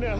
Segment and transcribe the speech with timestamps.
[0.00, 0.18] No.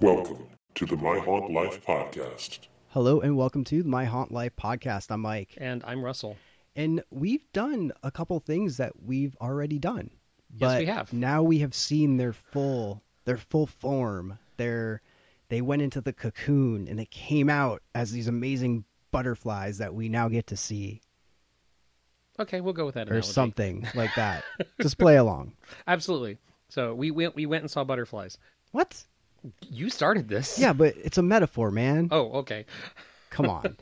[0.00, 2.60] Welcome to the My Haunt Life podcast.
[2.88, 5.10] Hello and welcome to My Haunt Life podcast.
[5.10, 5.52] I'm Mike.
[5.58, 6.38] And I'm Russell.
[6.76, 10.12] And we've done a couple things that we've already done.
[10.50, 11.12] But Yes, we have.
[11.12, 14.38] Now we have seen their full their full form.
[14.56, 15.02] Their
[15.50, 20.08] they went into the cocoon and they came out as these amazing butterflies that we
[20.08, 21.00] now get to see.
[22.40, 23.28] Okay, we'll go with that Or analogy.
[23.32, 24.42] something like that.
[24.80, 25.52] Just play along.
[25.86, 26.38] Absolutely.
[26.68, 28.38] So we went we went and saw butterflies.
[28.72, 29.04] What?
[29.68, 30.58] You started this.
[30.58, 32.08] Yeah, but it's a metaphor, man.
[32.10, 32.64] Oh, okay.
[33.30, 33.76] Come on.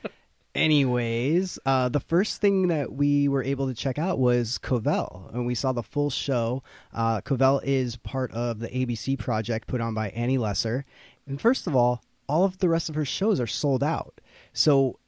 [0.54, 5.46] Anyways, uh, the first thing that we were able to check out was Covell, and
[5.46, 6.62] we saw the full show.
[6.92, 10.84] Uh, Covell is part of the ABC project put on by Annie Lesser.
[11.26, 14.20] And first of all, all of the rest of her shows are sold out.
[14.52, 14.98] So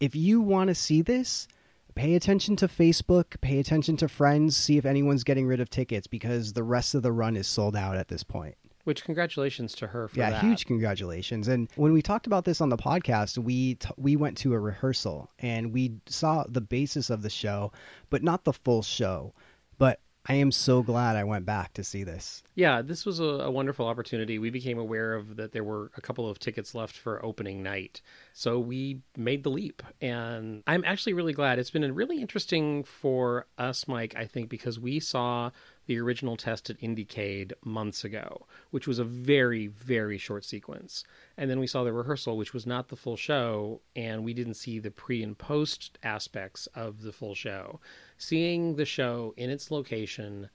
[0.00, 1.48] if you want to see this,
[1.94, 6.06] pay attention to Facebook, pay attention to friends, see if anyone's getting rid of tickets
[6.06, 8.54] because the rest of the run is sold out at this point.
[8.84, 10.42] Which congratulations to her for Yeah, that.
[10.42, 11.46] huge congratulations.
[11.48, 14.58] And when we talked about this on the podcast, we t- we went to a
[14.58, 17.70] rehearsal and we saw the basis of the show,
[18.08, 19.34] but not the full show.
[19.76, 22.42] But I am so glad I went back to see this.
[22.54, 24.38] Yeah, this was a, a wonderful opportunity.
[24.38, 28.02] We became aware of that there were a couple of tickets left for opening night.
[28.34, 29.82] So we made the leap.
[30.02, 31.58] And I'm actually really glad.
[31.58, 35.50] It's been really interesting for us, Mike, I think, because we saw
[35.88, 41.02] the original test at Indiecade months ago, which was a very, very short sequence.
[41.36, 44.54] And then we saw the rehearsal, which was not the full show, and we didn't
[44.54, 47.80] see the pre and post aspects of the full show.
[48.18, 50.50] Seeing the show in its location,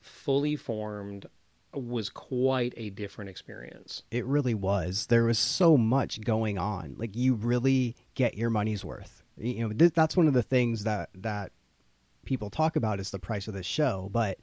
[0.00, 1.26] fully formed,
[1.74, 4.04] was quite a different experience.
[4.12, 5.06] It really was.
[5.06, 6.94] There was so much going on.
[6.96, 9.24] Like you really get your money's worth.
[9.36, 11.50] You know, th- that's one of the things that that
[12.24, 14.38] people talk about is the price of the show, but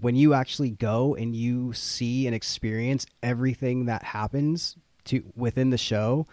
[0.00, 5.78] when you actually go and you see and experience everything that happens to within the
[5.78, 6.26] show,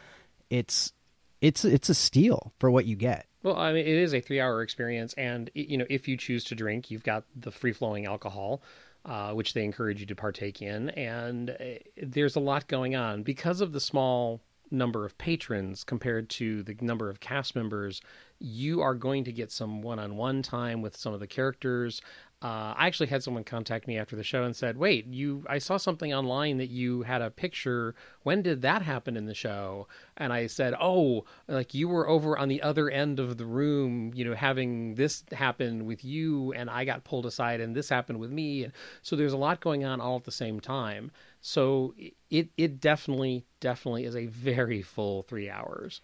[0.50, 0.94] it's
[1.42, 3.28] it's it's a steal for what you get.
[3.44, 6.56] Well, I mean, it is a three-hour experience, and you know, if you choose to
[6.56, 8.64] drink, you've got the free-flowing alcohol,
[9.06, 11.54] uh, which they encourage you to partake in, and uh,
[12.02, 16.76] there's a lot going on because of the small number of patrons compared to the
[16.82, 18.02] number of cast members.
[18.40, 22.02] You are going to get some one-on-one time with some of the characters.
[22.46, 25.44] Uh, I actually had someone contact me after the show and said, "Wait, you?
[25.50, 27.96] I saw something online that you had a picture.
[28.22, 32.38] When did that happen in the show?" And I said, "Oh, like you were over
[32.38, 36.70] on the other end of the room, you know, having this happen with you, and
[36.70, 39.84] I got pulled aside, and this happened with me." And so there's a lot going
[39.84, 41.10] on all at the same time.
[41.42, 41.96] So
[42.30, 46.00] it it definitely definitely is a very full three hours.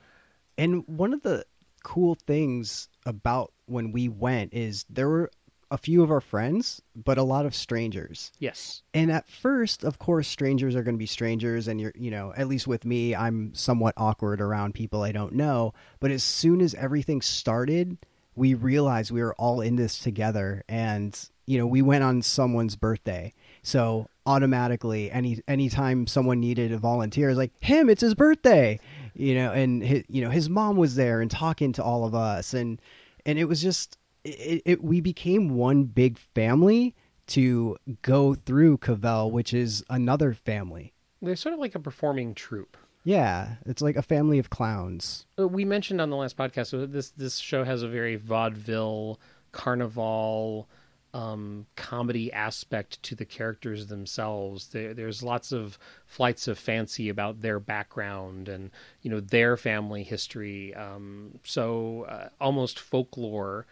[0.58, 1.46] And one of the
[1.84, 5.32] cool things about when we went is there were
[5.72, 8.32] a few of our friends, but a lot of strangers.
[8.40, 8.84] Yes.
[8.94, 12.34] and at first of course strangers are going to be strangers and you're you know
[12.36, 16.62] at least with me i'm somewhat awkward around people i don't know but as soon
[16.62, 17.98] as everything started
[18.36, 22.76] we realized we were all in this together and you know we went on someone's
[22.76, 23.34] birthday
[23.64, 28.80] so automatically any anytime someone needed a volunteer it's like him it's his birthday
[29.16, 32.14] you know and his, you know his mom was there and talking to all of
[32.14, 32.82] us and
[33.26, 36.96] and it was just it, it we became one big family
[37.28, 40.94] to go through Covell, which is another family.
[41.22, 42.78] They're sort of like a performing troupe.
[43.04, 45.26] Yeah, it's like a family of clowns.
[45.40, 49.20] Uh, We mentioned on the last podcast this this show has a very vaudeville
[49.52, 50.68] carnival
[51.14, 54.68] um, comedy aspect to the characters themselves.
[54.68, 58.72] There, there's lots of flights of fancy about their background and
[59.02, 60.74] you know their family history.
[60.76, 63.66] Um, so uh, almost folklore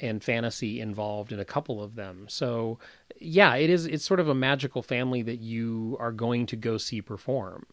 [0.00, 2.26] and fantasy involved in a couple of them.
[2.28, 2.78] So
[3.20, 3.86] yeah, it is.
[3.86, 7.66] It's sort of a magical family that you are going to go see perform.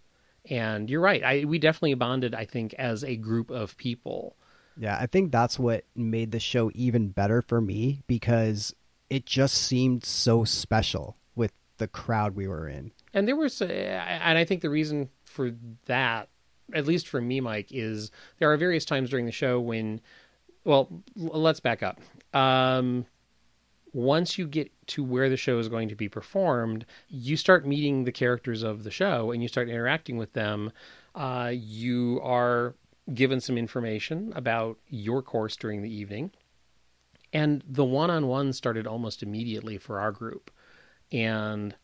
[0.50, 1.24] And you're right.
[1.24, 2.34] I we definitely bonded.
[2.34, 4.36] I think as a group of people.
[4.78, 8.74] Yeah, I think that's what made the show even better for me because
[9.10, 12.92] it just seemed so special with the crowd we were in.
[13.14, 15.52] And there was, uh, and I think the reason for
[15.86, 16.30] that,
[16.74, 18.10] at least for me, Mike, is
[18.40, 20.00] there are various times during the show when,
[20.64, 22.00] well, let's back up.
[22.34, 23.06] Um,
[23.94, 28.04] once you get to where the show is going to be performed, you start meeting
[28.04, 30.72] the characters of the show and you start interacting with them.
[31.14, 32.76] Uh, you are
[33.14, 36.32] given some information about your course during the evening.
[37.34, 40.52] And the one on one started almost immediately for our group.
[41.12, 41.76] And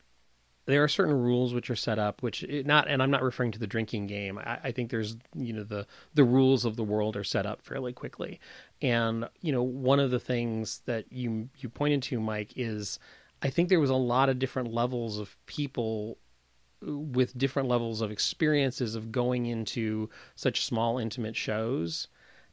[0.67, 3.51] there are certain rules which are set up which it not and i'm not referring
[3.51, 4.37] to the drinking game.
[4.37, 7.61] I, I, think there's you know the the rules of the world are set up
[7.61, 8.39] fairly quickly.
[8.81, 12.99] And you know one of the things that you you pointed to mike is
[13.41, 16.17] i think there was a lot of different levels of people
[16.83, 22.07] eh, with different levels of experiences of going into such small intimate shows.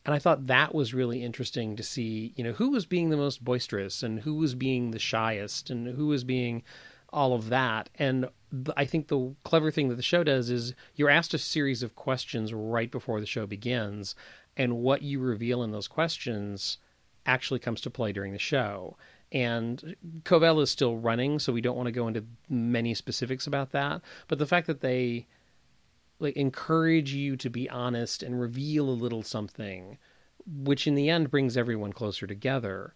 [0.06, 3.16] And i thought that was really interesting to see you know who was being the
[3.16, 6.62] most boisterous and who was being the shyest and who was being
[7.14, 7.88] all of that.
[7.94, 8.28] And
[8.76, 11.96] I think the clever thing that the show does is you're asked a series of
[11.96, 14.14] questions right before the show begins,
[14.56, 16.78] and what you reveal in those questions
[17.26, 18.96] actually comes to play during the show.
[19.32, 23.72] And Covell is still running, so we don't want to go into many specifics about
[23.72, 24.02] that.
[24.28, 25.26] But the fact that they
[26.20, 29.98] like encourage you to be honest and reveal a little something,
[30.46, 32.94] which in the end brings everyone closer together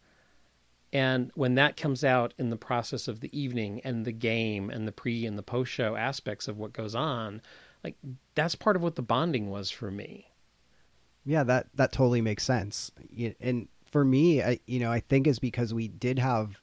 [0.93, 4.89] and when that comes out in the process of the evening and the game and
[4.89, 7.43] the pre and the post show aspects of what goes on,
[7.85, 7.97] like
[8.35, 10.29] that's part of what the bonding was for me.
[11.25, 12.91] Yeah, that that totally makes sense.
[13.41, 16.59] And for me, I, you know, I think is because we did have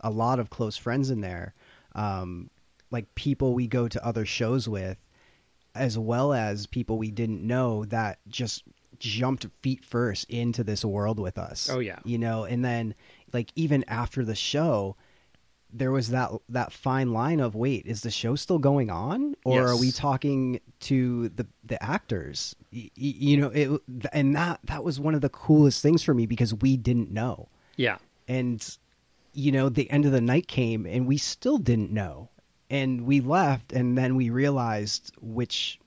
[0.00, 1.54] a lot of close friends in there,
[1.94, 2.50] um,
[2.90, 4.98] like people we go to other shows with,
[5.74, 8.62] as well as people we didn't know that just
[9.00, 11.68] jumped feet first into this world with us.
[11.68, 12.94] Oh yeah, you know, and then
[13.34, 14.96] like even after the show
[15.72, 19.60] there was that that fine line of wait is the show still going on or
[19.60, 19.70] yes.
[19.70, 23.80] are we talking to the the actors y- you know it
[24.12, 27.48] and that that was one of the coolest things for me because we didn't know
[27.76, 27.98] yeah
[28.28, 28.78] and
[29.32, 32.30] you know the end of the night came and we still didn't know
[32.70, 35.80] and we left and then we realized which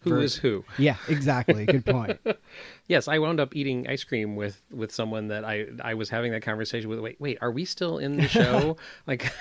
[0.00, 0.64] who for, is who.
[0.78, 1.66] Yeah, exactly.
[1.66, 2.20] Good point.
[2.88, 6.32] yes, I wound up eating ice cream with with someone that I I was having
[6.32, 6.98] that conversation with.
[6.98, 8.76] Wait, wait, are we still in the show?
[9.06, 9.32] like,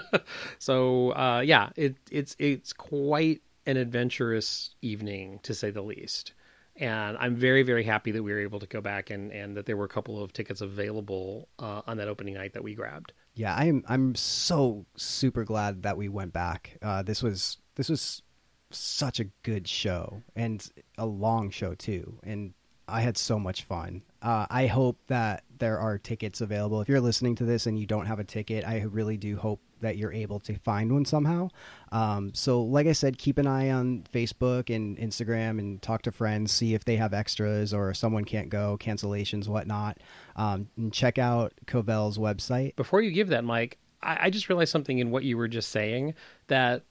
[0.58, 6.32] so uh, yeah, it it's it's quite an adventurous evening to say the least.
[6.78, 9.64] And I'm very, very happy that we were able to go back and, and that
[9.64, 13.14] there were a couple of tickets available uh, on that opening night that we grabbed.
[13.34, 16.76] Yeah, I'm I'm so super glad that we went back.
[16.82, 18.22] Uh, this was this was
[18.70, 20.68] such a good show and
[20.98, 22.18] a long show too.
[22.24, 22.52] And
[22.88, 24.02] I had so much fun.
[24.22, 26.80] Uh, I hope that there are tickets available.
[26.80, 29.60] If you're listening to this and you don't have a ticket, I really do hope
[29.80, 31.48] that you're able to find one somehow.
[31.92, 36.12] Um, so, like I said, keep an eye on Facebook and Instagram and talk to
[36.12, 39.98] friends, see if they have extras or someone can't go, cancellations, whatnot.
[40.36, 42.76] Um, and check out Covell's website.
[42.76, 45.70] Before you give that, Mike, I, I just realized something in what you were just
[45.70, 46.14] saying
[46.48, 46.84] that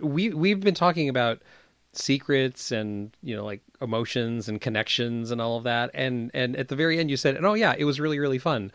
[0.00, 1.42] we we've been talking about
[1.96, 6.68] secrets and you know like emotions and connections and all of that and and at
[6.68, 8.72] the very end you said oh yeah it was really really fun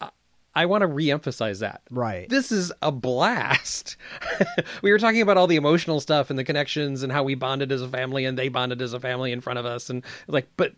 [0.00, 0.10] i,
[0.54, 3.96] I want to reemphasize that right this is a blast
[4.82, 7.72] we were talking about all the emotional stuff and the connections and how we bonded
[7.72, 10.48] as a family and they bonded as a family in front of us and like
[10.56, 10.74] but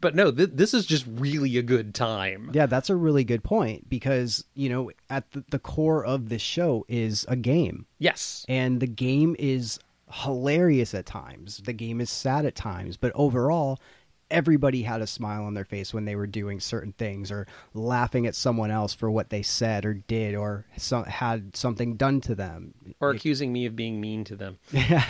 [0.00, 2.50] but no, th- this is just really a good time.
[2.54, 6.42] Yeah, that's a really good point because, you know, at the, the core of this
[6.42, 7.86] show is a game.
[7.98, 8.44] Yes.
[8.48, 9.78] And the game is
[10.10, 11.58] hilarious at times.
[11.58, 13.78] The game is sad at times, but overall,
[14.30, 18.26] everybody had a smile on their face when they were doing certain things or laughing
[18.26, 22.34] at someone else for what they said or did or some, had something done to
[22.34, 24.58] them or accusing me of being mean to them.
[24.70, 25.04] Yeah.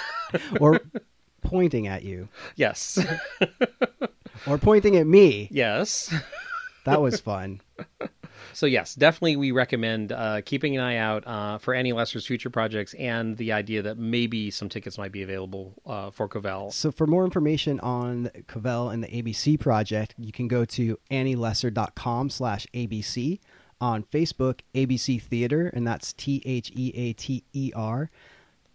[0.60, 0.80] or
[1.42, 2.28] pointing at you.
[2.56, 2.98] Yes.
[4.46, 5.48] or pointing at me.
[5.50, 6.14] Yes.
[6.84, 7.60] that was fun.
[8.52, 12.50] So yes, definitely we recommend uh, keeping an eye out uh, for Annie Lesser's future
[12.50, 16.72] projects and the idea that maybe some tickets might be available uh, for Covell.
[16.72, 22.30] So for more information on Covell and the ABC project, you can go to annielesser.com
[22.30, 23.40] slash ABC.
[23.80, 28.12] On Facebook, ABC Theater, and that's T H E A T E R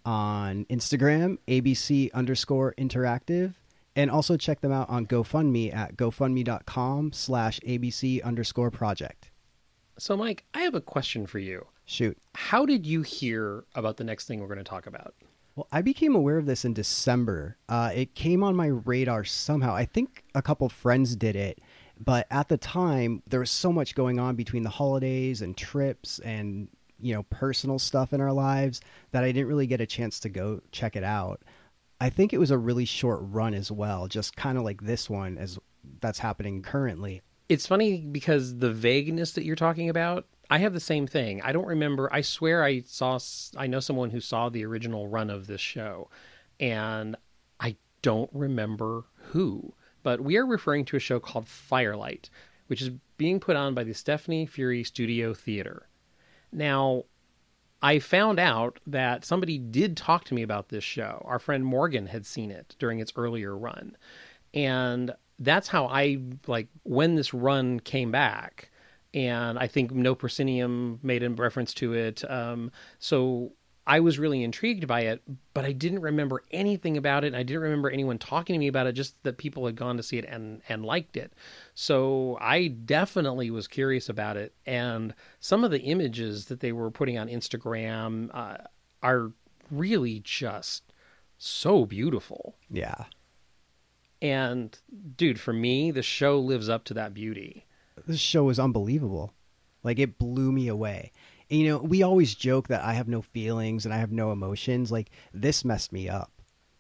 [0.07, 3.53] on Instagram, ABC underscore interactive.
[3.95, 9.31] And also check them out on GoFundMe at gofundme.com slash ABC underscore project.
[9.99, 11.65] So, Mike, I have a question for you.
[11.85, 12.17] Shoot.
[12.35, 15.15] How did you hear about the next thing we're going to talk about?
[15.55, 17.57] Well, I became aware of this in December.
[17.67, 19.73] Uh, it came on my radar somehow.
[19.73, 21.59] I think a couple friends did it,
[21.99, 26.19] but at the time, there was so much going on between the holidays and trips
[26.19, 26.67] and
[26.99, 30.29] you know personal stuff in our lives that I didn't really get a chance to
[30.29, 31.41] go check it out.
[31.99, 35.09] I think it was a really short run as well, just kind of like this
[35.09, 35.57] one as
[36.01, 37.23] that's happening currently.
[37.49, 41.41] It's funny because the vagueness that you're talking about, I have the same thing.
[41.41, 42.13] I don't remember.
[42.13, 43.19] I swear I saw
[43.55, 46.09] I know someone who saw the original run of this show
[46.59, 47.15] and
[47.59, 49.73] I don't remember who,
[50.03, 52.29] but we are referring to a show called Firelight,
[52.67, 55.87] which is being put on by the Stephanie Feury Studio Theater.
[56.51, 57.03] Now,
[57.81, 61.23] I found out that somebody did talk to me about this show.
[61.25, 63.95] Our friend Morgan had seen it during its earlier run.
[64.53, 68.69] And that's how I like when this run came back.
[69.13, 72.29] And I think No Proscenium made a reference to it.
[72.29, 73.53] Um, so
[73.87, 75.21] I was really intrigued by it,
[75.53, 77.33] but I didn't remember anything about it.
[77.33, 80.03] I didn't remember anyone talking to me about it, just that people had gone to
[80.03, 81.31] see it and, and liked it.
[81.73, 84.53] So I definitely was curious about it.
[84.65, 88.57] And some of the images that they were putting on Instagram uh,
[89.01, 89.31] are
[89.71, 90.91] really just
[91.37, 92.55] so beautiful.
[92.69, 93.05] Yeah.
[94.21, 94.77] And
[95.15, 97.65] dude, for me, the show lives up to that beauty.
[98.05, 99.33] This show was unbelievable.
[99.83, 101.11] Like it blew me away.
[101.49, 104.31] And, you know, we always joke that I have no feelings and I have no
[104.31, 104.91] emotions.
[104.91, 106.31] Like this messed me up.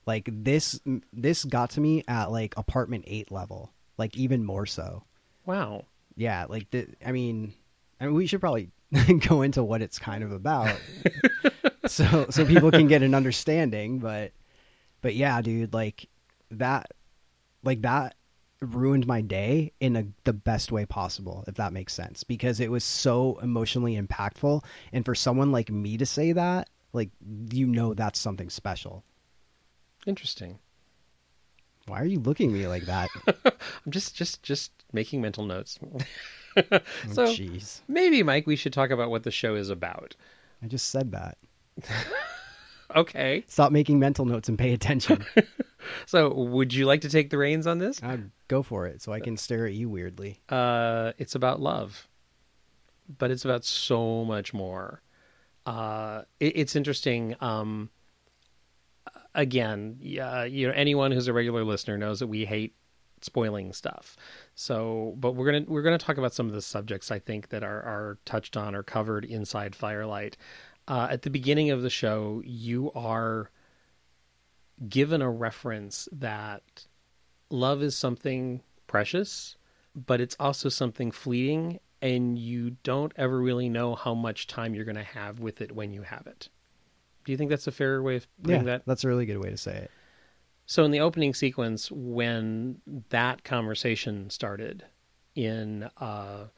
[0.05, 0.79] Like this
[1.13, 3.71] this got to me at like apartment 8 level.
[3.97, 5.03] Like even more so.
[5.45, 5.85] Wow.
[6.15, 7.53] Yeah, like the I mean,
[7.99, 8.69] I mean we should probably
[9.27, 10.75] go into what it's kind of about.
[11.87, 14.31] so so people can get an understanding, but
[15.01, 16.07] but yeah, dude, like
[16.51, 16.91] that
[17.67, 18.15] like that
[18.61, 22.71] ruined my day in a, the best way possible if that makes sense because it
[22.71, 27.11] was so emotionally impactful and for someone like me to say that like
[27.51, 29.03] you know that's something special
[30.07, 30.57] Interesting.
[31.85, 33.11] why are you looking at me like that
[33.45, 35.77] I'm just just just making mental notes.
[36.57, 36.63] Oh,
[37.13, 40.15] so jeez maybe Mike, we should talk about what the show is about.
[40.63, 41.37] i just said that
[42.95, 43.43] Okay.
[43.47, 45.23] stop making mental notes and pay attention
[46.05, 48.01] So would you like to take the reins on this?
[48.03, 52.07] I'll go for it so i can stare at you weirdly Uh, it's about love,
[53.17, 55.01] but it's about so much more.
[55.65, 57.35] Uh, it, it's interesting.
[57.41, 57.89] Um,
[59.35, 62.73] again, yeah, you know, anyone who's a regular listener knows that we hate
[63.21, 64.15] spoiling stuff.
[64.55, 67.63] So, but we're gonna we're gonna talk about some of the subjects I think that
[67.63, 70.37] are are touched on or covered inside Firelight.
[70.87, 73.51] Uh, at the beginning of the show, you are
[74.89, 76.85] given a reference that
[77.49, 79.55] love is something precious,
[79.95, 84.85] but it's also something fleeting, and you don't ever really know how much time you're
[84.85, 86.49] going to have with it when you have it.
[87.25, 88.83] Do you think that's a fair way of putting yeah that?
[88.85, 89.91] that's a really good way to say it
[90.65, 94.85] So, in the opening sequence, when that conversation started
[95.35, 96.49] in a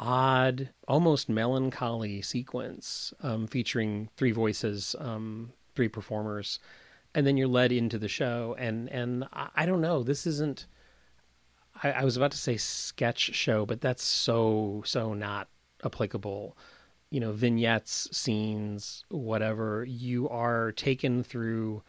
[0.00, 6.58] odd, almost melancholy sequence um, featuring three voices, um, three performers,
[7.14, 10.66] and then you're led into the show, and and I, I don't know, this isn't.
[11.82, 15.48] I, I was about to say sketch show, but that's so so not
[15.84, 16.56] applicable.
[17.10, 19.84] You know, vignettes, scenes, whatever.
[19.84, 21.82] You are taken through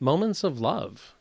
[0.00, 1.14] moments of love.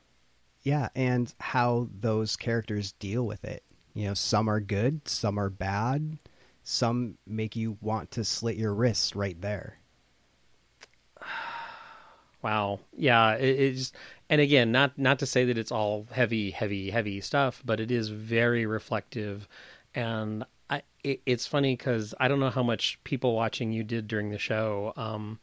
[0.64, 3.64] yeah and how those characters deal with it
[3.94, 6.18] you know some are good some are bad
[6.64, 9.79] some make you want to slit your wrists right there
[12.42, 12.80] Wow.
[12.96, 13.92] Yeah, it, it's
[14.30, 17.92] and again, not not to say that it's all heavy, heavy, heavy stuff, but it
[17.92, 19.48] is very reflective,
[19.94, 24.08] and I it, it's funny because I don't know how much people watching you did
[24.08, 24.94] during the show.
[24.96, 25.40] Um,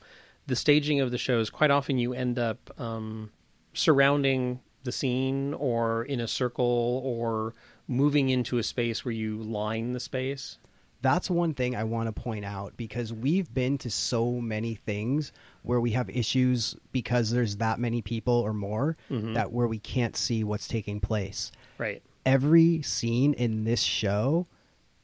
[0.47, 3.33] the staging of the shows quite often you end up um,
[3.75, 7.55] surrounding the scene or in a circle or
[7.89, 10.59] moving into a space where you line the space.
[11.03, 15.33] that's one thing I want to point out because we've been to so many things
[15.67, 19.35] where we have issues because there's that many people or more mm-hmm.
[19.35, 21.51] that where we can't see what's taking place.
[21.77, 22.03] Right.
[22.25, 24.47] Every scene in this show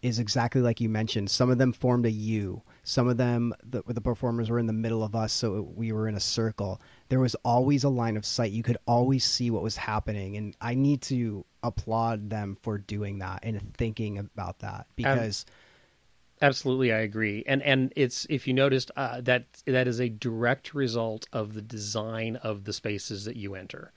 [0.02, 1.30] is exactly like you mentioned.
[1.30, 2.62] Some of them formed a U.
[2.84, 6.08] Some of them, the, the performers were in the middle of us, so we were
[6.08, 6.80] in a circle.
[7.08, 8.50] There was always a line of sight.
[8.52, 13.18] You could always see what was happening, and I need to applaud them for doing
[13.20, 15.46] that and thinking about that um, because
[16.42, 17.42] Absolutely, I agree.
[17.46, 21.62] And and it's if you noticed uh, that that is a direct result of the
[21.62, 23.92] design of the spaces that you enter,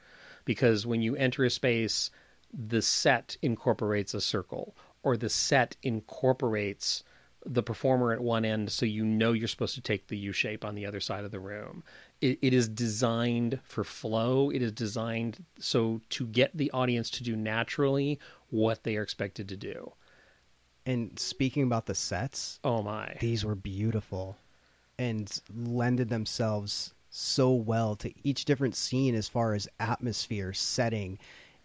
[0.46, 2.10] because when you enter a space,
[2.54, 7.04] the set incorporates a circle, or the set incorporates
[7.48, 10.64] the performer at one end, so you know you're supposed to take the U shape
[10.64, 11.84] on the other side of the room.
[12.22, 14.50] It, it is designed for flow.
[14.52, 19.50] It is designed so to get the audience to do naturally what they are expected
[19.50, 19.94] to do.
[20.86, 23.15] And speaking about the sets, Oh my!
[23.20, 24.38] these were beautiful
[24.98, 31.18] and lended themselves so well to each different scene as far as atmosphere, setting.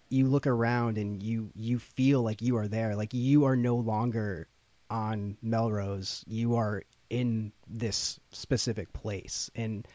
[0.08, 3.76] You look around and you you feel like you are there, like you are no
[3.76, 4.48] longer
[4.88, 6.24] on Melrose.
[6.26, 9.86] You are in this specific place and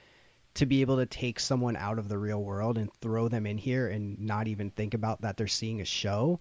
[0.56, 3.58] to be able to take someone out of the real world and throw them in
[3.58, 6.40] here and not even think about that they're seeing a show,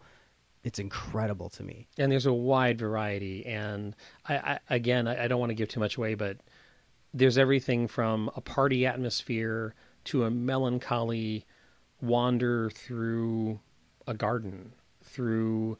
[0.64, 1.86] it's incredible to me.
[1.98, 3.94] and there's a wide variety and
[4.26, 6.38] I, I again I, I don't want to give too much away but
[7.14, 11.46] there's everything from a party atmosphere to a melancholy
[12.02, 13.60] wander through
[14.06, 15.78] a garden, through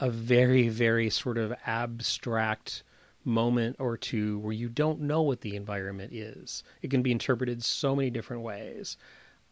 [0.00, 2.82] a very, very sort of abstract
[3.24, 6.64] moment or two where you don't know what the environment is.
[6.82, 8.96] It can be interpreted so many different ways.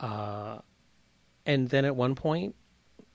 [0.01, 0.59] Uh,
[1.47, 2.57] and then at one point,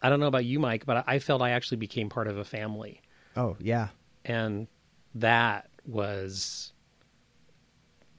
[0.05, 2.43] I don't know about you, Mike, but I felt I actually became part of a
[2.43, 3.01] family.
[3.35, 3.88] Oh, yeah.
[4.24, 4.67] And
[5.15, 6.74] that was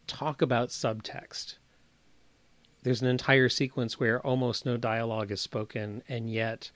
[0.08, 1.58] talk about subtext.
[2.82, 6.72] There's an entire sequence where almost no dialogue is spoken, and yet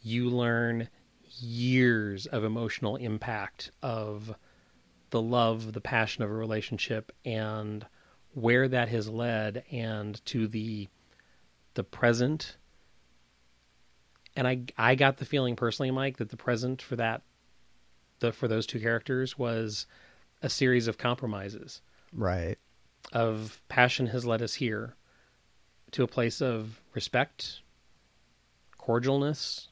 [0.00, 0.90] you learn
[1.40, 4.32] years of emotional impact of
[5.10, 7.84] the love, the passion of a relationship, and
[8.32, 10.86] where that has led, and to the
[11.74, 12.58] the present.
[14.36, 17.22] And I I got the feeling personally, Mike, that the present for that
[18.20, 19.86] the for those two characters was
[20.42, 21.80] a series of compromises.
[22.12, 22.58] Right.
[23.12, 24.94] Of passion has led us here
[25.92, 27.60] to a place of respect,
[28.78, 29.68] cordialness.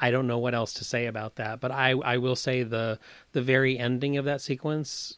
[0.00, 2.98] I don't know what else to say about that, but I, I will say the
[3.32, 5.16] the very ending of that sequence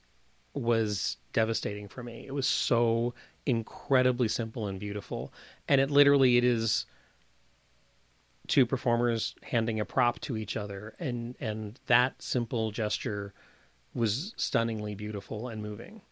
[0.53, 2.25] was devastating for me.
[2.27, 3.15] It was so
[3.47, 5.33] incredibly simple and beautiful,
[5.69, 6.87] and it literally it is
[8.47, 10.95] two performers handing a prop to each other.
[10.99, 13.33] And and that simple gesture
[13.95, 16.03] was stunningly beautiful and moving.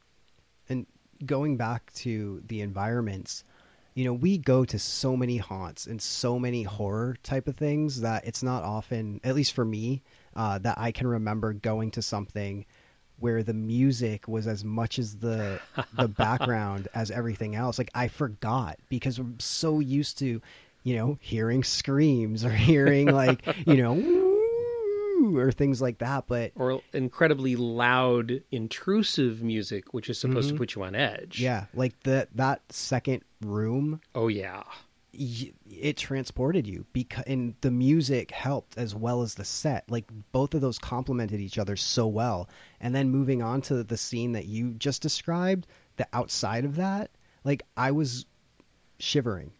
[0.69, 0.87] And
[1.27, 3.45] going back to the environments
[3.95, 8.01] you know we go to so many haunts and so many horror type of things
[8.01, 10.03] that it's not often at least for me
[10.35, 12.65] uh, that i can remember going to something
[13.19, 15.61] where the music was as much as the
[15.95, 20.41] the background as everything else like i forgot because i'm so used to
[20.85, 23.95] you know, hearing screams or hearing like, you know,
[25.39, 26.25] or things like that.
[26.27, 30.57] But or incredibly loud, intrusive music, which is supposed mm-hmm.
[30.57, 31.41] to put you on edge.
[31.41, 34.01] Yeah, like the that second room.
[34.15, 34.63] Oh yeah,
[35.15, 39.91] it transported you because and the music helped as well as the set.
[39.91, 42.49] Like both of those complemented each other so well.
[42.81, 47.11] And then moving on to the scene that you just described, the outside of that,
[47.45, 48.27] like I was
[48.99, 49.53] shivering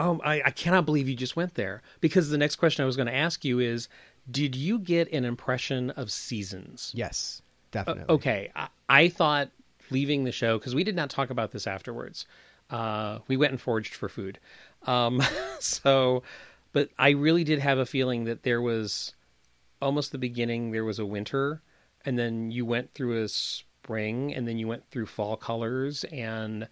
[0.00, 2.96] um, I, I cannot believe you just went there because the next question I was
[2.96, 3.88] going to ask you is
[4.30, 6.90] Did you get an impression of seasons?
[6.94, 8.04] Yes, definitely.
[8.08, 8.50] Uh, okay.
[8.56, 9.50] I, I, thought
[9.90, 12.24] leaving the show, because we did not talk about this afterwards,
[12.70, 14.38] uh, we went and foraged for food.
[14.86, 15.22] Um,
[15.60, 16.22] so,
[16.72, 19.14] but I really did have a feeling that there was
[19.82, 21.62] almost the beginning, there was a winter,
[22.04, 26.68] and then you went through a spring, and then you went through fall colors, and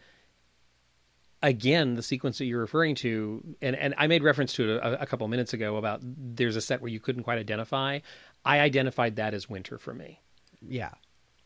[1.41, 5.03] again the sequence that you're referring to and, and i made reference to it a,
[5.03, 8.01] a couple minutes ago about there's a set where you couldn't quite identify.
[8.45, 10.21] I identified that as winter for me.
[10.61, 10.91] Yeah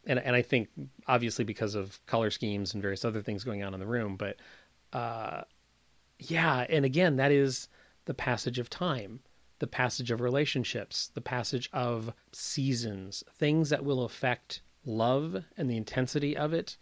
[0.07, 0.69] and and i think
[1.07, 4.37] obviously because of color schemes and various other things going on in the room but
[4.93, 5.43] uh
[6.19, 7.69] yeah and again that is
[8.05, 9.21] the passage of time
[9.59, 15.77] the passage of relationships the passage of seasons things that will affect love and the
[15.77, 16.77] intensity of it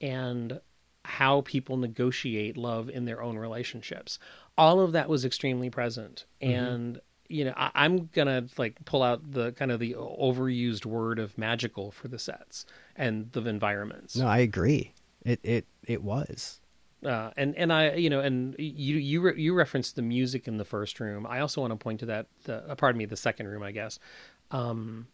[0.00, 0.60] and
[1.04, 4.18] how people negotiate love in their own relationships.
[4.56, 6.24] All of that was extremely present.
[6.42, 6.64] Mm-hmm.
[6.64, 11.18] And you know, I, am gonna like pull out the kind of the overused word
[11.18, 14.16] of magical for the sets and the environments.
[14.16, 14.92] No, I agree.
[15.24, 16.60] It it it was.
[17.04, 20.56] Uh, and and I you know and you you re- you referenced the music in
[20.56, 21.26] the first room.
[21.26, 22.26] I also want to point to that.
[22.44, 23.98] The, uh, pardon me, the second room, I guess.
[24.50, 25.08] Um,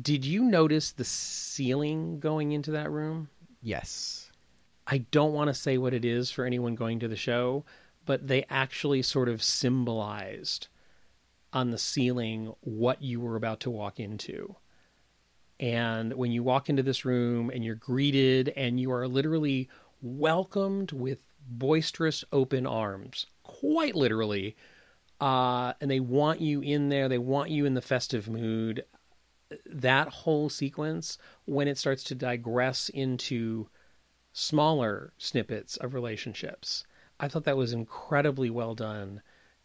[0.00, 3.28] did you notice the ceiling going into that room?
[3.62, 4.30] Yes.
[4.86, 7.64] I don't want to say what it is for anyone going to the show,
[8.04, 10.68] but they actually sort of symbolized
[11.56, 14.54] on the ceiling what you were about to walk into.
[15.58, 19.70] And when you walk into this room and you're greeted and you are literally
[20.02, 24.54] welcomed with boisterous open arms, quite literally,
[25.18, 28.84] uh, and they want you in there, they want you in the festive mood.
[29.64, 31.16] That whole sequence,
[31.46, 33.70] when it starts to digress into
[34.34, 36.84] smaller snippets of relationships.
[37.18, 39.22] I thought that was incredibly well done.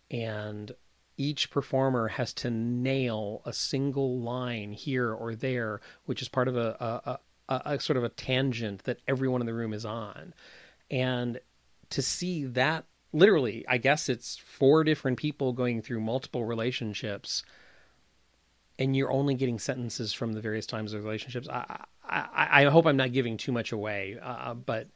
[0.10, 0.72] And
[1.18, 6.56] each performer has to nail a single line here or there, which is part of
[6.56, 7.20] a,
[7.50, 10.34] a, a, a sort of a tangent that everyone in the room is on.
[10.90, 11.40] And
[11.92, 17.44] to see that literally, I guess it's four different people going through multiple relationships
[18.80, 21.48] and you're only getting sentences from the various times of relationships.
[21.48, 24.88] I, I, I hope I'm not giving too much away, uh, but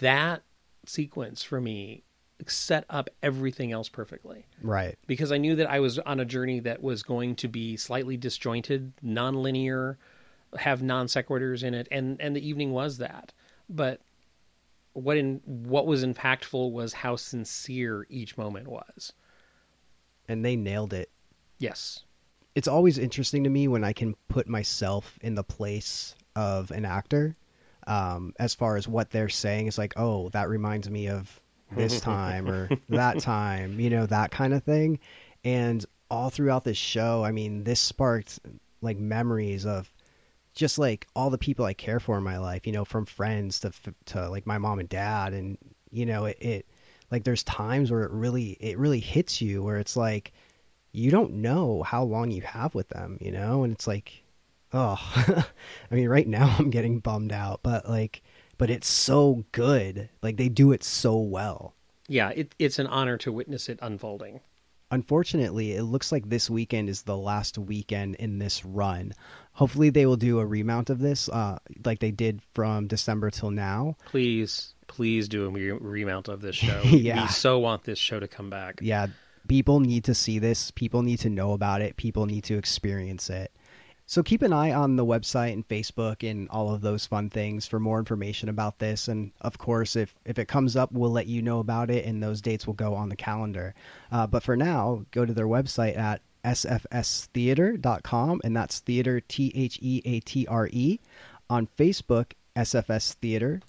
[0.00, 0.42] that
[0.86, 2.02] sequence for me
[2.46, 4.98] set up everything else perfectly Right.
[5.06, 8.16] because I knew that I was on a journey that was going to be slightly
[8.16, 9.98] disjointed, non-linear,
[10.58, 13.32] have non sequiturs in it, and and the evening was that.
[13.68, 14.00] But
[14.92, 19.12] what in what was impactful was how sincere each moment was.
[20.28, 21.10] And they nailed it.
[21.58, 22.02] Yes,
[22.54, 26.84] It's always interesting to me when I can put myself in the place of an
[26.84, 27.36] actor.
[27.86, 31.40] Um, as far as what they're saying, it's like, oh, that reminds me of
[31.72, 34.98] this time or that time, you know, that kind of thing.
[35.44, 38.38] And all throughout this show, I mean, this sparked
[38.82, 39.90] like memories of
[40.54, 43.60] just like all the people I care for in my life, you know, from friends
[43.60, 43.72] to
[44.06, 45.58] to like my mom and dad, and
[45.90, 46.66] you know, it, it
[47.10, 50.32] like there's times where it really it really hits you where it's like
[50.92, 54.24] you don't know how long you have with them, you know, and it's like,
[54.72, 54.96] oh,
[55.90, 58.22] I mean, right now I'm getting bummed out, but like,
[58.58, 61.74] but it's so good, like they do it so well.
[62.08, 64.40] yeah, it, it's an honor to witness it unfolding.
[64.92, 69.12] Unfortunately, it looks like this weekend is the last weekend in this run.
[69.52, 73.50] Hopefully, they will do a remount of this, uh, like they did from December till
[73.50, 73.96] now.
[74.06, 76.80] Please, please do a re- remount of this show.
[76.84, 77.22] Yeah.
[77.22, 78.78] we so want this show to come back.
[78.80, 79.08] Yeah,
[79.48, 80.70] people need to see this.
[80.70, 81.96] People need to know about it.
[81.96, 83.50] People need to experience it.
[84.08, 87.66] So keep an eye on the website and Facebook and all of those fun things
[87.66, 89.08] for more information about this.
[89.08, 92.22] And of course, if if it comes up, we'll let you know about it, and
[92.22, 93.74] those dates will go on the calendar.
[94.12, 99.80] Uh, but for now, go to their website at sfstheater.com, and that's theater T H
[99.82, 101.00] E A T R E.
[101.50, 103.60] On Facebook, SFS Theater,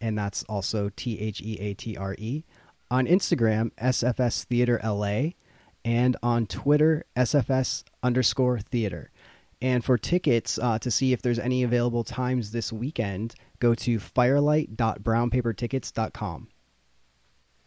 [0.00, 2.44] and that's also T H E A T R E.
[2.90, 5.32] On Instagram, SFS Theater LA,
[5.84, 9.10] and on Twitter, SFS underscore theater.
[9.62, 13.98] And for tickets uh, to see if there's any available times this weekend, go to
[13.98, 16.48] firelight.brownpapertickets.com,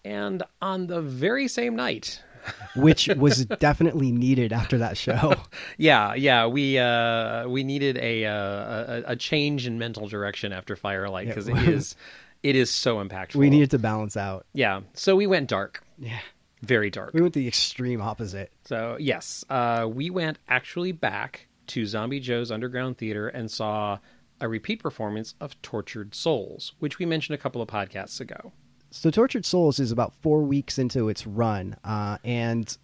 [0.06, 2.22] And on the very same night,
[2.76, 5.34] which was definitely needed after that show.
[5.78, 10.76] yeah, yeah, we uh, we needed a, uh, a a change in mental direction after
[10.76, 11.34] Firelight Yeah.
[11.34, 11.96] because it is
[12.44, 13.36] it is so impactful.
[13.36, 14.46] we needed to balance out.
[14.54, 14.82] yeah.
[14.94, 16.20] So we went dark, Yeah.
[16.62, 17.14] very dark.
[17.14, 18.52] We went the extreme opposite.
[18.66, 24.00] So yes, uh, we went actually back to Zombie Joe's Underground Theater and saw
[24.40, 28.52] a repeat performance of Tortured Souls, which we mentioned a couple of podcasts ago.
[28.92, 32.78] So Tortured Souls is about four weeks into its run, uh, and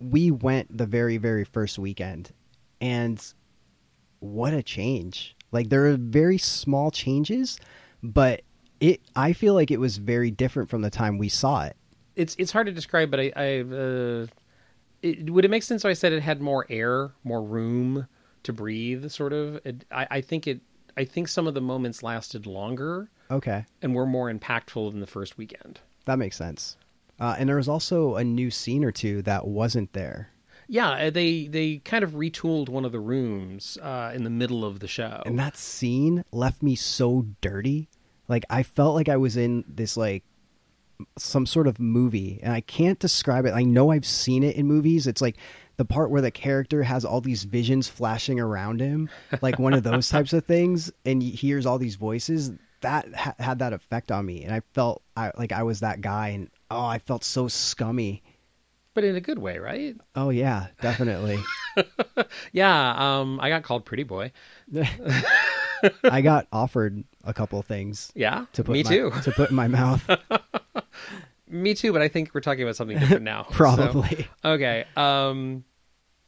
[0.00, 2.32] we went the very, very first weekend,
[2.80, 3.22] and
[4.18, 5.36] what a change!
[5.52, 7.58] Like there are very small changes,
[8.02, 8.42] but
[8.80, 11.76] it I feel like it was very different from the time we saw it.
[12.16, 14.26] It's it's hard to describe, but I, I uh,
[15.02, 18.08] it, would it make sense if I said it had more air, more room
[18.46, 19.10] to breathe?
[19.10, 19.60] Sort of.
[19.64, 20.60] It, I, I think it.
[20.96, 25.06] I think some of the moments lasted longer Okay, and were more impactful than the
[25.06, 25.80] first weekend.
[26.06, 26.76] that makes sense.
[27.20, 30.30] Uh, and there was also a new scene or two that wasn't there.
[30.68, 34.64] Yeah, uh, they they kind of retooled one of the rooms uh, in the middle
[34.64, 35.22] of the show.
[35.26, 37.88] And that scene left me so dirty.
[38.26, 40.24] Like I felt like I was in this like
[41.18, 43.52] some sort of movie and I can't describe it.
[43.52, 45.06] I know I've seen it in movies.
[45.06, 45.36] It's like
[45.76, 49.08] the part where the character has all these visions flashing around him,
[49.42, 52.52] like one of those types of things and he hears all these voices.
[52.82, 56.00] That ha- had that effect on me and I felt I, like I was that
[56.02, 58.22] guy and oh, I felt so scummy.
[58.94, 59.96] but in a good way, right?
[60.14, 61.38] Oh yeah, definitely.
[62.52, 64.32] Yeah, um, I got called pretty boy.
[66.04, 69.12] I got offered a couple things Yeah, to put me my- too.
[69.24, 70.02] to put in my mouth.
[71.48, 71.92] me too.
[71.92, 73.44] But I think we're talking about something different now.
[73.50, 74.26] So- Probably.
[74.44, 74.84] okay.
[74.96, 75.64] Um,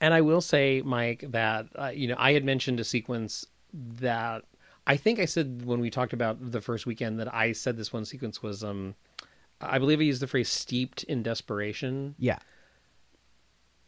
[0.01, 4.45] and I will say, Mike, that uh, you know I had mentioned a sequence that
[4.87, 7.93] I think I said when we talked about the first weekend that I said this
[7.93, 8.95] one sequence was um,
[9.61, 12.39] I believe I used the phrase "steeped in desperation." Yeah.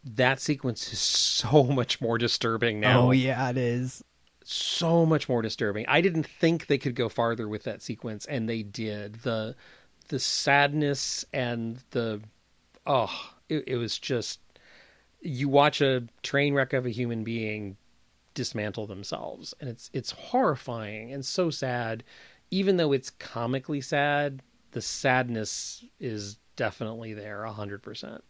[0.04, 3.08] That sequence is so much more disturbing now.
[3.08, 4.02] Oh yeah, it is.
[4.44, 5.84] so much more disturbing.
[5.88, 9.16] I didn't think they could go farther with that sequence, and they did.
[9.22, 9.54] the
[10.10, 12.20] The sadness and the
[12.86, 13.10] oh,
[13.48, 14.40] it, it was just
[15.20, 17.76] you watch a train wreck of a human being
[18.34, 22.04] dismantle themselves, and it's it's horrifying and so sad.
[22.50, 24.42] Even though it's comically sad,
[24.72, 28.22] the sadness is definitely there, a hundred percent.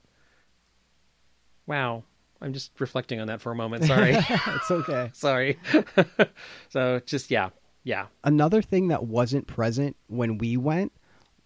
[1.66, 2.04] Wow.
[2.42, 3.84] I'm just reflecting on that for a moment.
[3.84, 4.12] Sorry.
[4.16, 5.10] it's okay.
[5.14, 5.58] Sorry.
[6.70, 7.50] so just yeah,
[7.84, 8.06] yeah.
[8.24, 10.92] Another thing that wasn't present when we went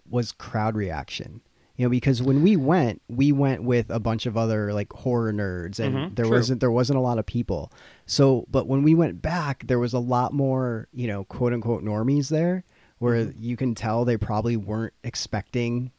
[0.09, 1.41] was crowd reaction.
[1.77, 5.33] You know, because when we went, we went with a bunch of other like horror
[5.33, 6.37] nerds, and Mhm, there true.
[6.37, 7.73] wasn't there wasn't a lot of people.
[8.07, 11.83] So, but when we went back, there was a lot more, you know, quote unquote
[11.83, 12.63] normies there,
[12.99, 13.43] where Mm-hmm.
[13.43, 15.91] you can tell they probably weren't expecting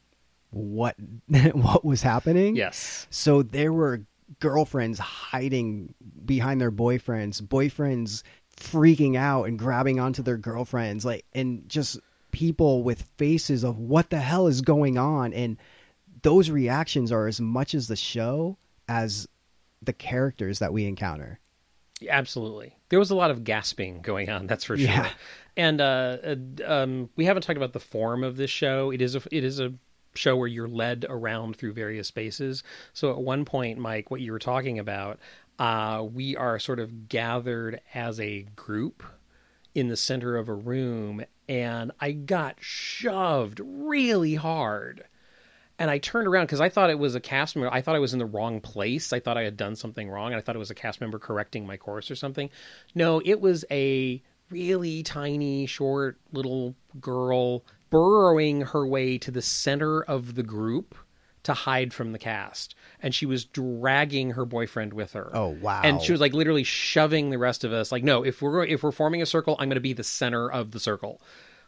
[0.51, 0.95] what
[1.53, 2.55] what was happening.
[2.55, 3.05] Yes.
[3.09, 4.05] So there were
[4.39, 5.93] girlfriends hiding
[6.25, 8.23] behind their boyfriends, boyfriends
[8.55, 11.99] freaking out and grabbing onto their girlfriends, like and just
[12.35, 15.57] people with faces of what the hell is going on and
[16.21, 18.57] those reactions are as much as the show
[18.89, 19.25] as
[19.81, 21.39] the characters that we encounter.
[22.09, 22.75] Absolutely.
[22.89, 24.87] There was a lot of gasping going on, that's for sure.
[24.87, 25.09] Yeah.
[25.55, 28.91] And uh, uh, um, we haven't talked about the form of this show.
[28.91, 29.73] It is a it is a
[30.13, 32.63] show where you're led around through various spaces.
[32.91, 35.19] So at one point, Mike, what you were talking about,
[35.57, 39.03] uh, we are sort of gathered as a group
[39.73, 45.05] in the center of a room, and I got shoved really hard.
[45.77, 47.73] And I turned around because I thought it was a cast member.
[47.73, 49.11] I thought I was in the wrong place.
[49.11, 50.27] I thought I had done something wrong.
[50.27, 52.49] And I thought it was a cast member correcting my course or something.
[52.93, 60.01] No, it was a really tiny, short little girl burrowing her way to the center
[60.03, 60.95] of the group
[61.45, 62.75] to hide from the cast.
[63.01, 65.29] And she was dragging her boyfriend with her.
[65.33, 65.81] Oh, wow.
[65.83, 67.91] And she was like literally shoving the rest of us.
[67.91, 70.51] Like, no, if we're if we're forming a circle, I'm going to be the center
[70.51, 71.21] of the circle.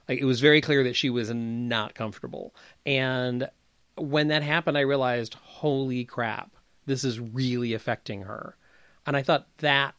[0.10, 2.56] Like it was very clear that she was not comfortable.
[2.86, 3.50] And
[3.98, 6.52] when that happened, I realized, holy crap,
[6.86, 8.56] this is really affecting her.
[9.06, 9.96] And I thought that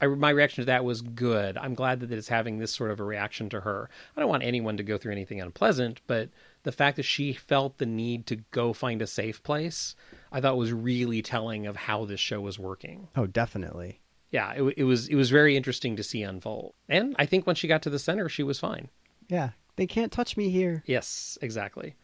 [0.00, 1.56] I, my reaction to that was good.
[1.56, 3.88] I'm glad that it's having this sort of a reaction to her.
[4.16, 6.28] I don't want anyone to go through anything unpleasant, but
[6.62, 9.94] the fact that she felt the need to go find a safe place,
[10.30, 13.08] I thought was really telling of how this show was working.
[13.16, 14.00] Oh, definitely.
[14.30, 16.74] Yeah, it, it was it was very interesting to see unfold.
[16.88, 18.88] And I think when she got to the center, she was fine.
[19.28, 19.50] Yeah.
[19.76, 20.82] They can't touch me here.
[20.86, 21.94] Yes, exactly.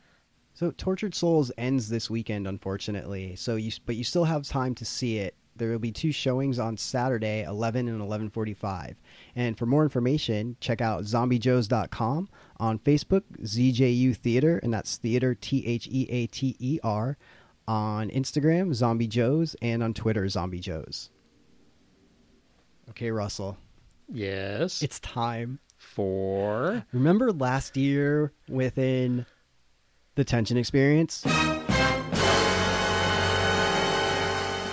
[0.55, 3.37] So Tortured Souls ends this weekend, unfortunately.
[3.37, 5.35] So you, but you still have time to see it.
[5.59, 8.95] There will be two showings on Saturday, 11 and 11:45.
[9.37, 15.67] And for more information, check out zombiejoes.com on Facebook, ZJU Theater, and that's theater T
[15.67, 17.17] H E A T E R.
[17.67, 21.11] On Instagram, Zombie Joes, and on Twitter, Zombie Joes.
[22.89, 23.59] Okay, Russell,
[24.11, 24.81] Yes.
[24.83, 25.59] it's time.
[25.77, 29.27] for Remember last year within
[30.15, 31.23] the tension experience?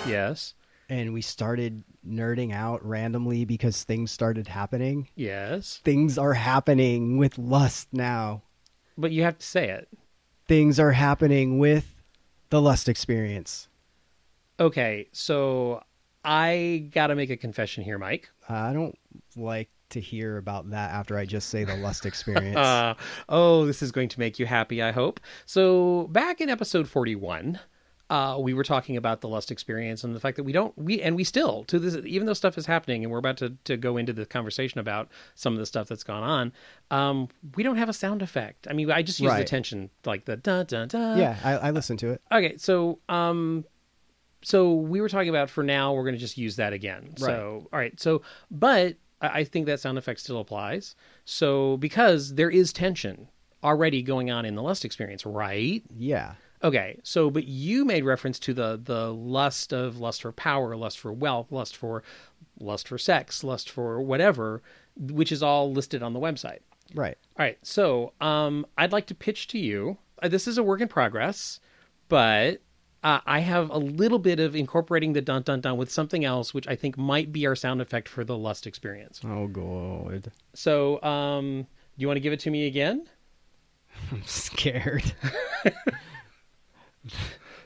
[0.06, 0.54] yes.
[0.88, 5.08] And we started nerding out randomly because things started happening.
[5.14, 5.80] Yes.
[5.84, 8.42] Things are happening with lust now.
[8.96, 9.88] But you have to say it.
[10.48, 11.92] Things are happening with
[12.50, 13.68] the lust experience.
[14.58, 15.82] Okay, so
[16.24, 18.30] I got to make a confession here, Mike.
[18.48, 18.96] I don't
[19.36, 22.56] like to hear about that after I just say the lust experience.
[22.56, 22.94] Uh,
[23.28, 25.20] oh, this is going to make you happy, I hope.
[25.44, 27.60] So, back in episode 41,
[28.08, 31.02] uh, we were talking about the lust experience and the fact that we don't, we,
[31.02, 33.76] and we still, to this, even though stuff is happening and we're about to, to
[33.76, 36.52] go into the conversation about some of the stuff that's gone on,
[36.90, 38.68] um, we don't have a sound effect.
[38.70, 41.16] I mean, I just use the tension, like the da da da.
[41.16, 42.22] yeah, I, I listened to it.
[42.30, 43.64] Okay, so um
[44.42, 47.14] so we were talking about for now we're going to just use that again.
[47.16, 50.94] So all right, so but I I think that sound effect still applies.
[51.24, 53.28] So because there is tension
[53.64, 55.82] already going on in the lust experience, right?
[55.96, 56.34] Yeah.
[56.62, 60.98] Okay, so but you made reference to the the lust of lust for power, lust
[60.98, 62.02] for wealth, lust for
[62.58, 64.62] lust for sex, lust for whatever,
[64.96, 66.60] which is all listed on the website.
[66.94, 67.18] Right.
[67.38, 69.98] All right, so um, I'd like to pitch to you.
[70.22, 71.60] Uh, this is a work in progress,
[72.08, 72.62] but
[73.02, 76.54] uh, I have a little bit of incorporating the dun dun dun with something else,
[76.54, 79.20] which I think might be our sound effect for the lust experience.
[79.24, 80.32] Oh, God.
[80.54, 83.06] So, um, do you want to give it to me again?
[84.12, 85.04] I'm scared.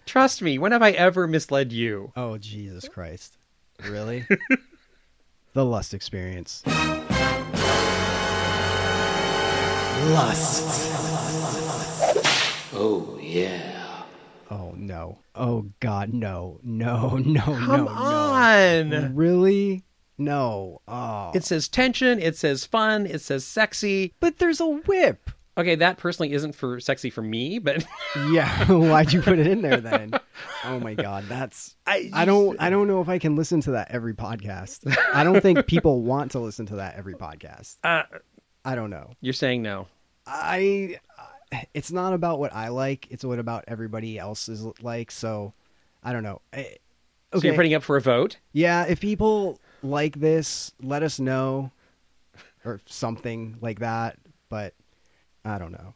[0.06, 0.58] Trust me.
[0.58, 2.12] When have I ever misled you?
[2.16, 3.36] Oh, Jesus Christ.
[3.88, 4.26] Really?
[5.54, 6.62] the lust experience.
[10.12, 10.64] Lust.
[12.72, 14.02] Oh, yeah.
[14.50, 15.18] Oh, no.
[15.34, 16.12] Oh, God.
[16.12, 16.58] No.
[16.62, 17.88] No, no, Come no, no.
[17.90, 19.14] on.
[19.14, 19.84] Really?
[20.18, 20.80] No.
[20.88, 21.30] Oh.
[21.34, 22.18] It says tension.
[22.18, 23.06] It says fun.
[23.06, 24.14] It says sexy.
[24.20, 25.30] but there's a whip.
[25.58, 27.84] Okay, that personally isn't for sexy for me, but
[28.30, 28.64] Yeah.
[28.72, 30.12] Why'd you put it in there then?
[30.64, 33.72] Oh my god, that's I, I don't I don't know if I can listen to
[33.72, 34.96] that every podcast.
[35.12, 37.76] I don't think people want to listen to that every podcast.
[37.84, 38.04] Uh,
[38.64, 39.10] I don't know.
[39.20, 39.86] you're saying no.
[40.26, 40.98] I
[41.74, 45.52] it's not about what I like, it's what about everybody else is like, so
[46.02, 46.40] I don't know.
[46.52, 46.76] I,
[47.34, 48.36] So you're putting up for a vote.
[48.52, 51.72] Yeah, if people like this, let us know
[52.64, 54.74] or something like that, but
[55.44, 55.94] I don't know.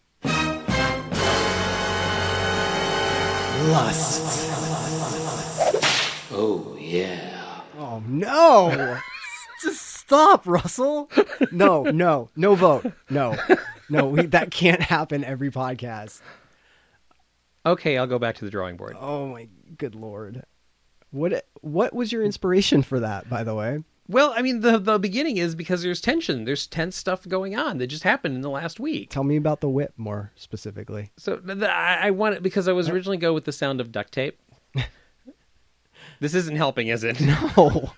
[3.71, 4.51] Lust.
[6.33, 7.61] Oh, yeah.
[7.79, 8.99] Oh no!
[9.63, 11.11] Just stop, Russell.
[11.53, 12.93] No, no, no vote.
[13.11, 13.37] No,
[13.89, 14.07] no.
[14.07, 16.21] We, that can't happen every podcast.
[17.67, 18.97] Okay, I'll go back to the drawing board.
[19.01, 20.45] Oh my good lord.
[21.11, 23.83] What what was your inspiration for that, by the way?
[24.07, 26.45] Well, I mean, the the beginning is because there's tension.
[26.45, 29.09] There's tense stuff going on that just happened in the last week.
[29.11, 31.11] Tell me about the whip more specifically.
[31.17, 33.53] So th- th- I I want it because I was uh, originally go with the
[33.53, 34.39] sound of duct tape.
[36.21, 37.19] this isn't helping, is it?
[37.21, 37.93] No.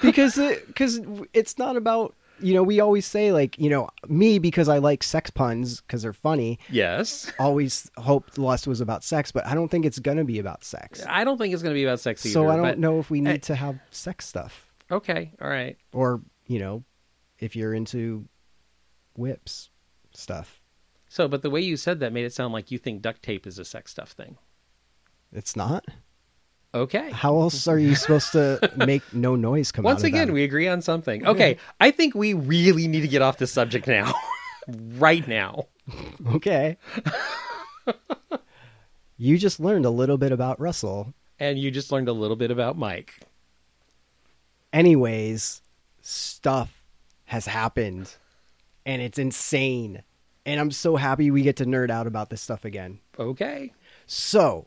[0.00, 1.00] because it, cause
[1.34, 5.02] it's not about, you know, we always say like, you know, me because I like
[5.02, 7.30] sex puns because they're funny, Yes.
[7.38, 10.64] always hoped Lust was about sex, but I don't think it's going to be about
[10.64, 11.04] sex.
[11.08, 12.32] I don't think it's going to be about sex either.
[12.32, 15.76] So I don't but- know if we need to have sex stuff Okay, all right.
[15.92, 16.84] or, you know,
[17.38, 18.28] if you're into
[19.16, 19.70] whips
[20.12, 20.60] stuff.
[21.08, 23.46] So, but the way you said that made it sound like you think duct tape
[23.46, 24.36] is a sex stuff thing.
[25.32, 25.84] It's not.
[26.74, 27.10] Okay.
[27.10, 29.90] How else are you supposed to make no noise come out?
[29.90, 30.34] Once again, them?
[30.34, 31.26] we agree on something.
[31.26, 34.12] Okay, I think we really need to get off this subject now.
[34.96, 35.66] right now.
[36.34, 36.78] Okay.
[39.18, 41.12] you just learned a little bit about Russell.
[41.38, 43.20] And you just learned a little bit about Mike.
[44.72, 45.62] Anyways,
[46.00, 46.82] stuff
[47.26, 48.14] has happened
[48.84, 50.02] and it's insane.
[50.44, 52.98] And I'm so happy we get to nerd out about this stuff again.
[53.18, 53.72] Okay.
[54.06, 54.66] So,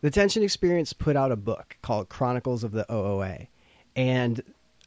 [0.00, 3.48] the Tension Experience put out a book called Chronicles of the OOA.
[3.94, 4.42] And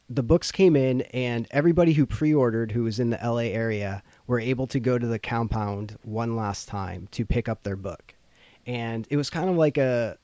[0.08, 4.02] the books came in, and everybody who pre ordered who was in the LA area
[4.26, 8.14] were able to go to the compound one last time to pick up their book.
[8.66, 10.18] And it was kind of like a,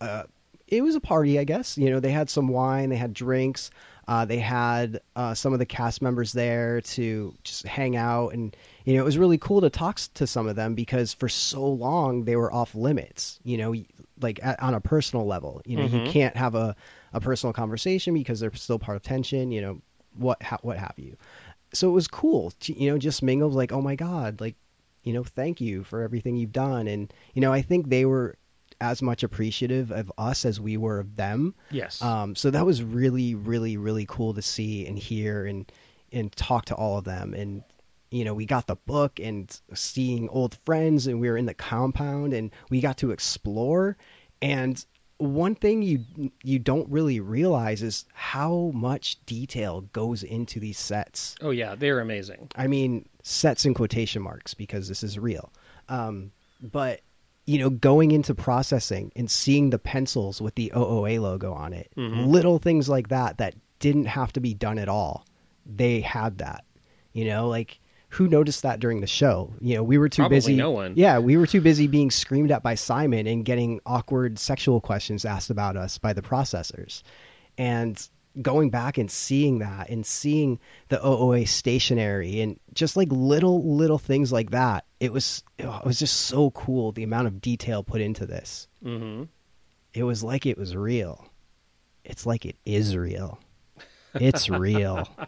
[0.00, 0.26] a
[0.68, 1.76] it was a party, I guess.
[1.76, 3.70] You know, they had some wine, they had drinks,
[4.08, 8.56] uh, they had uh, some of the cast members there to just hang out, and
[8.84, 11.66] you know, it was really cool to talk to some of them because for so
[11.66, 13.38] long they were off limits.
[13.44, 13.74] You know,
[14.20, 15.62] like at, on a personal level.
[15.64, 16.76] You know, you can't have a,
[17.12, 19.50] a personal conversation because they're still part of tension.
[19.52, 19.82] You know,
[20.16, 21.16] what ha- what have you.
[21.72, 22.52] So it was cool.
[22.60, 24.54] To, you know, just mingled like, oh my god, like
[25.04, 26.88] you know, thank you for everything you've done.
[26.88, 28.36] And, you know, I think they were
[28.80, 31.54] as much appreciative of us as we were of them.
[31.70, 32.00] Yes.
[32.02, 35.70] Um, so that was really, really, really cool to see and hear and,
[36.12, 37.34] and talk to all of them.
[37.34, 37.62] And,
[38.10, 41.54] you know, we got the book and seeing old friends and we were in the
[41.54, 43.96] compound and we got to explore.
[44.42, 44.84] And
[45.18, 46.04] one thing you
[46.42, 51.36] you don't really realize is how much detail goes into these sets.
[51.40, 52.48] oh, yeah, they're amazing.
[52.56, 55.52] I mean, sets in quotation marks because this is real.
[55.88, 57.00] Um, but
[57.46, 61.90] you know, going into processing and seeing the pencils with the OOA logo on it,
[61.96, 62.24] mm-hmm.
[62.24, 65.26] little things like that that didn't have to be done at all,
[65.66, 66.64] they had that.
[67.12, 69.52] You know, like who noticed that during the show?
[69.60, 70.56] You know, we were too Probably busy.
[70.56, 70.94] no one.
[70.96, 75.24] Yeah, we were too busy being screamed at by Simon and getting awkward sexual questions
[75.24, 77.02] asked about us by the processors.
[77.58, 78.08] And
[78.42, 83.98] going back and seeing that and seeing the OOA stationary and just like little little
[83.98, 88.00] things like that, it was it was just so cool the amount of detail put
[88.00, 88.68] into this.
[88.82, 89.24] hmm
[89.92, 91.26] It was like it was real.
[92.04, 93.38] It's like it is real.
[94.14, 95.08] It's real.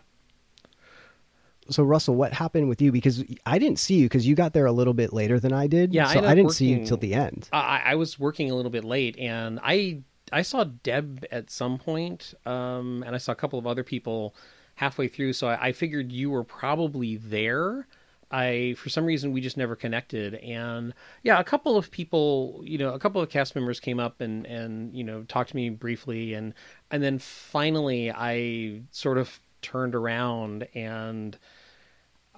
[1.68, 2.92] So Russell, what happened with you?
[2.92, 5.66] Because I didn't see you because you got there a little bit later than I
[5.66, 5.92] did.
[5.92, 7.48] Yeah, I so ended I, didn't see you till the end.
[7.52, 11.78] I, I was working a little bit late, and I I saw Deb at some
[11.78, 14.34] point, um, and I saw a couple of other people
[14.76, 15.32] halfway through.
[15.34, 17.86] So I, I figured you were probably there.
[18.30, 22.76] I for some reason we just never connected, and yeah, a couple of people, you
[22.76, 25.70] know, a couple of cast members came up and and you know talked to me
[25.70, 26.52] briefly, and
[26.90, 31.38] and then finally I sort of turned around and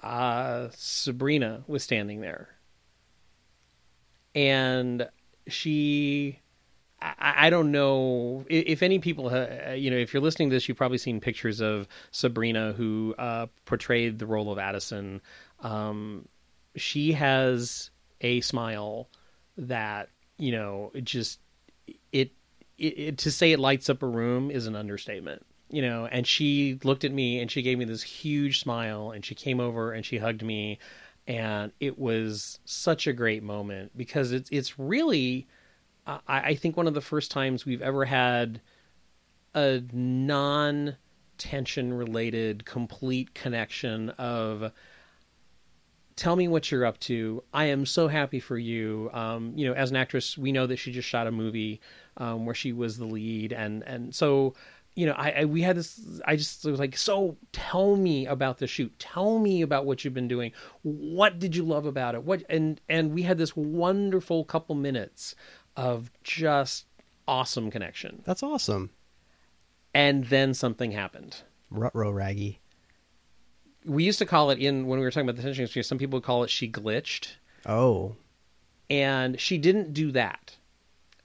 [0.02, 2.58] uh, Sabrina was standing there
[4.34, 5.08] and
[5.48, 6.38] she
[7.00, 8.44] I, don't know.
[8.48, 9.30] If any people
[9.74, 13.46] you know if you're listening to this you've probably seen pictures of sabrina who uh,
[13.66, 15.20] portrayed the role of addison.
[15.60, 16.26] Um,
[16.76, 19.08] she has a smile
[19.56, 20.08] that
[20.38, 21.38] you know it just
[22.12, 22.32] it,
[22.78, 26.06] it, it to say it lights up a room is an understatement you know.
[26.06, 29.60] And she looked at me and she gave me this huge smile and she came
[29.60, 30.78] over and she hugged me.
[31.26, 35.46] And it was such a great moment because it's it's really
[36.08, 38.60] I, I think one of the first times we've ever had
[39.54, 40.96] a non
[41.36, 44.72] tension related complete connection of
[46.16, 47.44] tell me what you're up to.
[47.54, 49.10] I am so happy for you.
[49.12, 51.80] Um, you know, as an actress, we know that she just shot a movie
[52.16, 54.54] um, where she was the lead, and and so
[54.98, 56.20] you know, I, I we had this.
[56.26, 58.98] I just was like, so tell me about the shoot.
[58.98, 60.50] Tell me about what you've been doing.
[60.82, 62.24] What did you love about it?
[62.24, 65.36] What and and we had this wonderful couple minutes
[65.78, 66.86] of just
[67.28, 68.90] awesome connection, That's awesome.
[69.94, 71.36] and then something happened.
[71.70, 72.58] Rutro raggy.
[73.84, 75.86] We used to call it in when we were talking about the tension experience.
[75.88, 77.34] Some people would call it she glitched.
[77.66, 78.16] Oh,
[78.90, 80.56] And she didn't do that.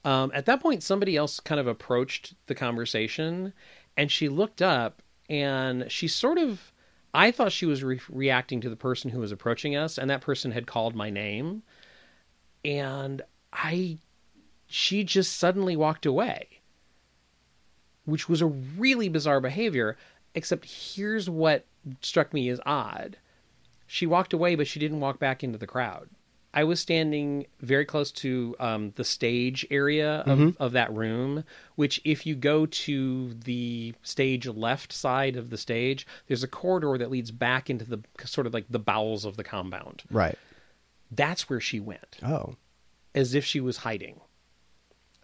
[0.04, 3.54] Um, at that point, somebody else kind of approached the conversation,
[3.96, 6.70] and she looked up and she sort of.
[7.14, 10.20] I thought she was re- reacting to the person who was approaching us, and that
[10.20, 11.62] person had called my name.
[12.64, 13.98] And I.
[14.74, 16.48] She just suddenly walked away,
[18.06, 19.96] which was a really bizarre behavior.
[20.34, 21.64] Except here's what
[22.00, 23.18] struck me as odd
[23.86, 26.08] she walked away, but she didn't walk back into the crowd.
[26.52, 31.44] I was standing very close to um, the stage area of, of that room,
[31.76, 36.96] which, if you go to the stage left side of the stage, there's a corridor
[36.98, 40.02] that leads back into the sort of like the bowels of the compound.
[40.10, 40.38] Right.
[41.12, 42.54] That's where she went, Oh.
[43.14, 44.20] as if she was hiding.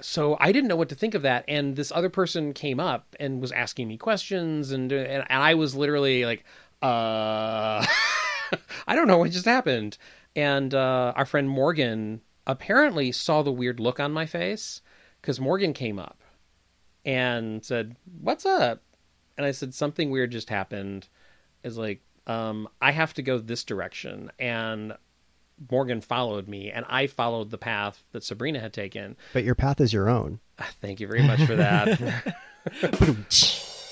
[0.02, 3.16] So I didn't know what to think of that, and this other person came up
[3.20, 6.44] and was asking me questions, and and, and I was literally like,
[6.82, 7.84] uh.
[8.86, 9.98] I don't know what just happened.
[10.36, 14.82] And uh, our friend Morgan apparently saw the weird look on my face
[15.20, 16.22] because Morgan came up
[17.04, 18.82] and said, "What's up?"
[19.36, 21.08] And I said, "Something weird just happened."
[21.62, 24.96] Is like, um, I have to go this direction, and
[25.70, 29.16] Morgan followed me, and I followed the path that Sabrina had taken.
[29.32, 30.40] But your path is your own.
[30.80, 32.36] Thank you very much for that.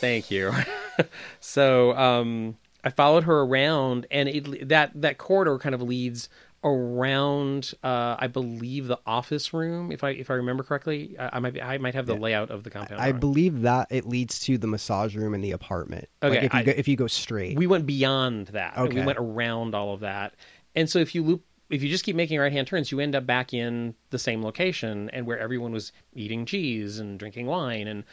[0.00, 0.52] Thank you.
[1.40, 6.28] so um, I followed her around, and it that that corridor kind of leads
[6.64, 7.72] around.
[7.82, 11.16] Uh, I believe the office room, if I if I remember correctly.
[11.18, 13.00] I, I might be, I might have the layout of the compound.
[13.00, 13.20] I wrong.
[13.20, 16.08] believe that it leads to the massage room and the apartment.
[16.22, 17.56] Okay, like if you I- go, if you go straight.
[17.56, 18.76] we went beyond that.
[18.76, 20.34] and We went around all of that.
[20.74, 23.14] And so if you loop if you just keep making right hand turns, you end
[23.14, 27.86] up back in the same location and where everyone was eating cheese and drinking wine
[27.86, 28.04] and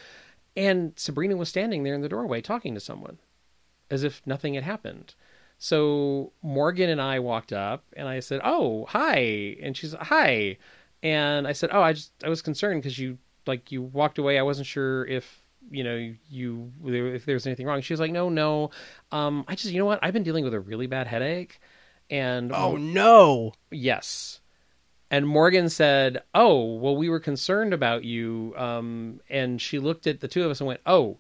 [0.58, 3.20] and Sabrina was standing there in the doorway talking to someone
[3.92, 5.14] as if nothing had happened.
[5.58, 10.58] So Morgan and I walked up and I said, "Oh, hi." And she's, "Hi."
[11.04, 14.38] And I said, "Oh, I just I was concerned because you like you walked away.
[14.38, 18.12] I wasn't sure if you know you if there was anything wrong." She was like,
[18.12, 18.72] "No, no.
[19.12, 20.00] Um, I just you know what?
[20.02, 21.60] I've been dealing with a really bad headache."
[22.10, 23.54] And oh no!
[23.72, 24.40] Yes.
[25.10, 30.20] And Morgan said, "Oh, well, we were concerned about you." Um, and she looked at
[30.20, 31.18] the two of us and went, "Oh,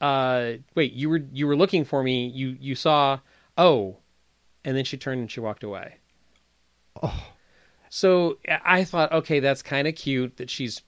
[0.00, 2.28] uh, wait, you were you were looking for me.
[2.28, 3.20] You you saw,
[3.56, 3.98] oh,"
[4.64, 5.96] and then she turned and she walked away.
[7.02, 7.28] Oh.
[7.90, 10.82] So I thought, okay, that's kind of cute that she's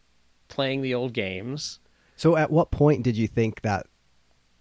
[0.48, 1.80] playing the old games.
[2.16, 3.86] So at what point did you think that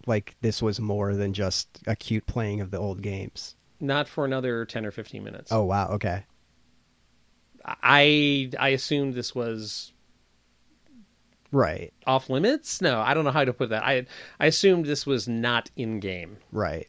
[0.06, 3.54] like this was more than just a cute playing of the old games?
[3.82, 5.50] Not for another ten or fifteen minutes.
[5.50, 6.24] Oh wow, okay.
[7.64, 9.92] I I assumed this was
[11.50, 11.92] Right.
[12.06, 12.80] off limits.
[12.80, 13.82] No, I don't know how to put that.
[13.84, 14.06] I
[14.40, 16.38] I assumed this was not in game.
[16.52, 16.88] Right.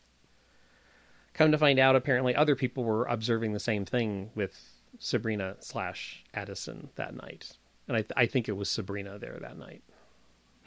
[1.33, 4.55] Come to find out, apparently other people were observing the same thing with
[4.99, 9.81] Sabrina slash Addison that night, and I I think it was Sabrina there that night.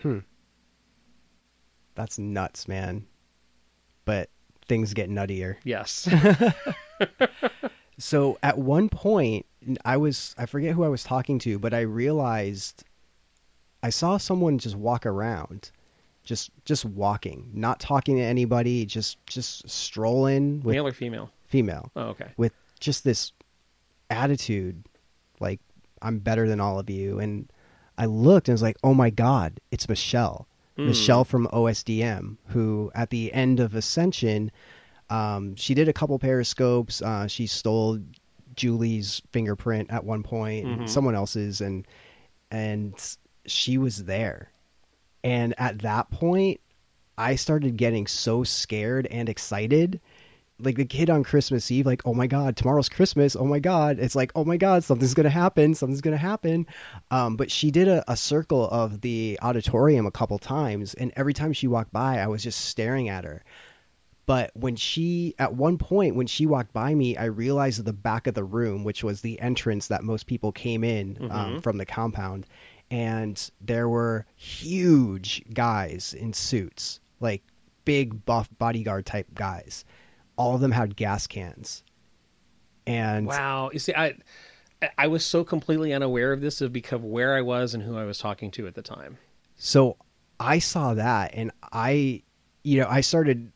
[0.03, 0.19] Hmm.
[1.95, 3.07] That's nuts, man.
[4.05, 4.29] But
[4.69, 5.57] things get nuttier.
[5.65, 6.09] Yes.
[7.99, 9.47] So at one point,
[9.85, 12.85] I was I forget who I was talking to, but I realized
[13.83, 15.71] I saw someone just walk around,
[16.23, 21.31] just just walking, not talking to anybody, just just strolling with Male or female?
[21.47, 22.29] female Oh, okay.
[22.37, 23.33] with just this
[24.11, 24.85] attitude,
[25.41, 25.61] like
[26.03, 27.19] I'm better than all of you.
[27.19, 27.51] And
[27.97, 30.47] I looked and was like, oh my god, it's Michelle,
[30.77, 34.51] Michelle from OSDM, who at the end of Ascension,
[35.09, 37.01] um, she did a couple periscopes.
[37.01, 37.99] Uh, she stole
[38.57, 41.87] Julie's fingerprint at one point, and someone else's, and
[42.51, 42.95] and
[43.47, 44.51] she was there.
[45.25, 46.61] And at that point,
[47.19, 50.01] I started getting so scared and excited.
[50.59, 53.37] Like the kid on Christmas Eve, like, oh my God, tomorrow's Christmas.
[53.37, 53.99] Oh my God.
[53.99, 55.75] It's like, oh my God, something's going to happen.
[55.75, 56.67] Something's going to happen.
[57.11, 60.95] Um, but she did a, a circle of the auditorium a couple times.
[60.95, 63.45] And every time she walked by, I was just staring at her.
[64.27, 68.27] But when she, at one point, when she walked by me, I realized the back
[68.27, 71.87] of the room, which was the entrance that most people came in um, from the
[71.87, 72.47] compound,
[72.91, 77.41] and there were huge guys in suits, like
[77.85, 79.85] big buff bodyguard type guys.
[80.37, 81.83] All of them had gas cans.
[82.87, 83.71] And Wow.
[83.73, 84.15] You see, I
[84.99, 87.97] I was so completely unaware of this of because of where I was and who
[87.97, 89.17] I was talking to at the time.
[89.57, 89.97] So
[90.39, 92.23] I saw that and I,
[92.63, 93.51] you know, I started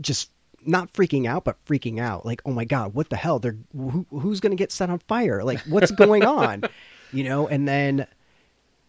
[0.00, 0.30] just
[0.64, 2.24] not freaking out, but freaking out.
[2.24, 3.40] Like, oh my God, what the hell?
[3.40, 5.42] They're, who, who's going to get set on fire?
[5.42, 6.62] Like, what's going on?
[7.14, 8.06] You know, and then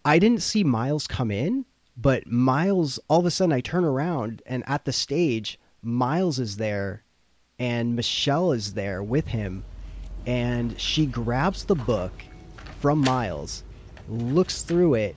[0.05, 1.65] I didn't see Miles come in,
[1.97, 6.55] but Miles, all of a sudden I turn around and at the stage, Miles is
[6.55, 7.03] there
[7.59, 9.63] and Michelle is there with him.
[10.25, 12.11] And she grabs the book
[12.79, 13.63] from Miles,
[14.07, 15.15] looks through it,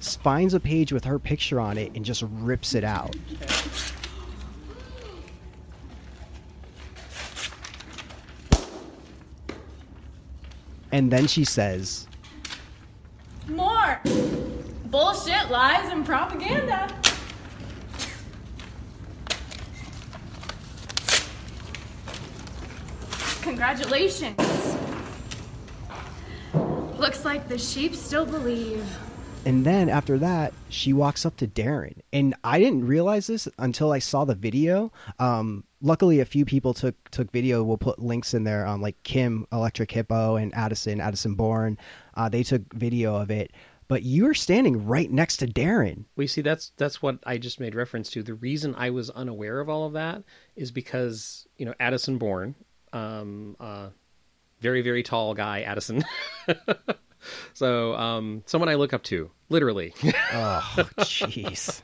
[0.00, 3.14] finds a page with her picture on it, and just rips it out.
[10.90, 12.06] And then she says,
[13.48, 13.98] More
[14.86, 16.94] bullshit, lies, and propaganda.
[23.42, 24.38] Congratulations.
[26.96, 28.84] Looks like the sheep still believe.
[29.44, 31.96] And then after that, she walks up to Darren.
[32.12, 34.92] And I didn't realize this until I saw the video.
[35.18, 37.64] Um, luckily, a few people took took video.
[37.64, 38.64] We'll put links in there.
[38.64, 41.76] Um, like Kim, Electric Hippo, and Addison, Addison Bourne.
[42.14, 43.50] Uh, they took video of it.
[43.88, 46.04] But you are standing right next to Darren.
[46.14, 48.22] We see that's that's what I just made reference to.
[48.22, 50.22] The reason I was unaware of all of that
[50.54, 52.54] is because you know Addison Bourne,
[52.92, 53.88] um, uh,
[54.60, 56.04] very very tall guy, Addison.
[57.54, 59.94] so um, someone I look up to, literally.
[60.34, 61.82] Oh, jeez.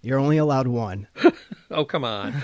[0.00, 1.08] You're only allowed one.
[1.70, 2.34] oh come on.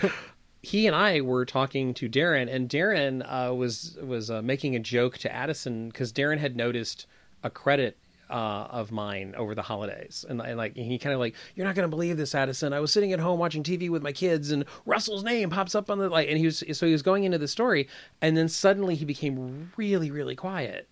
[0.62, 4.80] he and I were talking to Darren, and Darren uh, was was uh, making a
[4.80, 7.06] joke to Addison because Darren had noticed
[7.42, 7.96] a credit
[8.30, 11.74] uh, of mine over the holidays, and, and like he kind of like, "You're not
[11.74, 12.72] going to believe this, Addison.
[12.72, 15.90] I was sitting at home watching TV with my kids, and Russell's name pops up
[15.90, 17.88] on the like, and he was so he was going into the story,
[18.20, 20.88] and then suddenly he became really really quiet."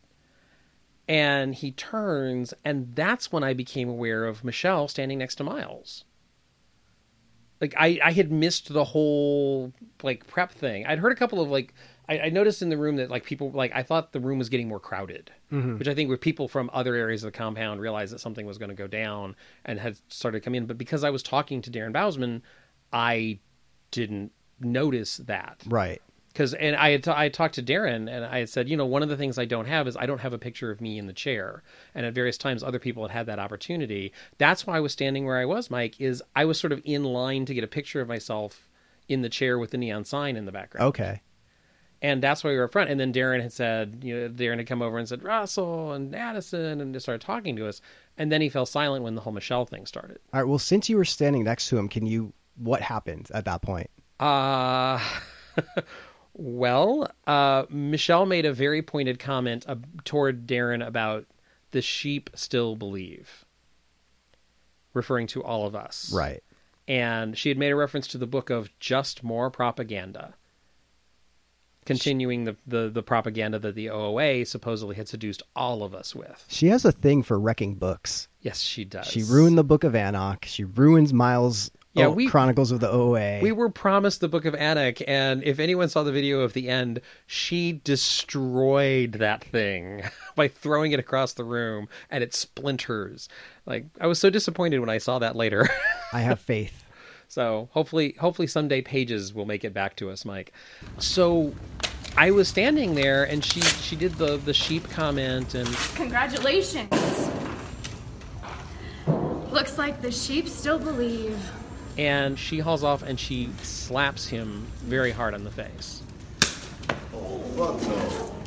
[1.08, 6.04] And he turns, and that's when I became aware of Michelle standing next to Miles
[7.60, 9.72] like I, I had missed the whole
[10.02, 10.86] like prep thing.
[10.86, 11.74] I'd heard a couple of like
[12.08, 14.48] I, I noticed in the room that like people like I thought the room was
[14.48, 15.78] getting more crowded, mm-hmm.
[15.78, 18.58] which I think were people from other areas of the compound realized that something was
[18.58, 19.34] going to go down
[19.64, 20.66] and had started to come in.
[20.66, 22.42] But because I was talking to Darren Bousman,
[22.92, 23.40] I
[23.90, 26.00] didn't notice that Right.
[26.28, 28.76] because and I had t- I had talked to Darren and I had said, you
[28.76, 30.80] know, one of the things I don't have is I don't have a picture of
[30.80, 31.62] me in the chair.
[31.94, 34.12] And at various times, other people had had that opportunity.
[34.38, 36.00] That's why I was standing where I was, Mike.
[36.00, 38.68] Is I was sort of in line to get a picture of myself
[39.08, 40.88] in the chair with the neon sign in the background.
[40.88, 41.22] Okay.
[42.06, 42.88] And that's why we were up front.
[42.88, 46.14] And then Darren had said, you know, Darren had come over and said Russell and
[46.14, 47.80] Addison and just started talking to us.
[48.16, 50.20] And then he fell silent when the whole Michelle thing started.
[50.32, 50.48] All right.
[50.48, 52.32] Well, since you were standing next to him, can you?
[52.58, 53.90] What happened at that point?
[54.20, 55.00] Uh
[56.34, 61.26] well, uh, Michelle made a very pointed comment uh, toward Darren about
[61.72, 63.44] the sheep still believe,
[64.94, 66.12] referring to all of us.
[66.14, 66.42] Right.
[66.86, 70.34] And she had made a reference to the book of Just More Propaganda,
[71.86, 76.44] continuing the, the, the propaganda that the OOA supposedly had seduced all of us with.
[76.48, 78.28] She has a thing for wrecking books.
[78.42, 79.06] Yes, she does.
[79.06, 80.44] She ruined the Book of Anarch.
[80.44, 81.70] She ruins Miles.
[81.94, 83.40] Yeah, we- Chronicles of the OA.
[83.40, 86.68] We were promised the Book of Anak, and if anyone saw the video of the
[86.68, 90.02] end, she destroyed that thing
[90.36, 93.28] by throwing it across the room, and it splinters.
[93.64, 95.68] Like I was so disappointed when I saw that later.
[96.12, 96.84] I have faith.
[97.28, 100.52] So hopefully, hopefully someday Pages will make it back to us, Mike.
[100.98, 101.54] So
[102.16, 106.90] I was standing there, and she she did the the sheep comment, and Congratulations.
[109.50, 111.38] Looks like the sheep still believe.
[111.98, 116.02] and she hauls off and she slaps him very hard on the face.
[117.14, 117.78] Oh,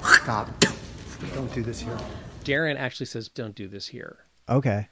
[0.03, 0.47] Stop.
[1.33, 1.97] Don't do this here.
[2.43, 4.87] Darren actually says, "Don't do this here." Okay.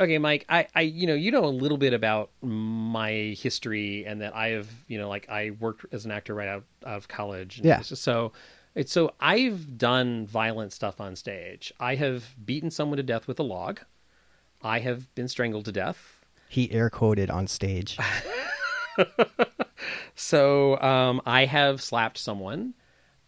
[0.00, 4.22] Okay, Mike, I, I, you know, you know a little bit about my history and
[4.22, 7.08] that I have, you know, like I worked as an actor right out, out of
[7.08, 7.60] college.
[7.62, 7.82] Yeah.
[7.82, 8.32] So,
[8.74, 11.72] it's so I've done violent stuff on stage.
[11.78, 13.80] I have beaten someone to death with a log.
[14.62, 16.24] I have been strangled to death.
[16.48, 17.98] He air quoted on stage.
[20.14, 22.74] So, um, I have slapped someone.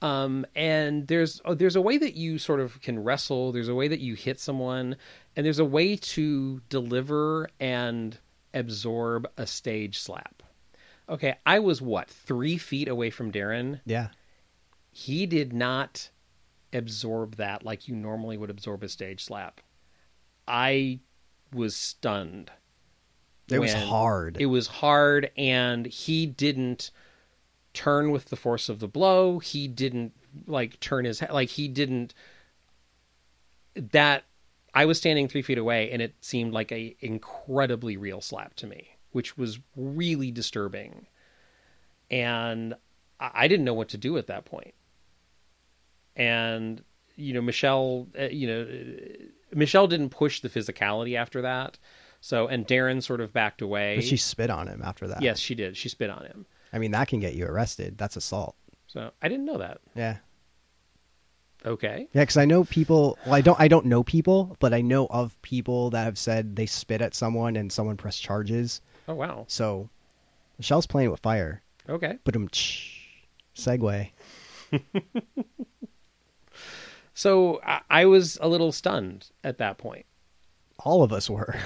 [0.02, 3.52] Um, and there's oh, there's a way that you sort of can wrestle.
[3.52, 4.96] There's a way that you hit someone,
[5.36, 8.18] and there's a way to deliver and
[8.52, 10.42] absorb a stage slap.
[11.08, 13.80] Okay, I was what three feet away from Darren.
[13.86, 14.08] Yeah.
[14.90, 16.10] He did not
[16.72, 19.60] absorb that like you normally would absorb a stage slap.
[20.48, 21.00] I
[21.52, 22.50] was stunned.
[23.48, 24.36] It was hard.
[24.40, 26.90] It was hard, and he didn't
[27.74, 29.38] turn with the force of the blow.
[29.38, 30.12] He didn't
[30.46, 31.30] like turn his head.
[31.30, 32.14] Like he didn't.
[33.74, 34.24] That
[34.74, 38.66] I was standing three feet away, and it seemed like a incredibly real slap to
[38.66, 41.06] me, which was really disturbing.
[42.10, 42.74] And
[43.18, 44.74] I didn't know what to do at that point.
[46.16, 46.82] And
[47.16, 51.78] you know, Michelle, uh, you know, uh, Michelle didn't push the physicality after that.
[52.20, 53.96] So, and Darren sort of backed away.
[53.96, 55.22] but she spit on him after that.
[55.22, 55.76] Yes, she did.
[55.76, 56.46] She spit on him.
[56.72, 57.98] I mean, that can get you arrested.
[57.98, 58.56] That's assault.
[58.86, 59.80] So I didn't know that.
[59.94, 60.16] Yeah.
[61.64, 62.08] Okay.
[62.12, 63.18] Yeah, because I know people.
[63.24, 63.60] Well, I don't.
[63.60, 67.14] I don't know people, but I know of people that have said they spit at
[67.14, 68.80] someone and someone pressed charges.
[69.06, 69.44] Oh wow.
[69.48, 69.88] So
[70.58, 71.62] Michelle's playing with fire.
[71.88, 72.18] Okay.
[72.24, 72.48] But um,
[73.54, 74.10] segue.
[77.14, 80.06] So I, I was a little stunned at that point.
[80.78, 81.54] All of us were.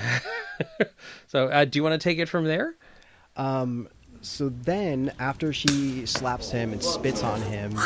[1.26, 2.74] So uh, do you want to take it from there?
[3.36, 3.90] Um.
[4.22, 7.76] So then, after she slaps him and spits on him,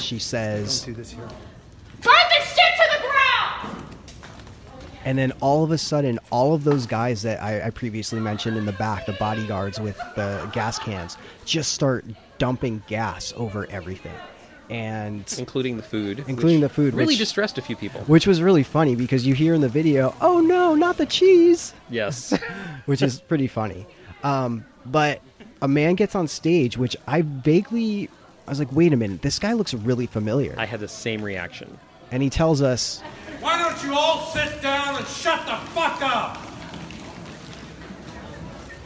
[0.00, 3.86] she says, Burn this shit to the ground!
[5.04, 8.56] and then all of a sudden, all of those guys that I, I previously mentioned
[8.56, 12.04] in the back, the bodyguards with the gas cans, just start
[12.38, 14.14] dumping gas over everything,
[14.70, 16.24] and Including the food.
[16.26, 18.00] Including which the food, Really which- distressed a few people.
[18.02, 21.74] which was really funny because you hear in the video, "Oh no, not the cheese."
[21.90, 22.32] Yes.
[22.86, 23.86] which is pretty funny.
[24.22, 25.20] Um, but
[25.64, 28.10] a man gets on stage, which I vaguely,
[28.46, 30.54] I was like, wait a minute, this guy looks really familiar.
[30.58, 31.78] I had the same reaction.
[32.10, 33.00] and he tells us,
[33.40, 36.36] Why don't you all sit down and shut the fuck up?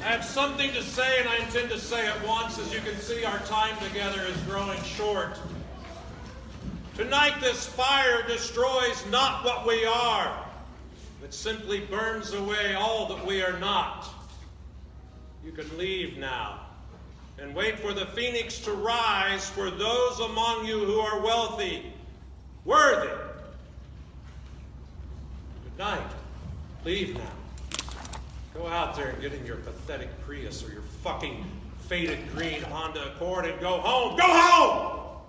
[0.05, 2.61] I have something to say, and I intend to say it once.
[2.61, 5.37] As you can see, our time together is growing short.
[6.97, 10.47] Tonight, this fire destroys not what we are,
[11.25, 14.09] it simply burns away all that we are not.
[15.45, 16.68] You can leave now
[17.41, 21.93] and wait for the phoenix to rise for those among you who are wealthy,
[22.65, 23.09] worthy,
[25.79, 26.11] Good night.
[26.85, 27.31] Leave now.
[28.55, 31.45] Go out there and get in your pathetic Prius or your fucking
[31.87, 34.17] faded green Honda Accord and go home.
[34.17, 35.21] Go home!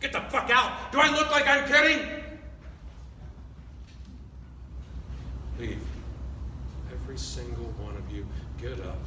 [0.00, 0.92] Get the fuck out!
[0.92, 2.06] Do I look like I'm kidding?
[5.58, 5.80] Leave.
[6.92, 8.26] Every single one of you,
[8.60, 8.98] get up.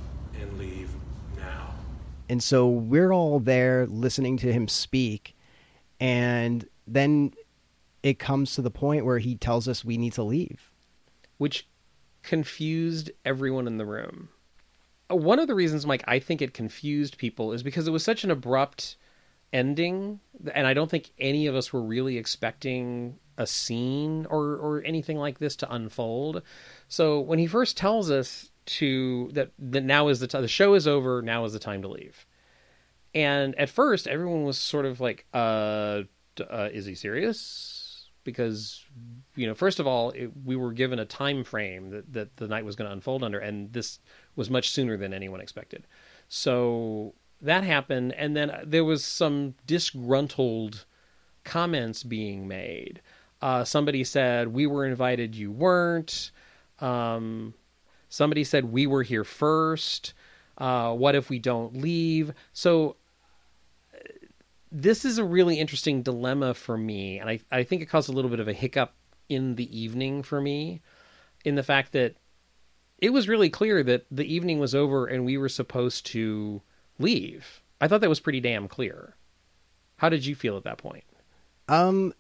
[2.30, 5.36] And so we're all there listening to him speak,
[6.00, 7.34] and then
[8.02, 10.70] it comes to the point where he tells us we need to leave.
[11.38, 11.68] which
[12.22, 14.30] confused everyone in the room.
[15.12, 18.04] Uh, One of the reasons, Mike, I think it confused people is because it was
[18.04, 18.96] such an abrupt
[19.52, 20.20] ending,
[20.54, 25.18] and I don't think any of us were really expecting a scene or or anything
[25.18, 26.42] like this to unfold.
[26.88, 30.74] So when he first tells us to that that now is the time, the show
[30.74, 32.26] is over, now is the time to leave.
[33.16, 36.04] And at first, everyone was sort of like, uh,
[36.50, 38.86] uh "Is he serious?" Because
[39.36, 42.48] you know, first of all, it, we were given a time frame that, that the
[42.48, 44.00] night was going to unfold under, and this
[44.36, 45.86] was much sooner than anyone expected.
[46.28, 50.86] So that happened, and then there was some disgruntled
[51.44, 53.02] comments being made.
[53.44, 56.32] Uh, somebody said, "We were invited, you weren't."
[56.80, 57.54] Um,
[58.08, 60.14] somebody said, "We were here first.
[60.58, 62.96] Uh, what if we don't leave?" So
[64.72, 68.14] this is a really interesting dilemma for me, and I, I think it caused a
[68.14, 68.94] little bit of a hiccup
[69.28, 70.82] in the evening for me,
[71.44, 72.16] in the fact that
[73.00, 76.62] it was really clear that the evening was over and we were supposed to
[76.98, 77.62] leave.
[77.82, 79.18] I thought that was pretty damn clear.
[79.98, 81.04] How did you feel at that point?
[81.68, 82.14] Um,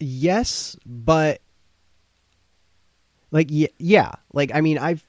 [0.00, 1.40] yes, but
[3.30, 5.04] like yeah, yeah, like I mean, I've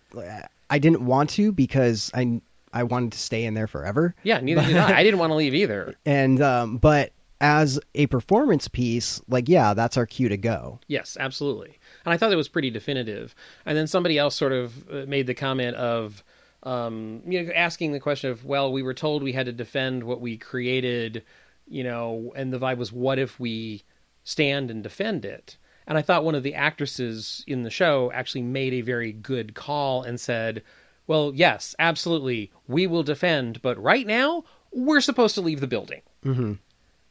[0.69, 2.41] I didn't want to because I
[2.73, 4.15] I wanted to stay in there forever.
[4.23, 4.97] Yeah, neither did I.
[4.99, 5.95] I didn't want to leave either.
[6.05, 10.79] And um, but as a performance piece, like yeah, that's our cue to go.
[10.87, 11.79] Yes, absolutely.
[12.05, 13.35] And I thought that was pretty definitive.
[13.65, 16.23] And then somebody else sort of uh, made the comment of,
[16.63, 20.03] um, you know, asking the question of, well, we were told we had to defend
[20.03, 21.23] what we created,
[21.67, 23.83] you know, and the vibe was, what if we
[24.31, 25.57] stand and defend it?
[25.87, 29.55] And I thought one of the actresses in the show actually made a very good
[29.55, 30.63] call and said,
[31.07, 36.01] well, yes, absolutely, we will defend, but right now, we're supposed to leave the building.
[36.23, 36.53] Mm-hmm.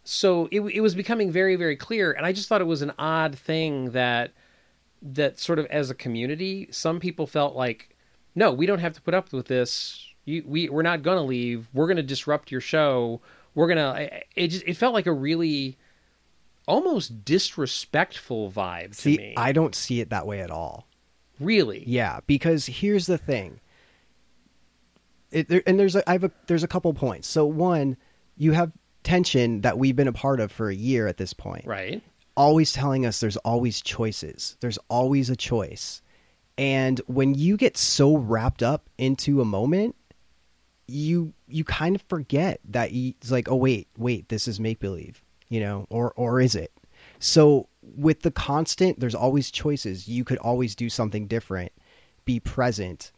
[0.04, 2.92] So it, it was becoming very very clear and i just thought it was an
[2.98, 4.32] odd thing that
[5.02, 7.96] that sort of as a community some people felt like
[8.34, 10.06] no we don't have to put up with this.
[10.24, 11.68] You, we, we're not going to leave.
[11.72, 13.20] We're going to disrupt your show.
[13.54, 15.76] We're going to it just it felt like a really
[16.70, 20.86] almost disrespectful vibe to See, me I don't see it that way at all.
[21.38, 23.60] really Yeah, because here's the thing.
[25.30, 27.28] It, there, and there's a, I have a, there's a couple points.
[27.28, 27.96] So one,
[28.36, 31.66] you have tension that we've been a part of for a year at this point.
[31.66, 32.02] right
[32.36, 34.56] Always telling us there's always choices.
[34.60, 36.00] There's always a choice.
[36.56, 39.96] And when you get so wrapped up into a moment,
[40.86, 44.80] you you kind of forget that you, it's like, oh wait, wait, this is make
[44.80, 46.72] believe, you know, or or is it?
[47.18, 50.08] So with the constant, there's always choices.
[50.08, 51.72] You could always do something different.
[52.24, 53.12] Be present.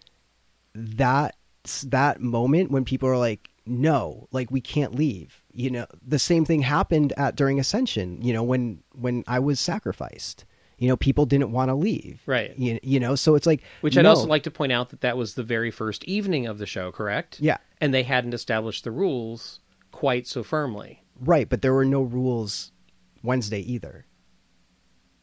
[0.75, 1.37] That
[1.85, 5.41] that moment when people are like, no, like we can't leave.
[5.53, 8.21] You know, the same thing happened at during Ascension.
[8.23, 10.45] You know, when when I was sacrificed.
[10.79, 12.23] You know, people didn't want to leave.
[12.27, 12.59] Right.
[12.59, 14.09] You, you know, so it's like Which I'd no.
[14.09, 16.91] also like to point out that that was the very first evening of the show,
[16.91, 17.39] correct?
[17.39, 17.59] Yeah.
[17.81, 19.61] And they hadn't established the rules
[19.93, 21.02] quite so firmly.
[21.21, 22.73] Right, but there were no rules
[23.23, 24.07] Wednesday either.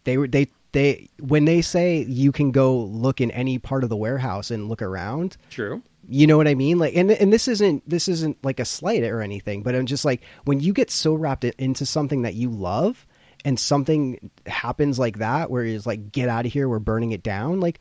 [0.04, 3.90] They were they they when they say you can go look in any part of
[3.90, 5.82] the warehouse and look around, True.
[6.08, 6.78] you know what I mean?
[6.78, 10.06] Like and and this isn't this isn't like a slight or anything, but I'm just
[10.06, 13.06] like when you get so wrapped into something that you love
[13.46, 17.24] and something happens like that where it's like get out of here, we're burning it
[17.24, 17.80] down, like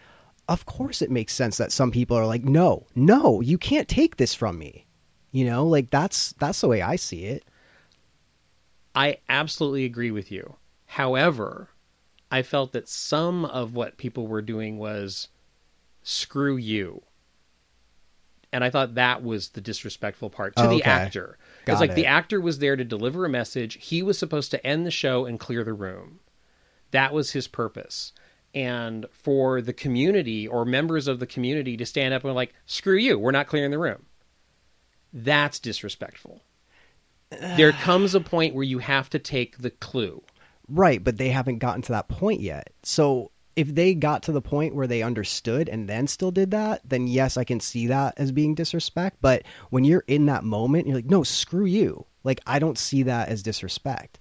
[0.49, 4.17] of course it makes sense that some people are like no, no, you can't take
[4.17, 4.87] this from me.
[5.31, 7.45] You know, like that's that's the way I see it.
[8.99, 10.57] I absolutely agree with you.
[10.87, 11.69] However,
[12.33, 15.29] I felt that some of what people were doing was
[16.03, 17.03] screw you.
[18.53, 20.91] And I thought that was the disrespectful part to Oh, the okay.
[20.91, 21.39] actor.
[21.65, 23.79] It's like the actor was there to deliver a message.
[23.81, 26.19] He was supposed to end the show and clear the room.
[26.91, 28.13] That was his purpose.
[28.53, 32.97] And for the community or members of the community to stand up and like, screw
[32.97, 34.07] you, we're not clearing the room.
[35.13, 36.43] That's disrespectful.
[37.31, 40.23] There comes a point where you have to take the clue.
[40.69, 42.71] Right, but they haven't gotten to that point yet.
[42.83, 46.83] So if they got to the point where they understood and then still did that,
[46.89, 49.19] then yes, I can see that as being disrespect.
[49.21, 52.07] But when you're in that moment, you're like, no, screw you.
[52.25, 54.19] Like, I don't see that as disrespect.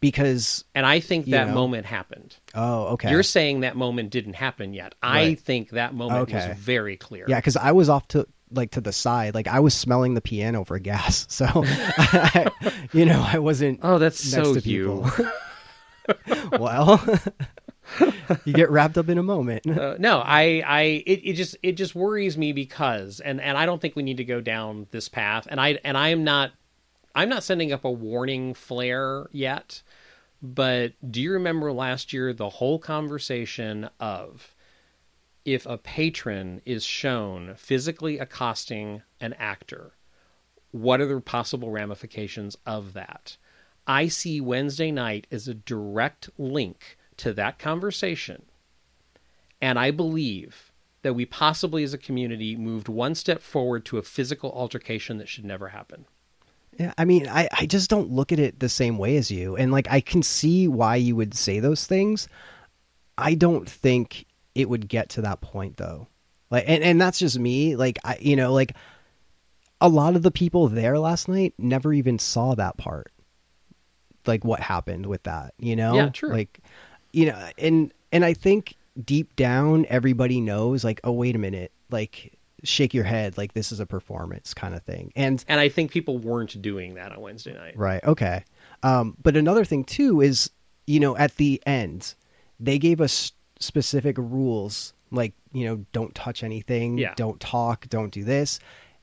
[0.00, 1.54] Because, And I think that know.
[1.54, 2.36] moment happened.
[2.54, 3.10] oh, okay.
[3.10, 4.94] You're saying that moment didn't happen yet.
[5.00, 6.48] I think that moment Okay.
[6.48, 7.24] was very clear.
[7.28, 9.34] yeah, because I was off to like to the side.
[9.34, 11.26] Like, I was smelling the piano for gas.
[11.32, 12.50] So, I,
[12.92, 13.80] you know, I wasn't.
[13.82, 15.06] Oh, that's next so to you.
[16.58, 17.02] well,
[18.44, 19.66] you get wrapped up in a moment.
[19.66, 23.66] Uh, no, I, I, it, it just, it just worries me because, and, and I
[23.66, 25.48] don't think we need to go down this path.
[25.50, 26.52] And I, and I am not,
[27.14, 29.82] I'm not sending up a warning flare yet.
[30.42, 34.51] But do you remember last year the whole conversation of
[35.44, 39.92] if a patron is shown physically accosting an actor,
[40.70, 43.36] what are the possible ramifications of that?
[43.86, 48.42] I see Wednesday night as a direct link to that conversation.
[49.60, 50.72] And I believe
[51.02, 55.28] that we possibly as a community moved one step forward to a physical altercation that
[55.28, 56.06] should never happen.
[56.78, 59.56] Yeah, I mean, I, I just don't look at it the same way as you.
[59.56, 62.28] And like I can see why you would say those things.
[63.18, 64.24] I don't think
[64.54, 66.08] it would get to that point though.
[66.50, 67.76] Like and, and that's just me.
[67.76, 68.74] Like I you know, like
[69.80, 73.10] a lot of the people there last night never even saw that part.
[74.26, 75.94] Like what happened with that, you know?
[75.94, 76.30] Yeah, true.
[76.30, 76.60] Like
[77.12, 81.72] you know, and and I think deep down everybody knows like, oh wait a minute,
[81.90, 85.12] like shake your head like this is a performance kind of thing.
[85.16, 87.76] And And I think people weren't doing that on Wednesday night.
[87.76, 88.02] Right.
[88.04, 88.44] Okay.
[88.82, 90.50] Um, but another thing too is,
[90.86, 92.14] you know, at the end,
[92.60, 93.32] they gave us
[93.62, 97.14] specific rules, like you know, don't touch anything, Yeah.
[97.16, 98.58] don't talk, don't do this,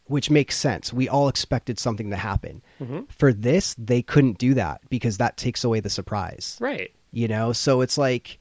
[0.05, 0.91] which makes sense.
[0.91, 2.61] We all expected something to happen.
[2.81, 3.01] Mm-hmm.
[3.09, 6.57] For this, they couldn't do that because that takes away the surprise.
[6.59, 6.91] Right.
[7.11, 8.39] You know, so it's like,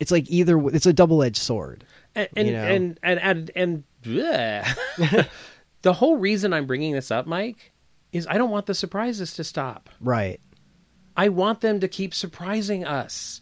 [0.00, 1.84] it's like either it's a double edged sword.
[2.16, 2.64] And and You know?
[2.64, 3.84] and and and, and
[5.82, 7.72] the whole reason I'm bringing this up, Mike,
[8.12, 9.88] is I don't want the surprises to stop.
[10.00, 10.40] Right.
[11.16, 13.40] I want them to keep surprising us.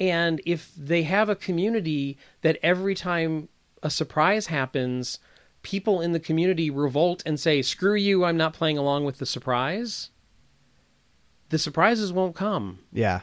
[0.00, 3.48] And if they have a community that every time
[3.82, 5.18] a surprise happens,
[5.62, 9.26] people in the community revolt and say, "Screw you, I'm not playing along with the
[9.26, 10.10] surprise."
[11.50, 12.80] The surprises won't come.
[12.92, 13.20] Yeah.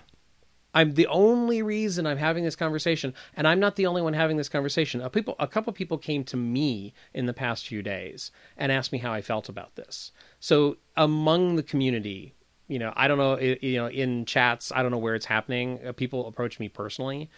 [0.73, 4.37] I'm the only reason I'm having this conversation, and I'm not the only one having
[4.37, 5.01] this conversation.
[5.01, 8.93] A people, a couple people came to me in the past few days and asked
[8.93, 10.11] me how I felt about this.
[10.39, 12.35] So among the community,
[12.71, 15.79] you know, I don't know, you know, in chats, I don't know where it's happening.
[15.85, 17.29] uh, People approach me personally,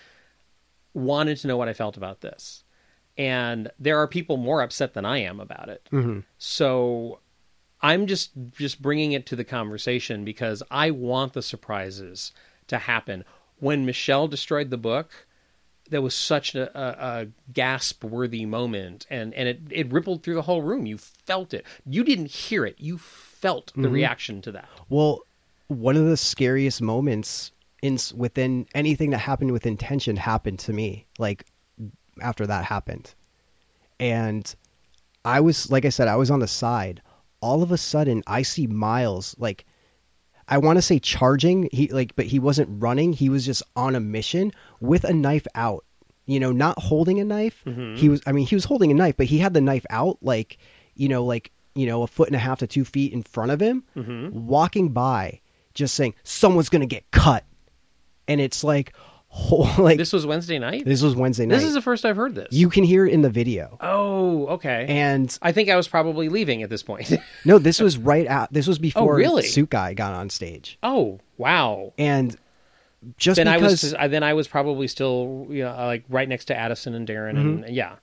[0.94, 2.64] wanted to know what I felt about this,
[3.18, 5.88] and there are people more upset than I am about it.
[6.38, 7.20] So
[7.82, 12.32] I'm just just bringing it to the conversation because I want the surprises
[12.68, 13.26] to happen.
[13.60, 15.28] When Michelle destroyed the book,
[15.90, 20.36] that was such a, a, a gasp worthy moment, and and it it rippled through
[20.36, 20.86] the whole room.
[20.86, 21.66] You felt it.
[21.86, 22.76] You didn't hear it.
[22.80, 22.98] You
[23.44, 23.94] felt the mm-hmm.
[23.94, 24.70] reaction to that.
[24.88, 25.20] Well,
[25.68, 31.06] one of the scariest moments in within anything that happened with intention happened to me.
[31.20, 31.46] Like
[32.22, 33.14] after that happened,
[34.00, 34.56] and
[35.26, 37.02] I was like I said, I was on the side.
[37.42, 39.66] All of a sudden, I see Miles like.
[40.46, 43.14] I want to say charging, he like, but he wasn't running.
[43.14, 45.86] He was just on a mission with a knife out.
[46.26, 47.64] You know, not holding a knife.
[47.66, 47.96] Mm-hmm.
[47.96, 48.22] He was.
[48.28, 50.58] I mean, he was holding a knife, but he had the knife out, like,
[50.96, 53.52] you know, like you know, a foot and a half to two feet in front
[53.52, 54.46] of him, Mm-hmm.
[54.48, 55.40] walking by,
[55.74, 57.44] just saying, someone's going to get cut.
[58.28, 58.94] And it's like,
[59.34, 60.86] whole, like, This was Wednesday night.
[60.86, 61.56] this was Wednesday night.
[61.56, 62.50] This is the first I've heard this.
[62.52, 63.78] you can hear it in the video.
[63.82, 64.86] Oh, okay.
[64.88, 67.12] And I think I was probably leaving at this point.
[67.46, 68.54] no, this was right out.
[68.54, 69.42] this was before Oh, really?
[69.44, 70.78] Suit Guy got on stage.
[70.84, 71.94] oh, wow.
[71.98, 72.38] And
[73.18, 76.30] just Then I because, was uh, then I was probably still you know, like right
[76.30, 77.64] next to Addison and Darren Mm-hmm.
[77.64, 77.96] and yeah.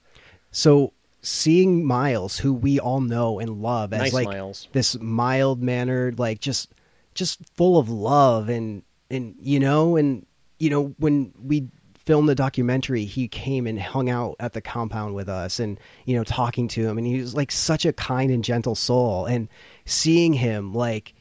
[0.51, 0.91] so
[1.21, 4.67] seeing Miles, who we all know and love as Nice like Miles.
[4.73, 6.73] this mild mannered, like just
[7.13, 10.25] just full of love and and you know and
[10.59, 11.67] you know when we
[12.05, 16.15] filmed the documentary, he came and hung out at the compound with us and you
[16.15, 19.47] know talking to him, and he was like such a kind and gentle soul, and
[19.85, 21.13] seeing him like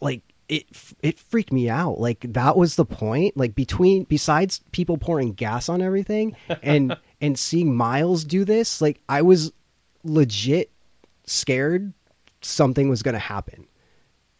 [0.00, 0.66] like it
[1.02, 2.00] it freaked me out.
[2.00, 3.36] Like that was the point.
[3.36, 9.00] Like between besides people pouring gas on everything and and seeing miles do this like
[9.08, 9.52] i was
[10.04, 10.70] legit
[11.24, 11.92] scared
[12.40, 13.66] something was going to happen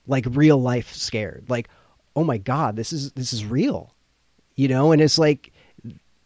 [0.07, 1.69] like real life scared like
[2.17, 3.93] oh my god this is this is real
[4.57, 5.53] you know and it's like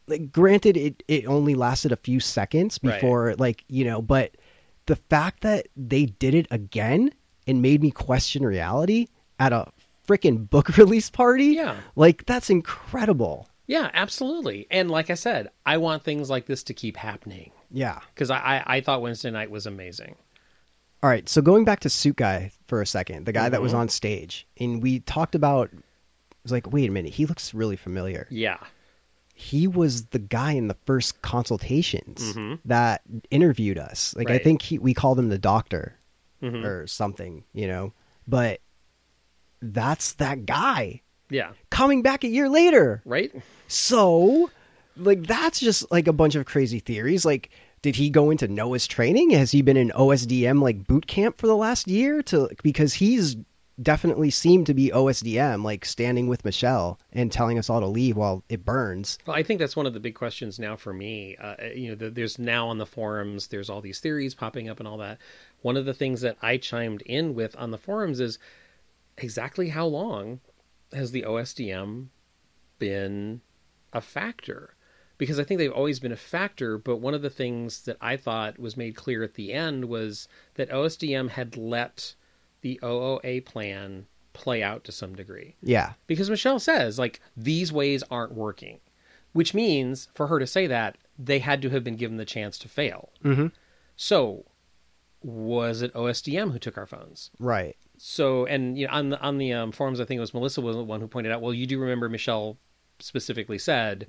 [0.07, 2.94] like granted it it only lasted a few seconds Right.
[2.94, 4.32] before like you know but
[4.86, 7.12] the fact that they did it again
[7.46, 9.07] and made me question reality
[9.40, 9.66] at a
[10.07, 11.76] freaking book release party Yeah.
[11.96, 14.66] like that's incredible Yeah, absolutely.
[14.70, 18.37] And like I said, I want things like this to keep happening yeah because I,
[18.66, 20.14] I I thought Wednesday night was amazing.
[21.03, 23.62] all right so going back to suit guy for a second the guy that Mm-hmm.
[23.62, 25.79] was on stage and we talked about it
[26.43, 28.59] was like wait a minute he looks really familiar Yeah.
[29.35, 33.01] he was the guy in the first consultations that
[33.31, 34.14] interviewed us.
[34.18, 34.33] Like I Mm-hmm.
[34.33, 34.41] Right.
[34.41, 34.45] Mm-hmm.
[34.45, 35.97] think he, we called him the doctor
[36.43, 37.93] or something, you know.
[38.29, 38.61] But
[39.62, 41.01] that's that guy
[41.31, 41.53] Yeah.
[41.70, 43.01] coming back a year later.
[43.05, 43.33] Right?
[43.73, 44.51] So,
[44.97, 47.25] like that's just like a bunch of crazy theories.
[47.25, 47.51] Like
[47.83, 49.31] did he go into Noah's training?
[49.31, 53.37] Has he been in OSDM like boot camp for the last year to because he's
[53.83, 58.16] definitely seemed to be OSDM like standing with Michelle and telling us all to leave
[58.16, 59.18] while it burns.
[59.27, 61.37] Well, I think that's one of the big questions now for me.
[61.37, 64.79] Uh, you know, the, there's now on the forums, there's all these theories popping up
[64.79, 65.18] and all that.
[65.62, 68.39] One of the things that I chimed in with on the forums is
[69.16, 70.41] exactly how long
[70.93, 72.09] has the OSDM
[72.79, 73.41] been
[73.93, 74.74] a factor?
[75.18, 78.16] Because I think they've always been a factor, but one of the things that I
[78.16, 82.14] thought was made clear at the end was that OSDM had let
[82.62, 85.93] the OOA plan play out to some degree Yeah.
[86.07, 88.80] because Michelle says like these ways aren't working,
[89.32, 92.57] which means for her to say that they had to have been given the chance
[92.59, 93.11] to fail.
[93.22, 93.49] Mm-hmm.
[93.95, 94.47] So
[95.22, 97.30] was it OSDM who took our phones?
[97.38, 97.76] Right.
[97.99, 100.61] So and you know on the on the um, forums, I think it was Melissa
[100.61, 101.40] was the one who pointed out.
[101.43, 102.57] Well, you do remember Michelle
[103.03, 104.07] specifically said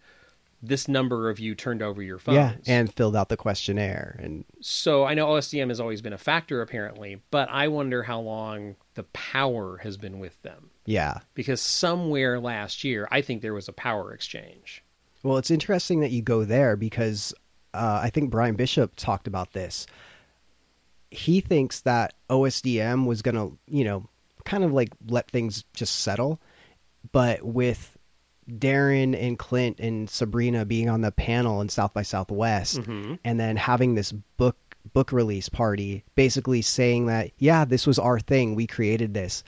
[0.63, 2.35] this number of you turned over your phones.
[2.35, 6.17] Yeah, and filled out the questionnaire and So I know OSDM has always been a
[6.17, 11.19] factor apparently, but I wonder how long the power has been with them yeah.
[11.33, 14.81] because somewhere last year I think there was a power exchange.
[15.21, 17.33] Well, it's interesting that you go there because
[17.73, 19.85] uh, I think Brian Bishop talked about this.
[21.11, 24.07] He thinks that OSDM was going to, you know,
[24.45, 26.39] kind of like let things just settle,
[27.11, 27.92] but with
[28.49, 32.77] Darren and Clint and Sabrina being on the panel in South by Southwest,
[33.23, 34.57] and then having this book
[34.93, 39.43] book release party, basically saying that yeah, this was our thing, we created this.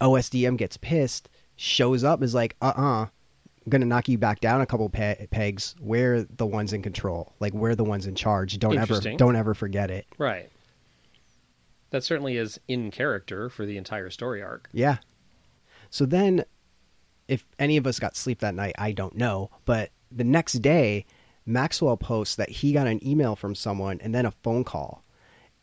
[0.00, 4.40] OSDM gets pissed, shows up, is like, uh uh-uh, uh, I'm gonna knock you back
[4.40, 5.74] down a couple pe- pegs.
[5.80, 8.58] We're the ones in control, like we're the ones in charge.
[8.58, 10.06] Don't ever, don't ever forget it.
[10.18, 10.50] Right.
[11.90, 14.68] That certainly is in character for the entire story arc.
[14.72, 14.98] Yeah.
[15.90, 16.44] So then,
[17.30, 19.50] if any of us got sleep that night, I don't know.
[19.64, 21.06] But the next day,
[21.46, 25.04] Maxwell posts that he got an email from someone and then a phone call.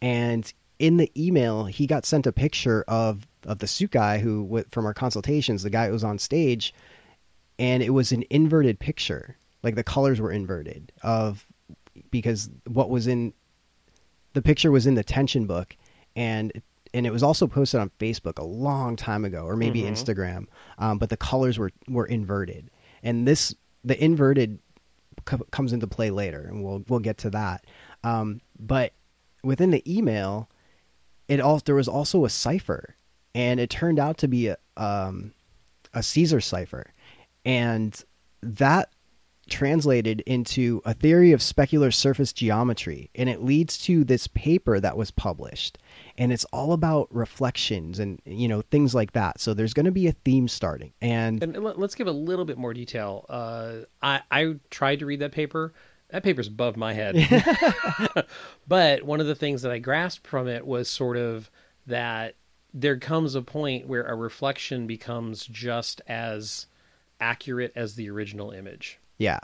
[0.01, 4.63] And in the email, he got sent a picture of of the suit guy who
[4.72, 6.74] from our consultations, the guy who was on stage,
[7.59, 9.38] and it was an inverted picture.
[9.61, 11.45] Like the colors were inverted of
[12.11, 13.34] because what was in
[14.34, 15.76] the picture was in the tension book
[16.15, 16.61] and
[16.97, 20.47] and it was also posted on Facebook a long time ago or maybe Instagram
[20.79, 22.71] um, but the colors were were inverted.
[23.03, 24.57] And this the inverted
[25.25, 27.65] co- comes into play later and we'll we'll get to that.
[28.03, 28.93] Um, but
[29.43, 30.49] within the email
[31.27, 32.95] it all there was also a cipher
[33.35, 35.33] and it turned out to be a um,
[35.93, 36.93] a Caesar cipher.
[37.45, 38.03] And
[38.41, 38.89] that
[39.49, 44.97] translated into a theory of specular surface geometry and it leads to this paper that
[44.97, 45.77] was published
[46.17, 49.91] and it's all about reflections and you know things like that so there's going to
[49.91, 53.25] be a theme starting and And let- let's give a little bit more detail.
[53.29, 55.73] Uh, I, I tried to read that paper.
[56.09, 57.15] that paper's above my head.
[58.67, 61.49] but one of the things that I grasped from it was sort of
[61.85, 62.35] that
[62.73, 66.67] there comes a point where a reflection becomes just as
[67.19, 68.99] accurate as the original image.
[69.18, 69.39] Yeah.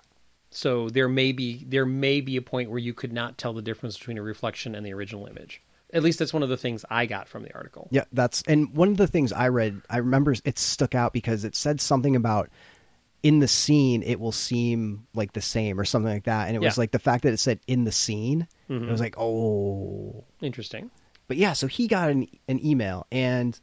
[0.51, 3.61] So there may be there may be a point where you could not tell the
[3.61, 5.61] difference between a reflection and the original image.
[5.91, 7.88] At least that's one of the things I got from the article.
[7.91, 11.43] Yeah, that's and one of the things I read, I remember it stuck out because
[11.43, 12.49] it said something about
[13.21, 16.59] in the scene it will seem like the same or something like that, and it
[16.59, 18.88] was like the fact that it said in the scene, mm-hmm.
[18.88, 20.24] it was like oh.
[20.41, 20.91] Interesting.
[21.28, 23.59] But yeah, so he got an an email and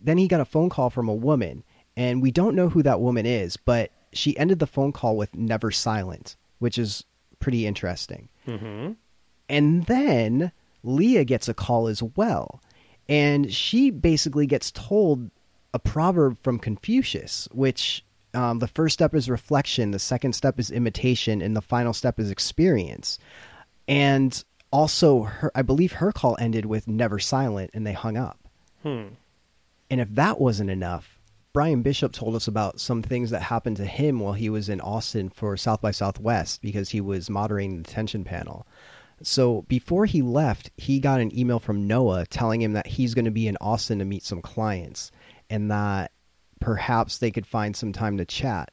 [0.00, 1.64] then he got a phone call from a woman,
[1.96, 5.34] and we don't know who that woman is, but she ended the phone call with
[5.34, 7.04] "never silent," which is
[7.40, 8.28] pretty interesting.
[8.46, 8.92] Mm-hmm.
[9.48, 10.52] And then
[10.82, 12.60] Leah gets a call as well.
[13.08, 15.30] And she basically gets told
[15.74, 20.70] a proverb from Confucius, which um, the first step is reflection, the second step is
[20.70, 23.18] imitation, and the final step is experience.
[23.86, 24.42] And
[24.72, 28.38] also, her, I believe her call ended with never silent, and they hung up.
[28.82, 29.08] Hmm.
[29.90, 31.13] And if that wasn't enough,
[31.54, 34.80] Brian Bishop told us about some things that happened to him while he was in
[34.80, 38.66] Austin for South by Southwest because he was moderating the detention panel.
[39.22, 43.26] So before he left, he got an email from Noah telling him that he's going
[43.26, 45.12] to be in Austin to meet some clients
[45.48, 46.10] and that
[46.58, 48.72] perhaps they could find some time to chat.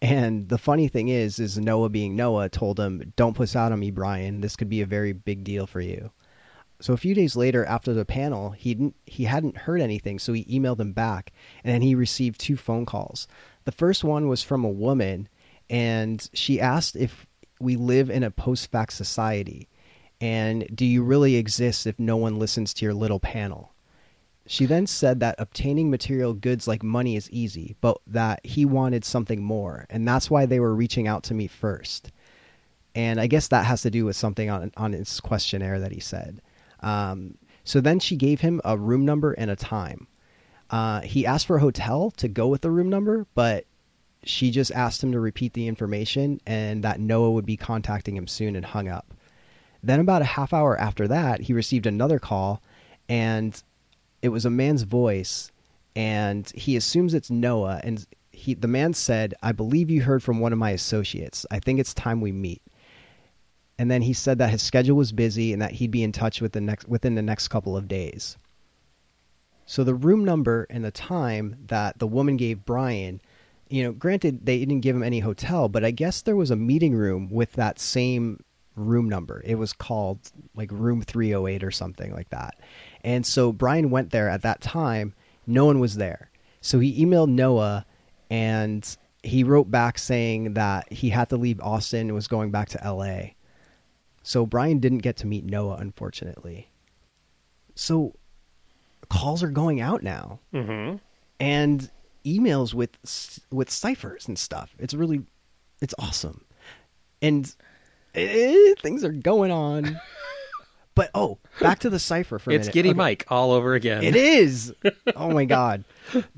[0.00, 3.80] And the funny thing is, is Noah being Noah told him, "Don't puss out on
[3.80, 4.40] me, Brian.
[4.40, 6.12] This could be a very big deal for you."
[6.84, 10.44] So a few days later, after the panel, he he hadn't heard anything, so he
[10.44, 11.32] emailed him back,
[11.64, 13.26] and then he received two phone calls.
[13.64, 15.30] The first one was from a woman,
[15.70, 17.26] and she asked if
[17.58, 19.66] we live in a post-fact society,
[20.20, 23.72] and do you really exist if no one listens to your little panel?
[24.46, 29.06] She then said that obtaining material goods like money is easy, but that he wanted
[29.06, 32.12] something more, and that's why they were reaching out to me first.
[32.94, 36.00] And I guess that has to do with something on on his questionnaire that he
[36.00, 36.42] said.
[36.84, 40.06] Um, so then she gave him a room number and a time.
[40.70, 43.64] Uh, he asked for a hotel to go with the room number, but
[44.22, 48.26] she just asked him to repeat the information and that Noah would be contacting him
[48.26, 49.14] soon and hung up.
[49.82, 52.62] Then, about a half hour after that, he received another call
[53.08, 53.60] and
[54.22, 55.52] it was a man's voice
[55.94, 57.80] and he assumes it's Noah.
[57.84, 61.44] And he, the man said, I believe you heard from one of my associates.
[61.50, 62.62] I think it's time we meet
[63.78, 66.40] and then he said that his schedule was busy and that he'd be in touch
[66.40, 68.36] with the next within the next couple of days.
[69.66, 73.20] So the room number and the time that the woman gave Brian,
[73.68, 76.56] you know, granted they didn't give him any hotel, but I guess there was a
[76.56, 78.40] meeting room with that same
[78.76, 79.40] room number.
[79.44, 80.18] It was called
[80.54, 82.60] like room 308 or something like that.
[83.02, 85.14] And so Brian went there at that time,
[85.46, 86.30] no one was there.
[86.60, 87.86] So he emailed Noah
[88.30, 92.68] and he wrote back saying that he had to leave Austin and was going back
[92.70, 93.30] to LA.
[94.24, 96.68] So Brian didn't get to meet Noah, unfortunately.
[97.76, 98.14] So
[99.08, 100.96] calls are going out now, Mm-hmm.
[101.40, 101.90] and
[102.24, 102.96] emails with
[103.50, 104.74] with ciphers and stuff.
[104.78, 105.22] It's really,
[105.82, 106.44] it's awesome,
[107.20, 107.54] and
[108.14, 110.00] eh, things are going on.
[110.96, 112.72] But oh, back to the cipher for a It's minute.
[112.74, 112.96] Giddy Okay.
[112.96, 114.04] Mike all over again.
[114.04, 114.72] It is.
[115.16, 115.82] Oh my god.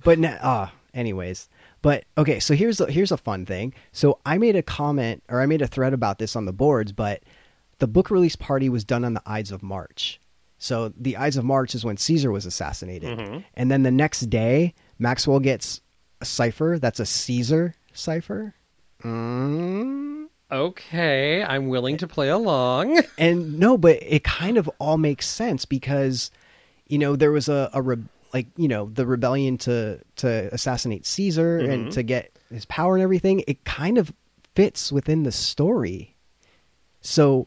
[0.02, 1.50] But ah, anyways.
[1.82, 3.74] But okay, so here's a, here's a fun thing.
[3.92, 6.92] So I made a comment or I made a thread about this on the boards,
[6.92, 7.22] but
[7.78, 10.20] the book release party was done on the Ides of March.
[10.58, 14.74] So the Ides of March is when Caesar was assassinated, and then the next day
[14.98, 15.80] Maxwell gets
[16.20, 18.54] a cipher that's a Caesar cipher.
[19.02, 20.26] Mm.
[20.50, 23.02] Okay, I'm willing to play along.
[23.18, 26.30] and no but it kind of all makes sense because
[26.86, 31.06] you know there was a, a re- like you know the rebellion to to assassinate
[31.06, 34.12] caesar and to get his power and everything it kind of
[34.54, 36.14] fits within the story
[37.00, 37.46] so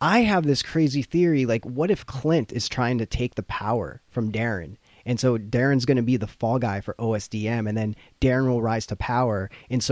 [0.00, 4.00] i have this crazy theory like what if clint is trying to take the power
[4.10, 4.76] from darren
[5.06, 8.62] and so Darren's going to be the fall guy for OSDM, and then Darren will
[8.62, 9.50] rise to power.
[9.70, 9.82] And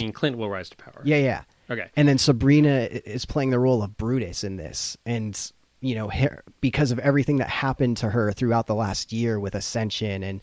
[0.00, 1.00] You mean Clint will rise to power?
[1.04, 1.42] yeah, yeah.
[1.70, 1.88] Okay.
[1.96, 5.38] And then Sabrina is playing the role of Brutus in this, and
[5.80, 9.54] you know, her, because of everything that happened to her throughout the last year with
[9.54, 10.42] Ascension and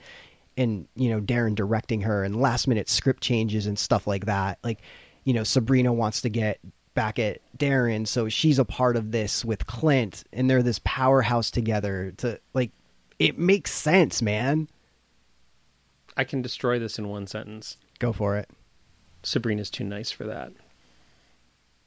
[0.57, 4.59] and you know Darren directing her and last minute script changes and stuff like that.
[4.63, 4.81] Like,
[5.23, 6.59] you know, Sabrina wants to get
[6.95, 11.51] back at Darren, so she's a part of this with Clint, and they're this powerhouse
[11.51, 12.13] together.
[12.17, 12.71] To like,
[13.19, 14.67] it makes sense, man.
[16.17, 17.77] I can destroy this in one sentence.
[17.99, 18.49] Go for it.
[19.23, 20.51] Sabrina's too nice for that.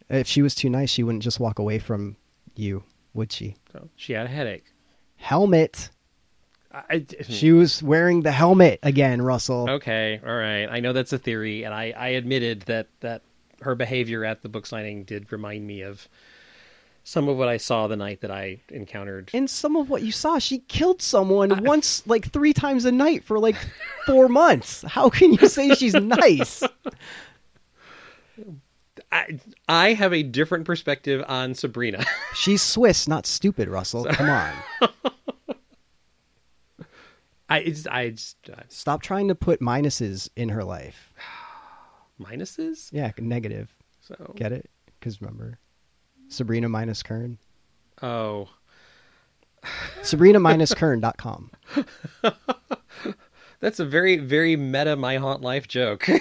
[0.09, 2.17] If she was too nice, she wouldn't just walk away from
[2.55, 2.83] you,
[3.15, 3.57] would she?
[3.73, 4.65] So she had a headache.
[5.17, 5.91] Helmet.
[6.71, 9.69] I, She was wearing the helmet again, Russell.
[9.71, 10.67] okay, all right.
[10.67, 13.23] I know that's a theory, and I, I admitted that that
[13.63, 16.09] her behavior at the book signing did remind me of
[17.05, 19.31] some of what I saw the night that I encountered.
[19.33, 23.25] And some of what you saw, she killed someone once, like three times a night
[23.25, 23.57] for like
[24.05, 24.83] four months.
[24.83, 26.63] How can you say she's nice?
[29.11, 29.39] I,
[29.69, 32.05] I have a different perspective on Sabrina.
[32.35, 34.05] She's Swiss, not stupid, Russell.
[34.05, 34.53] Come on.
[37.49, 41.13] I it's, I just uh, Stop trying to put minuses in her life.
[42.21, 42.89] minuses.
[42.93, 43.75] Yeah, negative.
[44.01, 44.71] So Get it?
[44.99, 45.59] Because remember,
[46.29, 47.39] Sabrina minus Kern.
[48.03, 48.49] oh,
[50.03, 51.51] Sabrina minus Kern.com.
[53.61, 56.09] that's a very very meta my haunt life joke.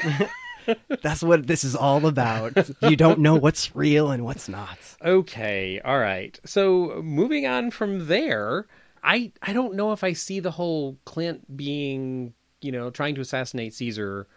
[1.02, 2.54] That's what this is all about.
[2.82, 4.78] You don't know what's real and what's not.
[5.02, 6.38] okay, all right.
[6.44, 8.68] So moving on from there,
[9.02, 13.22] I I don't know if I see the whole Clint being you know trying to
[13.22, 14.28] assassinate Caesar,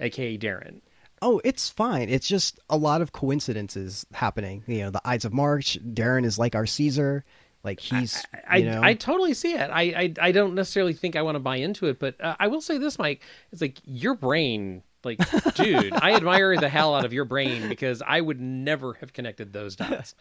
[0.00, 0.80] aka Darren.
[1.22, 2.08] Oh, it's fine.
[2.08, 4.64] It's just a lot of coincidences happening.
[4.66, 5.78] You know, the Ides of March.
[5.84, 7.24] Darren is like our Caesar.
[7.62, 9.68] Like he's, I, you know, I totally see it.
[9.70, 12.48] I, I I don't necessarily think I want to buy into it, but uh, I
[12.48, 13.20] will say this, Mike.
[13.52, 15.18] It's like your brain, like,
[15.56, 19.52] dude, I admire the hell out of your brain because I would never have connected
[19.52, 20.14] those dots.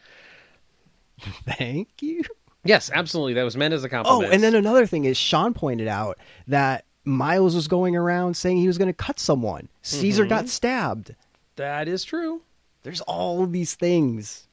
[1.45, 2.23] thank you.
[2.65, 3.35] Yes, absolutely.
[3.35, 4.07] That was meant as a compliment.
[4.07, 4.33] Oh, compliment.
[4.33, 6.17] and then another thing is Sean pointed out
[6.47, 9.69] that Miles was going around saying he was going to cut someone.
[9.81, 10.29] Caesar Mm-hmm.
[10.29, 11.15] got stabbed.
[11.55, 12.41] that is true.
[12.83, 14.47] There's all of these things.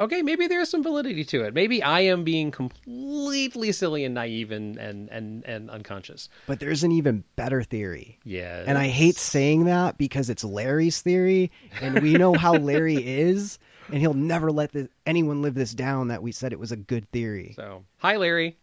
[0.00, 1.54] Okay, maybe there's some validity to it.
[1.54, 6.28] Maybe I am being completely silly and naive and and and, and unconscious.
[6.46, 8.18] But there's an even better theory.
[8.24, 12.96] Yeah, And I hate saying that because it's Larry's theory, and we know how Larry
[12.96, 16.70] is, and he'll never let this, anyone live this down that we said it was
[16.72, 17.54] a good theory.
[17.56, 18.56] So, hi, Larry.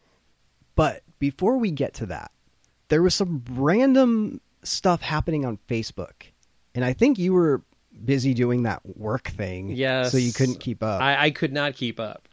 [0.76, 2.32] But before we get to that,
[2.90, 6.32] there was some random stuff happening on Facebook.
[6.74, 7.64] And I think you were
[8.04, 9.70] busy doing that work thing.
[9.70, 11.02] Yes, So you couldn't keep up.
[11.02, 12.28] I, I could not keep up.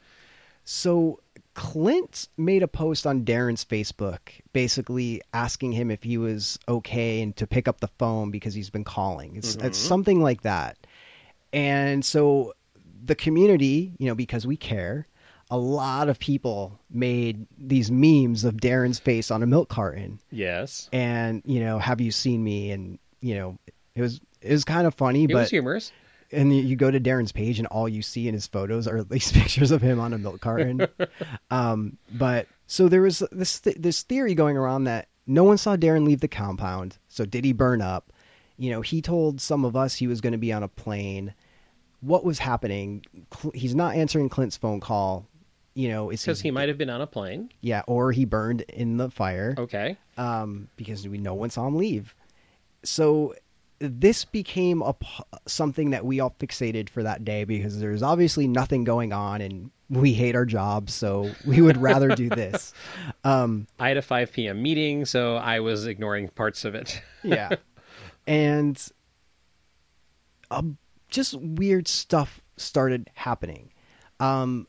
[0.64, 1.20] So
[1.54, 4.18] Clint made a post on Darren's Facebook
[4.52, 8.70] basically asking him if he was okay and to pick up the phone because he's
[8.70, 9.36] been calling.
[9.36, 9.88] It's, it's mm-hmm.
[9.88, 10.78] something like that.
[11.52, 12.54] And so
[13.04, 15.06] the community, you know, because we care,
[15.52, 20.88] a lot of people made these memes of Darren's face on a milk carton Yes,
[20.92, 22.70] and, you know, have you seen me?
[22.70, 23.58] And, you know,
[23.94, 25.92] it was it was kind of funny, it but was humorous.
[26.32, 29.04] and you- you go to Darren's page and all you see in his photos are
[29.04, 30.86] these pictures of him on a milk carton.
[31.50, 35.76] um, but so there was this th- this theory going around that no one saw
[35.76, 36.96] Darren leave the compound.
[37.08, 38.12] So did he burn up?
[38.56, 41.34] You know, he told some of us he was going to be on a plane.
[42.00, 43.04] What was happening?
[43.34, 45.26] Cl- he's not answering Clint's phone call.
[45.74, 47.50] You know, is Because he might have been on a plane.
[47.60, 49.96] yeah, or he burned in the fire Okay.
[50.18, 52.14] um, because we no one saw him leave.
[52.84, 53.34] So
[53.78, 54.94] this became a
[55.46, 59.70] something that we all fixated for that day because there's obviously nothing going on and
[59.88, 62.72] we hate our jobs, so we would rather do this.
[63.24, 64.62] Um, I had a 5 p.m.
[64.62, 67.02] meeting, so I was ignoring parts of it.
[67.22, 67.50] yeah,
[68.26, 68.80] and
[70.50, 70.76] um,
[71.08, 73.70] just weird stuff started happening.
[74.20, 74.66] Um,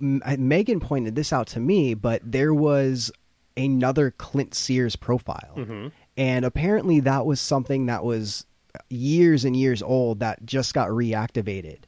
[0.00, 3.12] Megan pointed this out to me, but there was
[3.56, 5.54] another Clint Sears profile.
[5.56, 5.88] Mm-hmm.
[6.16, 8.46] And apparently that was something that was
[8.88, 11.78] years and years old that just got reactivated.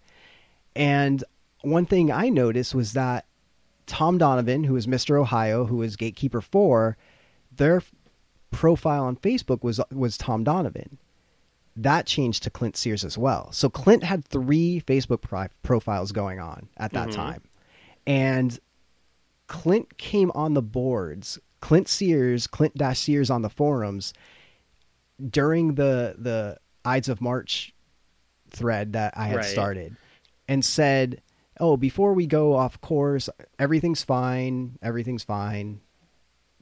[0.74, 1.24] And
[1.62, 3.26] one thing I noticed was that
[3.86, 5.18] Tom Donovan, who is Mr.
[5.20, 6.96] Ohio, who is Gatekeeper 4,
[7.56, 7.82] their
[8.50, 10.98] profile on Facebook was was Tom Donovan.
[11.76, 13.52] That changed to Clint Sears as well.
[13.52, 15.22] So Clint had three Facebook
[15.62, 17.16] profiles going on at that mm-hmm.
[17.16, 17.42] time.
[18.06, 18.58] And
[19.48, 21.38] Clint came on the boards.
[21.60, 24.12] Clint Sears, Clint Dash Sears on the forums
[25.30, 27.74] during the the Ides of March
[28.50, 29.44] thread that I had Right.
[29.44, 29.96] started
[30.46, 31.20] and said,
[31.58, 33.28] "Oh, before we go off course,
[33.58, 34.78] everything's fine.
[34.82, 35.80] Everything's fine."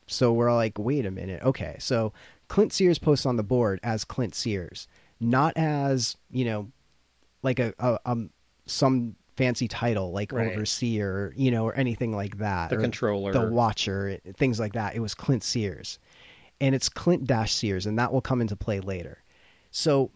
[0.07, 1.43] So we're like, "Wait a minute.
[1.43, 1.77] Okay.
[1.79, 2.12] So
[2.49, 4.87] Clint Sears posts on the board as Clint Sears,
[5.21, 6.71] not as, you know,
[7.43, 8.31] like a, a um
[8.66, 10.52] some fancy title like Right.
[10.52, 12.70] overseer, you know, or anything like that.
[12.70, 13.32] The controller.
[13.32, 14.94] the watcher, things like that.
[14.94, 15.98] It was Clint Sears.
[16.61, 19.23] And it's Clint Dash Sears, and that will come into play later.
[19.70, 20.11] So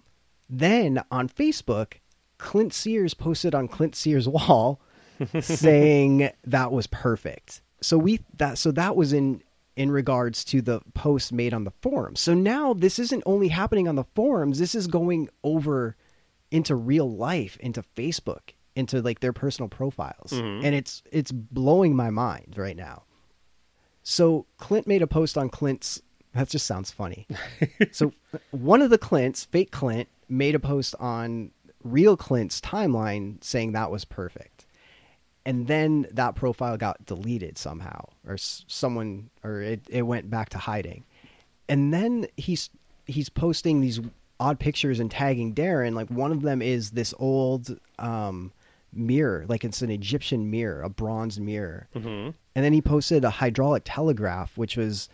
[0.49, 1.95] then on Facebook,
[2.39, 4.81] Clint Sears posted on Clint Sears' wall
[5.41, 7.61] saying that was perfect.
[7.81, 9.43] So we that so that was in
[9.77, 12.21] in regards to the post made on the forums.
[12.21, 15.97] So now this isn't only happening on the forums, this is going over
[16.51, 20.33] into real life, into Facebook, into like their personal profiles.
[20.65, 23.03] And it's it's blowing my mind right now.
[24.05, 26.01] So Clint made a post on Clint's
[26.33, 27.27] that just sounds funny.
[27.91, 28.13] so
[28.53, 31.51] one of the Clints, fake Clint, made a post on
[31.83, 34.67] real Clint's timeline saying that was perfect.
[35.45, 40.59] And then that profile got deleted somehow, or someone, or it, it went back to
[40.59, 41.05] hiding.
[41.69, 42.71] And then he's
[43.07, 44.01] he's posting these
[44.39, 45.95] odd pictures and tagging Darren.
[45.95, 48.53] Like one of them is this old um,
[48.93, 51.89] mirror, like it's an Egyptian mirror, a bronze mirror.
[51.95, 52.31] Mm-hmm.
[52.55, 55.09] And then he posted a hydraulic telegraph, which was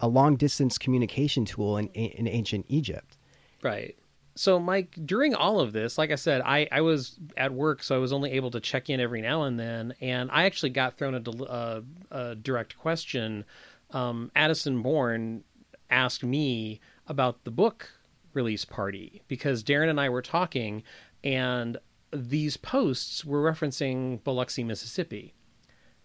[0.00, 3.16] a long distance communication tool in, in ancient Egypt.
[3.62, 3.96] Right.
[4.34, 7.94] So, Mike, during all of this, like I said, I, I was at work, so
[7.94, 9.94] I was only able to check in every now and then.
[10.00, 11.80] And I actually got thrown a, del- uh,
[12.10, 13.44] a direct question.
[13.90, 15.44] Um, Addison Bourne
[15.90, 17.90] asked me about the book
[18.32, 20.82] release party because Darren and I were talking,
[21.22, 21.76] and
[22.12, 25.34] these posts were referencing Biloxi, Mississippi.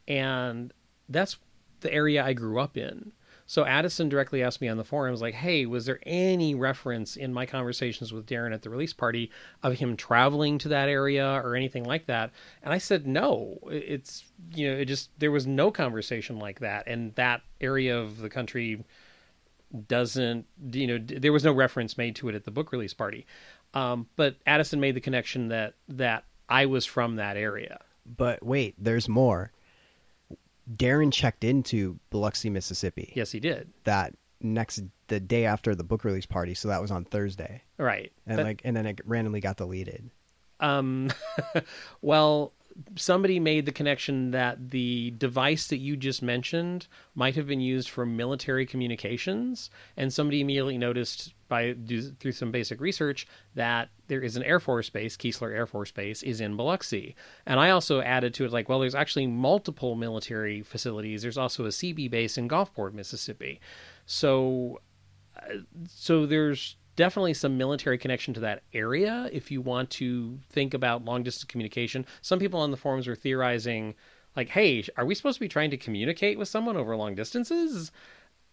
[0.08, 0.74] And
[1.10, 1.38] that's
[1.82, 3.12] the area I grew up in.
[3.50, 7.34] So Addison directly asked me on the forums, like, "Hey, was there any reference in
[7.34, 9.32] my conversations with Darren at the release party
[9.64, 12.32] of him traveling to that area or anything like that?"
[12.62, 16.88] And I said, "No, it's you know, it just there was no conversation like that,
[16.88, 18.84] and that area of the country
[19.88, 23.26] doesn't you know there was no reference made to it at the book release party."
[23.74, 27.80] Um, but Addison made the connection that that I was from that area.
[28.06, 29.52] But wait, there's more.
[30.76, 33.14] Darren checked into Biloxi, Mississippi.
[33.16, 33.70] Yes, he did.
[33.86, 37.62] That next the day after the book release party, so that was on Thursday.
[37.78, 38.12] Right.
[38.26, 40.10] And That- like and then it randomly got deleted.
[40.60, 41.10] Um,
[42.02, 42.54] well,
[42.96, 47.90] somebody made the connection that the device that you just mentioned might have been used
[47.90, 51.76] for military communications, and somebody immediately noticed by
[52.20, 53.26] through some basic research
[53.56, 57.16] that there is an Air Force base, Keesler Air Force Base, is in Biloxi.
[57.46, 61.22] And I also added to it like, well, there's actually multiple military facilities.
[61.22, 63.60] There's also a Seabee base in Gulfport, Mississippi.
[64.06, 64.82] So
[65.38, 70.74] uh, so there's definitely some military connection to that area if you want to think
[70.74, 72.06] about long distance communication.
[72.22, 73.96] Some people on the forums were theorizing
[74.36, 77.94] like, "Hey, are we supposed to be trying to communicate with someone over long distances?"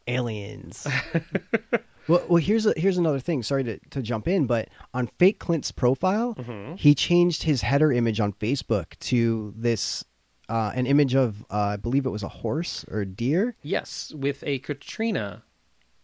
[0.06, 0.86] Aliens.
[2.08, 3.42] well, well, here's a, here's another thing.
[3.42, 6.74] Sorry to, to jump in, but on Fake Clint's profile, Mm-hmm.
[6.76, 10.04] he changed his header image on Facebook to this
[10.48, 13.56] uh, an image of uh, I believe it was a horse or a deer.
[13.62, 15.42] Yes, with a Katrina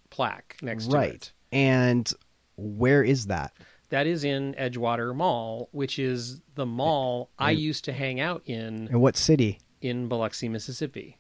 [0.08, 1.14] plaque next to right.
[1.14, 1.32] it.
[1.52, 2.12] And
[2.61, 3.53] where is that?
[3.89, 8.89] That is in Edgewater Mall, which is the mall I used to hang out in
[8.89, 9.59] In what city?
[9.81, 11.16] in Biloxi, Mississippi.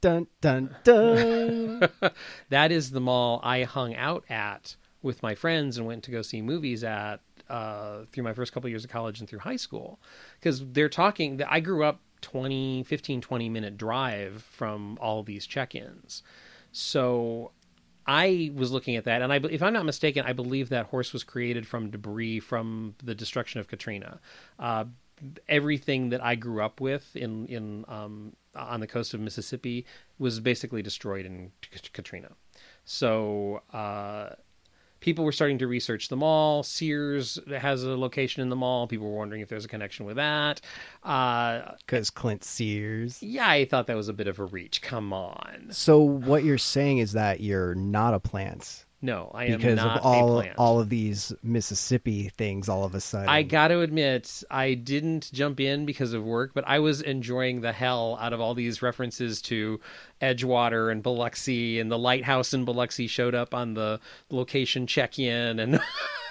[0.00, 1.88] Dun dun dun.
[2.50, 6.22] that is the mall I hung out at with my friends and went to go
[6.22, 9.98] see movies at uh, through my first couple years of college and through high school.
[10.38, 15.74] Because they're talking, I grew up 20, 15, 20 minute drive from all these check
[15.74, 16.22] ins.
[16.72, 17.50] So
[18.08, 21.12] I was looking at that, and I, if I'm not mistaken, I believe that horse
[21.12, 24.18] was created from debris from the destruction of Katrina.
[24.58, 24.86] Uh,
[25.46, 29.84] everything that I grew up with in in um, on the coast of Mississippi
[30.18, 31.52] was basically destroyed in
[31.92, 32.30] Katrina.
[32.86, 34.30] So uh,
[35.00, 36.62] people were starting to research the mall.
[36.62, 38.86] Sears has a location in the mall.
[38.86, 40.60] People were wondering if there's a connection with that.
[41.02, 43.22] Uh, Because Clint Sears.
[43.22, 44.82] yeah, I thought that was a bit of a reach.
[44.82, 49.58] Come on, So what you're saying is that you're not a plant no, I am
[49.58, 50.58] because not of all a plant.
[50.58, 52.68] all of these Mississippi things.
[52.68, 56.52] All of a sudden, I got to admit, I didn't jump in because of work,
[56.52, 59.80] but I was enjoying the hell out of all these references to
[60.20, 64.00] Edgewater and Biloxi, and the lighthouse in Biloxi showed up on the
[64.30, 65.80] location check-in, and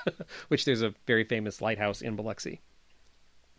[0.49, 2.59] which there's a very famous lighthouse in Biloxi.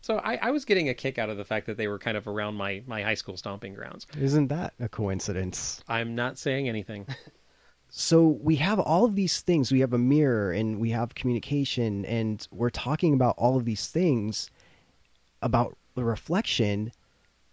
[0.01, 2.15] So I, I was getting a kick out of the fact that they were kind
[2.15, 4.07] of around my my high school stomping grounds.
[4.17, 5.83] Isn't that a coincidence?
[5.87, 7.07] I'm not saying anything.
[7.89, 9.71] So we have all of these things.
[9.71, 13.87] We have a mirror and we have communication, and we're talking about all of these
[13.87, 14.49] things
[15.41, 16.91] about the reflection.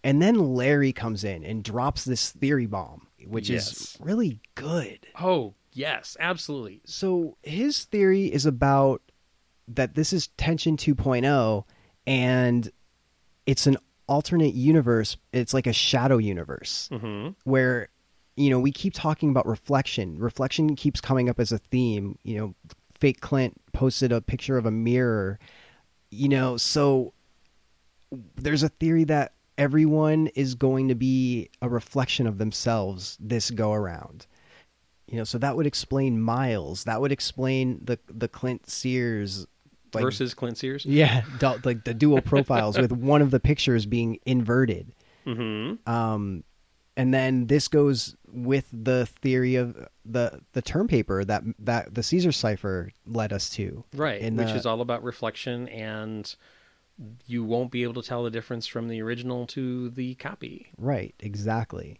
[0.03, 3.71] And then Larry comes in and drops this theory bomb, which Yes.
[3.71, 5.07] is really good.
[5.19, 6.81] oh yes, absolutely.
[6.85, 9.01] So his theory is about
[9.67, 11.63] that this is tension 2.0
[12.05, 12.71] and
[13.45, 13.77] it's an
[14.07, 15.17] alternate universe.
[15.33, 17.89] It's like a shadow universe hmm where
[18.37, 20.17] you know we keep talking about reflection.
[20.19, 22.17] Reflection keeps coming up as a theme.
[22.23, 22.55] You know,
[22.99, 25.39] fake Clint posted a picture of a mirror.
[26.11, 27.13] You know, so
[28.35, 33.73] there's a theory that everyone is going to be a reflection of themselves this go
[33.73, 34.27] around.
[35.07, 36.83] You know, so that would explain Miles.
[36.83, 39.47] That would explain the the Clint Sears
[39.93, 40.85] like, Versus Clint Sears.
[40.85, 41.23] yeah,
[41.63, 44.91] like the dual profiles with one of the pictures being inverted.
[45.25, 46.43] hmm Um,
[46.97, 52.03] and then this goes with the theory of the the term paper that that the
[52.03, 53.85] Caesar cipher led us to.
[53.93, 56.35] right in which the- is all about reflection and
[57.27, 61.13] you won't be able to tell the difference from the original to the copy right,
[61.19, 61.99] exactly.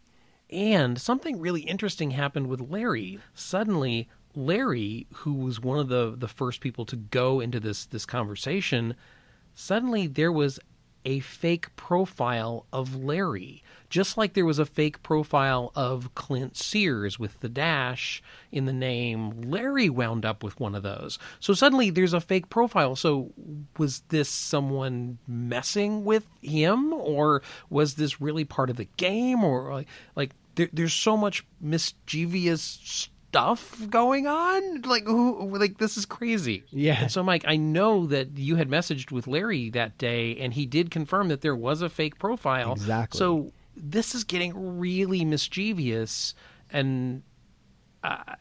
[0.50, 3.20] And something really interesting happened with Larry.
[3.36, 8.06] Suddenly, Larry, who was one of the, the first people to go into this, this
[8.06, 8.96] conversation,
[9.54, 10.58] suddenly there was
[11.08, 13.64] a fake profile of Larry.
[13.90, 18.22] Just like there was a fake profile of Clint Sears with the dash
[18.52, 21.18] in the name, Larry wound up with one of those.
[21.40, 22.98] So suddenly there's a fake profile.
[22.98, 23.32] So
[23.78, 29.72] was this someone messing with him, or was this really part of the game, or
[29.72, 34.82] like, like there, there's so much mischievous stuff going on?
[34.82, 35.58] Like who?
[35.58, 36.64] Like this is crazy.
[36.70, 37.02] Yeah.
[37.02, 40.66] And so, Mike, I know that you had messaged with Larry that day, and he
[40.66, 42.74] did confirm that there was a fake profile.
[42.74, 43.18] Exactly.
[43.18, 46.34] So this is getting really mischievous
[46.72, 47.24] and
[48.04, 48.36] uh,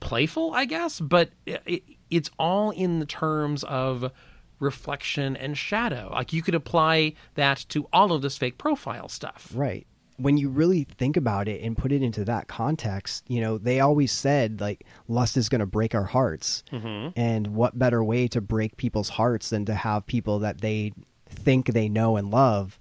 [0.00, 4.12] playful, I guess, but it, it's all in the terms of
[4.58, 6.10] reflection and shadow.
[6.12, 9.50] Like you could apply that to all of this fake profile stuff.
[9.54, 9.86] Right.
[10.22, 13.80] When you really think about it and put it into that context, you know, they
[13.80, 16.62] always said like lust is going to break our hearts.
[16.72, 17.18] Mm-hmm.
[17.18, 20.92] And what better way to break people's hearts than to have people that they
[21.26, 22.78] think they know and love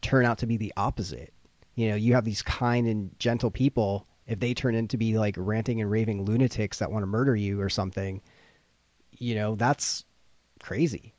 [0.00, 1.32] turn out to be the opposite?
[1.74, 4.06] You know, you have these kind and gentle people.
[4.26, 7.60] If they turn into be like ranting and raving lunatics that want to murder you
[7.60, 8.20] or something,
[9.18, 10.04] you know, that's
[10.62, 11.11] crazy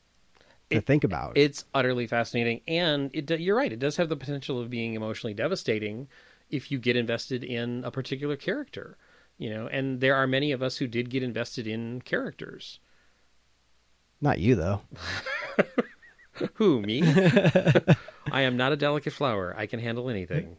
[0.73, 1.37] to think about.
[1.37, 3.71] It's utterly fascinating, and it, you're right.
[3.71, 6.07] It does have the potential of being emotionally devastating
[6.49, 8.97] if you get invested in a particular character.
[9.37, 12.79] You know, and there are many of us who did get invested in characters.
[14.21, 14.81] Not you though.
[16.55, 17.03] Who me?
[18.31, 19.53] I am not a delicate flower.
[19.57, 20.57] I can handle anything.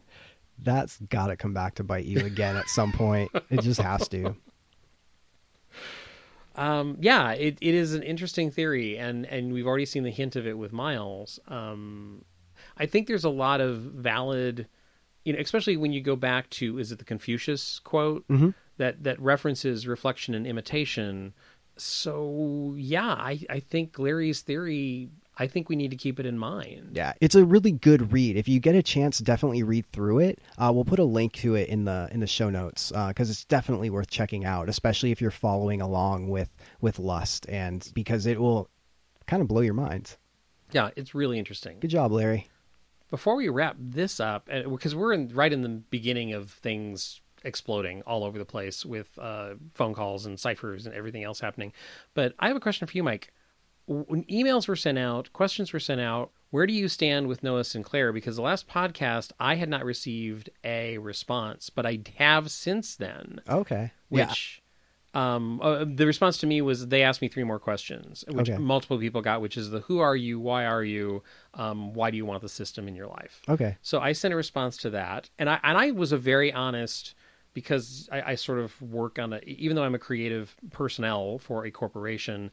[0.59, 3.31] That's got to come back to bite you again at some point.
[3.49, 4.35] It just has to.
[6.55, 10.35] Um, yeah, it, it is an interesting theory, and and we've already seen the hint
[10.35, 11.39] of it with Miles.
[11.47, 12.23] Um,
[12.77, 14.67] I think there's a lot of valid,
[15.23, 18.25] you know, especially when you go back to is it the Confucius quote
[18.77, 21.33] that that references reflection and imitation.
[21.77, 25.09] So yeah, I I think Larry's theory.
[25.37, 26.91] I think we need to keep it in mind.
[26.93, 28.37] Yeah, it's a really good read.
[28.37, 30.39] If you get a chance, definitely read through it.
[30.57, 33.45] Uh, we'll put a link to it in the in the show notes because it's
[33.45, 36.49] definitely worth checking out, especially if you're following along with
[36.81, 38.69] with Lust, and because it will
[39.27, 40.15] kind of blow your mind.
[40.71, 41.79] Yeah, it's really interesting.
[41.79, 42.47] Good job, Larry.
[43.11, 47.21] Before we wrap this up, uh, because we're in, right in the beginning of things
[47.43, 51.71] exploding all over the place with uh, phone calls and ciphers and everything else happening,
[52.13, 53.31] but I have a question for you, Mike.
[53.87, 57.63] When emails were sent out, questions were sent out, where do you stand with Noah
[57.63, 58.11] Sinclair?
[58.11, 63.41] Because the last podcast, I had not received a response, but I have since then,
[63.49, 63.91] Okay.
[64.09, 64.27] Yeah.
[64.27, 64.61] which.
[65.13, 68.57] Um, uh, the response to me was they asked me three more questions, which Okay.
[68.61, 72.17] multiple people got, which is the who are you, why are you, um, why do
[72.17, 73.41] you want the system in your life?
[73.47, 73.77] Okay.
[73.81, 77.13] So I sent a response to that, and I and I was a very honest
[77.53, 81.65] because I, I sort of work on a even though I'm a creative personnel for
[81.65, 82.51] a corporation,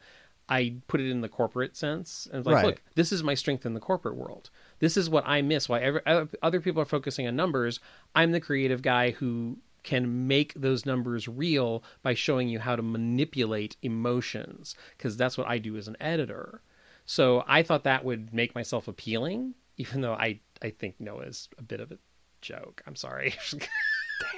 [0.48, 2.66] I put it in the corporate sense and like, Right.
[2.66, 4.51] look, this is my strength in the corporate world.
[4.81, 5.69] This is what I miss.
[5.69, 6.01] Why
[6.43, 7.81] other people are focusing on numbers,
[8.14, 12.82] I'm the creative guy who can make those numbers real by showing you how to
[12.82, 16.60] manipulate emotions because that's what I do as an editor.
[17.05, 21.62] So I thought that would make myself appealing, even though I I think Noah's a
[21.62, 21.98] bit of a
[22.40, 22.82] joke.
[22.86, 23.35] I'm sorry.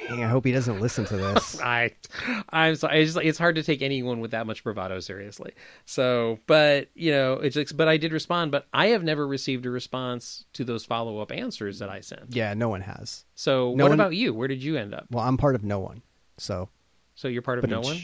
[0.09, 1.61] Dang, I hope he doesn't listen to this.
[1.63, 1.93] I
[2.51, 3.03] I'm sorry.
[3.03, 5.53] It's just it's hard to take anyone with that much bravado seriously.
[5.87, 8.51] So, but you know, it's just, but I did respond.
[8.53, 12.35] But I have never received a response to those follow up answers that I sent.
[12.35, 13.25] yeah, no one has.
[13.35, 14.35] So, No what one- about you?
[14.35, 15.07] Where did you end up?
[15.11, 16.03] Well, I'm part of no one.
[16.39, 16.69] So,
[17.15, 17.99] So you're part of no one.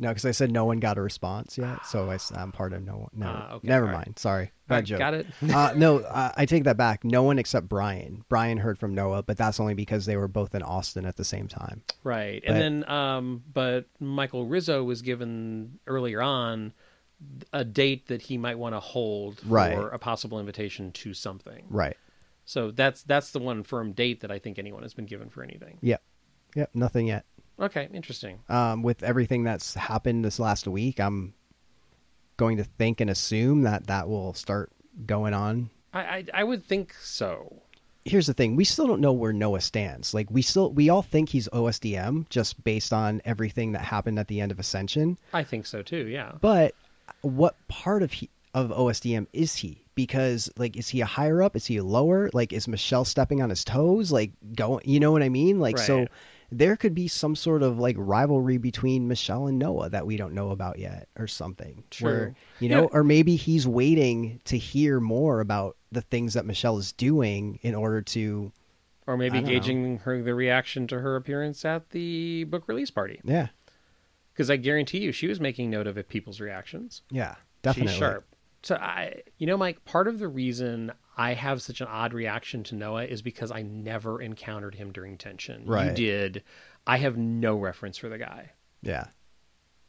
[0.00, 2.84] No, because I said no one got a response yet, so I, am part of
[2.84, 3.10] no one.
[3.14, 4.06] No, Ah, okay, never all right.
[4.06, 4.18] mind.
[4.18, 4.98] Sorry, bad right, joke.
[5.00, 5.26] got it.
[5.52, 7.02] uh, no, uh, I take that back.
[7.04, 8.24] No one except Brian.
[8.28, 11.24] Brian heard from Noah, but that's only because they were both in Austin at the
[11.24, 11.82] same time.
[12.04, 12.42] Right.
[12.46, 16.72] But- and then um but Michael Rizzo was given earlier on
[17.52, 21.64] a date that he might want to hold for a possible invitation to something.
[21.68, 21.96] Right.
[22.44, 25.42] So that's that's the one firm date that I think anyone has been given for
[25.42, 25.78] anything.
[25.82, 26.00] Yep.
[26.54, 26.70] Yep.
[26.74, 27.24] Nothing yet.
[27.60, 28.38] Okay, interesting.
[28.48, 31.34] Um, with everything that's happened this last week, I'm
[32.36, 34.70] going to think and assume that that will start
[35.06, 35.70] going on.
[35.92, 37.62] I I, I would think so.
[38.04, 40.14] Here's the thing: we still don't know where Noah stands.
[40.14, 44.28] Like we still, we all think he's OSDM just based on everything that happened at
[44.28, 45.18] the end of Ascension.
[45.32, 46.32] I think so too, yeah.
[46.40, 46.74] But
[47.22, 49.82] what part of he, of OSDM is he?
[49.98, 51.56] because like is he a higher up?
[51.56, 52.30] Is he a lower?
[52.32, 54.12] Like is Michelle stepping on his toes?
[54.12, 55.58] Like going, you know what I mean?
[55.58, 56.08] Like so Right.
[56.50, 60.32] There could be some sort of like rivalry between Michelle and Noah that we don't
[60.34, 61.84] know about yet or something.
[61.90, 62.10] True.
[62.10, 62.76] Where, you Yeah.
[62.80, 67.58] know, or maybe he's waiting to hear more about the things that Michelle is doing
[67.62, 68.50] in order to
[69.06, 69.50] Or maybe don't know.
[69.50, 73.20] gauging her the reaction to her appearance at the book release party.
[73.24, 73.48] yeah.
[74.32, 77.02] Because I guarantee you, she was making note of it, people's reactions.
[77.10, 77.34] Yeah.
[77.62, 77.92] Definitely.
[77.92, 78.24] She's sharp.
[78.62, 82.62] So I, you know, Mike, part of the reason I have such an odd reaction
[82.64, 85.64] to Noah is because I never encountered him during tension.
[85.66, 86.44] You did.
[86.86, 88.52] I have no reference for the guy.
[88.82, 89.08] Yeah.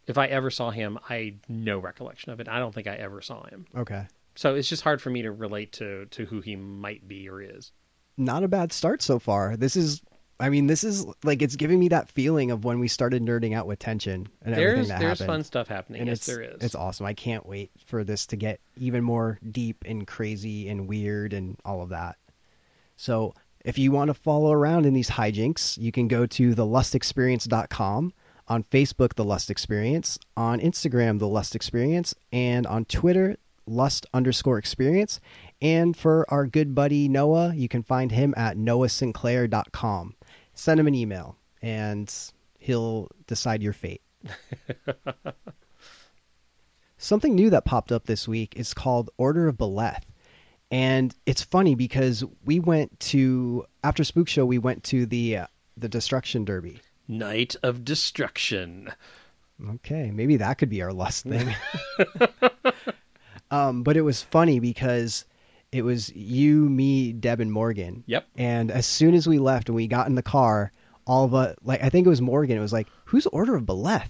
[0.08, 2.50] If I ever saw him, I no recollection of it.
[2.50, 3.68] I don't think I ever saw him.
[3.78, 4.08] Okay.
[4.36, 7.42] So it's just hard for me to relate to to who he might be or
[7.42, 7.72] is.
[8.18, 9.56] not a bad start so far.
[9.56, 10.02] This is,
[10.40, 13.54] I mean, this is like it's giving me that feeling of when we started nerding
[13.56, 15.28] out with tension and everything There's that there's happened.
[15.28, 16.02] fun stuff happening.
[16.02, 16.62] and yes, there is.
[16.62, 17.06] it's awesome.
[17.06, 21.58] I can't wait for this to get even more deep and crazy and weird and
[21.66, 22.18] all of that.
[22.96, 23.34] So
[23.66, 28.14] if you want to follow around in these hijinks, you can go to thelustexperience.com,
[28.48, 33.38] on Facebook, The Lust Experience, on Instagram, The Lust Experience, and on Twitter,
[33.68, 35.20] Lust underscore experience.
[35.62, 40.16] And for our good buddy Noah, you can find him at noahsinclair.com.
[40.60, 42.14] Send him an email and
[42.60, 44.02] he'll decide your fate.
[46.98, 50.04] Something new that popped up this week is called Order of Beleth.
[50.70, 55.48] And it's funny because we went to after Spook Show we went to the uh,
[55.78, 56.82] the Destruction Derby.
[57.08, 58.92] Night of Destruction.
[59.76, 61.56] Okay, maybe that could be our lust thing.
[63.50, 65.24] um, but it was funny because
[65.72, 68.04] it was you, me, Deb, and Morgan.
[68.08, 68.28] Yep.
[68.36, 70.72] And as soon as we left and we got in the car,
[71.06, 73.66] all of us, like I think it was Morgan, it was like, "Who's Order of
[73.66, 74.10] Beleth?"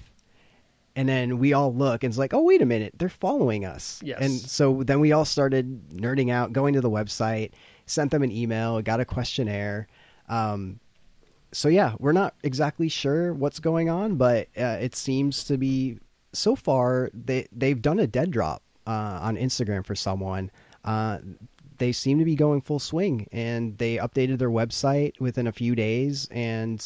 [0.95, 4.02] And then we all look and it's like, "Oh, wait a minute, they're following us."
[4.03, 4.19] Yes.
[4.22, 7.52] And so then we all started nerding out, going to the website,
[7.86, 9.88] sent them an email, got a questionnaire.
[10.27, 10.80] Um,
[11.52, 15.99] so yeah, we're not exactly sure what's going on, but uh, it seems to be
[16.34, 20.52] so far they they've done a dead drop uh, on Instagram for someone.
[20.84, 21.19] Uh,
[21.77, 25.76] they seem to be going full swing, and they updated their website within a few
[25.76, 26.85] days, and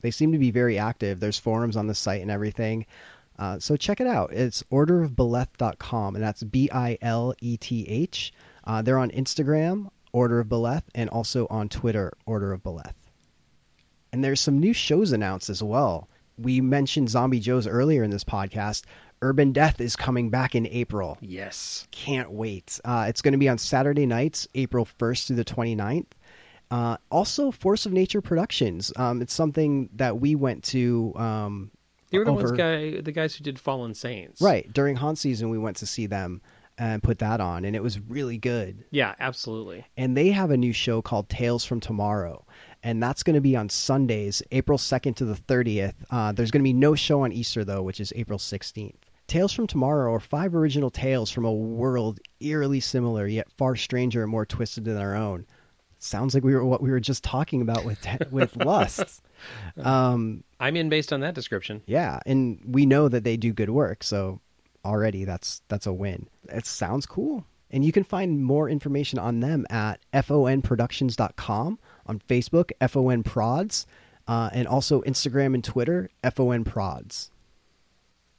[0.00, 1.20] they seem to be very active.
[1.20, 2.86] There's forums on the site and everything.
[3.38, 4.32] Uh, so check it out.
[4.32, 8.32] It's orderofbeleth.com, and that's B I L E T H.
[8.64, 12.94] Uh, they're on Instagram, Order of Beleth, and also on Twitter, Order of Beleth.
[14.12, 16.08] And there's some new shows announced as well.
[16.36, 18.84] We mentioned Zombie Joe's earlier in this podcast.
[19.22, 21.18] Urban Death is coming back in April.
[21.20, 21.86] Yes.
[21.90, 22.80] Can't wait.
[22.84, 26.06] Uh, it's going to be on Saturday nights, April 1st through the 29th.
[26.70, 28.92] Uh, also, Force of Nature Productions.
[28.96, 31.12] Um, it's something that we went to.
[31.16, 31.70] Um,
[32.10, 34.72] You were the over- guy, the guys who did Fallen Saints, Right.
[34.72, 36.40] During haunt season, we went to see them
[36.78, 38.84] and put that on, and it was really good.
[38.90, 39.84] Yeah, absolutely.
[39.98, 42.46] and they have a new show called Tales from Tomorrow,
[42.82, 45.92] and that's going to be on Sundays, April 2nd to the 30th.
[46.10, 48.94] Uh, there's going to be no show on Easter, though, which is April 16th.
[49.30, 54.22] Tales from Tomorrow are five original tales from a world eerily similar, yet far stranger
[54.22, 55.46] and more twisted than our own.
[56.00, 59.22] Sounds like we were what we were just talking about with with Lust.
[59.76, 61.80] Um, I'm in based on that description.
[61.86, 64.40] yeah, and we know that they do good work, so
[64.84, 66.28] already that's that's a win.
[66.48, 67.46] It sounds cool.
[67.70, 73.86] And you can find more information on them at fonproductions.com, on Facebook, FON Prods,
[74.26, 77.30] uh, and also Instagram and Twitter, FON Prods.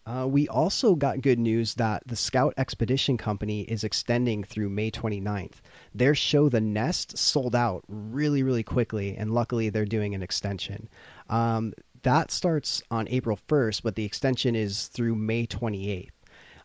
[0.06, 4.90] Uh, we also got good news that the Scout Expedition Company is extending through May
[4.90, 5.62] 29th.
[5.94, 10.90] Their show, The Nest, sold out really, really quickly, and luckily they're doing an extension.
[11.30, 11.74] Um,
[12.04, 16.10] that starts on April 1st, but the extension is through May 28th.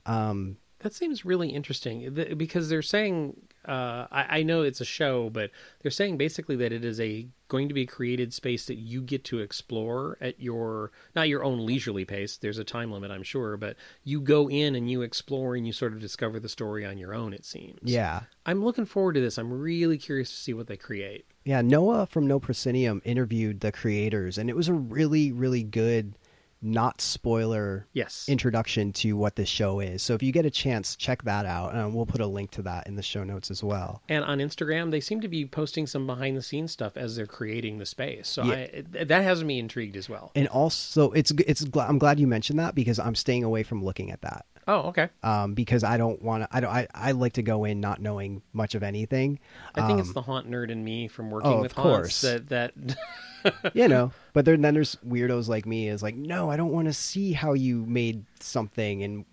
[0.07, 3.37] Um, That seems really interesting because they're saying
[3.67, 7.27] uh, I, I know it's a show, but they're saying basically that it is a
[7.49, 11.45] going to be a created space that you get to explore at your not your
[11.45, 12.37] own leisurely pace.
[12.37, 15.73] There's a time limit, I'm sure, but you go in and you explore and you
[15.73, 17.33] sort of discover the story on your own.
[17.33, 17.79] It seems.
[17.83, 18.23] yeah.
[18.45, 19.39] I'm looking forward to this.
[19.39, 21.27] I'm really curious to see what they create.
[21.45, 26.15] Yeah, Noah from No Proscenium interviewed the creators, and it was a really, really good,
[26.63, 28.25] not spoiler Yes.
[28.29, 30.03] introduction to what this show is.
[30.03, 32.63] So if you get a chance, check that out, and we'll put a link to
[32.63, 34.03] that in the show notes as well.
[34.09, 37.27] And on Instagram, they seem to be posting some behind the scenes stuff as they're
[37.27, 38.29] creating the space.
[38.29, 38.55] So Yeah.
[38.99, 40.33] I, that has me intrigued as well.
[40.35, 41.65] And also, it's it's.
[41.77, 44.47] I'm glad you mentioned that because I'm staying away from looking at that.
[44.69, 45.11] Oh, okay.
[45.23, 46.49] Um, because I don't want to.
[46.51, 46.71] I don't.
[46.71, 49.39] I, I like to go in not knowing much of anything.
[49.77, 52.21] I think it's Um, the haunt nerd in me from working oh, with haunts course.
[52.23, 52.73] that that
[53.75, 54.13] you know.
[54.33, 57.33] But then, then there's weirdos like me is like, no, I don't want to see
[57.33, 59.25] how you made something and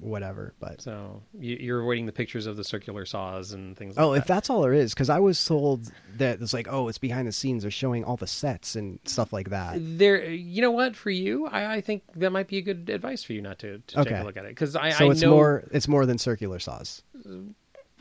[0.00, 0.54] whatever.
[0.60, 3.96] But So you, you're avoiding the pictures of the circular saws and things.
[3.96, 6.88] like oh, if that's all there is, because I was told that it's like, oh,
[6.88, 7.62] it's behind the scenes.
[7.62, 9.76] They're showing all the sets and stuff like that.
[9.78, 10.96] there, you know what?
[10.96, 13.78] For you, I, I think that might be a good advice for you not to,
[13.78, 14.20] to take Okay.
[14.20, 16.58] a look at it because I, So I it's know more it's more than circular
[16.58, 17.02] saws.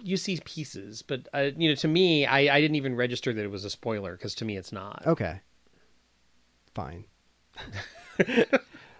[0.01, 3.43] you see pieces, but uh, you know, to me, I, I didn't even register that
[3.43, 5.03] it was a spoiler because to me, it's not.
[5.05, 5.41] Okay.
[6.73, 7.05] Fine.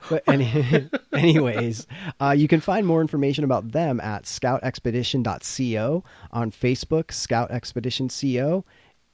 [0.10, 1.88] but any, anyways,
[2.20, 8.66] uh, you can find more information about them at scoutexpedition.co, on Facebook, Scout Expedition CO,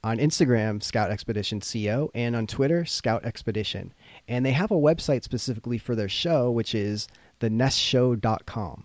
[0.02, 3.92] on Instagram, Scout Expedition CO, and on Twitter, Scout Expedition.
[4.28, 7.08] And they have a website specifically for their show, which is
[7.40, 8.84] thenestshow.com.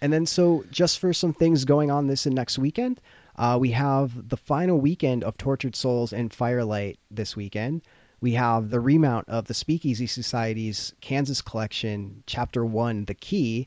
[0.00, 3.00] And then, so just for some things going on this and next weekend,
[3.36, 7.82] uh, we have the final weekend of Tortured Souls and Firelight this weekend.
[8.20, 13.66] We have the remount of the Speakeasy Society's Kansas collection, Chapter One, The Key.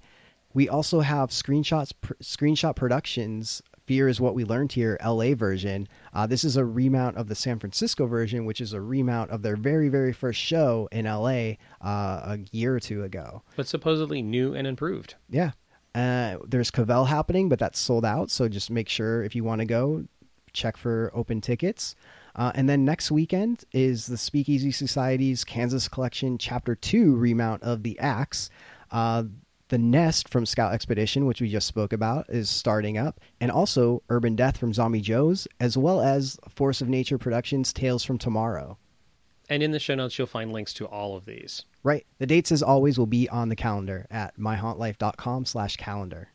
[0.53, 3.63] We also have screenshots, pr- screenshot productions.
[3.85, 5.87] Fear is what we learned here, LA version.
[6.13, 9.41] Uh, this is a remount of the San Francisco version, which is a remount of
[9.41, 13.41] their very, very first show in LA uh, a year or two ago.
[13.55, 15.15] But supposedly new and improved.
[15.29, 15.51] Yeah.
[15.95, 18.29] Uh, there's Covell happening, but that's sold out.
[18.29, 20.05] So just make sure if you want to go,
[20.53, 21.95] check for open tickets.
[22.35, 27.83] Uh, and then next weekend is the Speakeasy Society's Kansas Collection Chapter 2 remount of
[27.83, 28.49] The Axe.
[28.91, 29.23] Uh,
[29.69, 33.19] the Nest from Scout Expedition, which we just spoke about, is starting up.
[33.41, 38.03] And also Urban Death from Zombie Joe's, as well as Force of Nature Productions' Tales
[38.03, 38.77] from Tomorrow.
[39.49, 41.65] And in the show notes, you'll find links to all of these.
[41.83, 42.05] Right.
[42.19, 46.29] The dates, as always, will be on the calendar at myhauntlife.com slash calendar.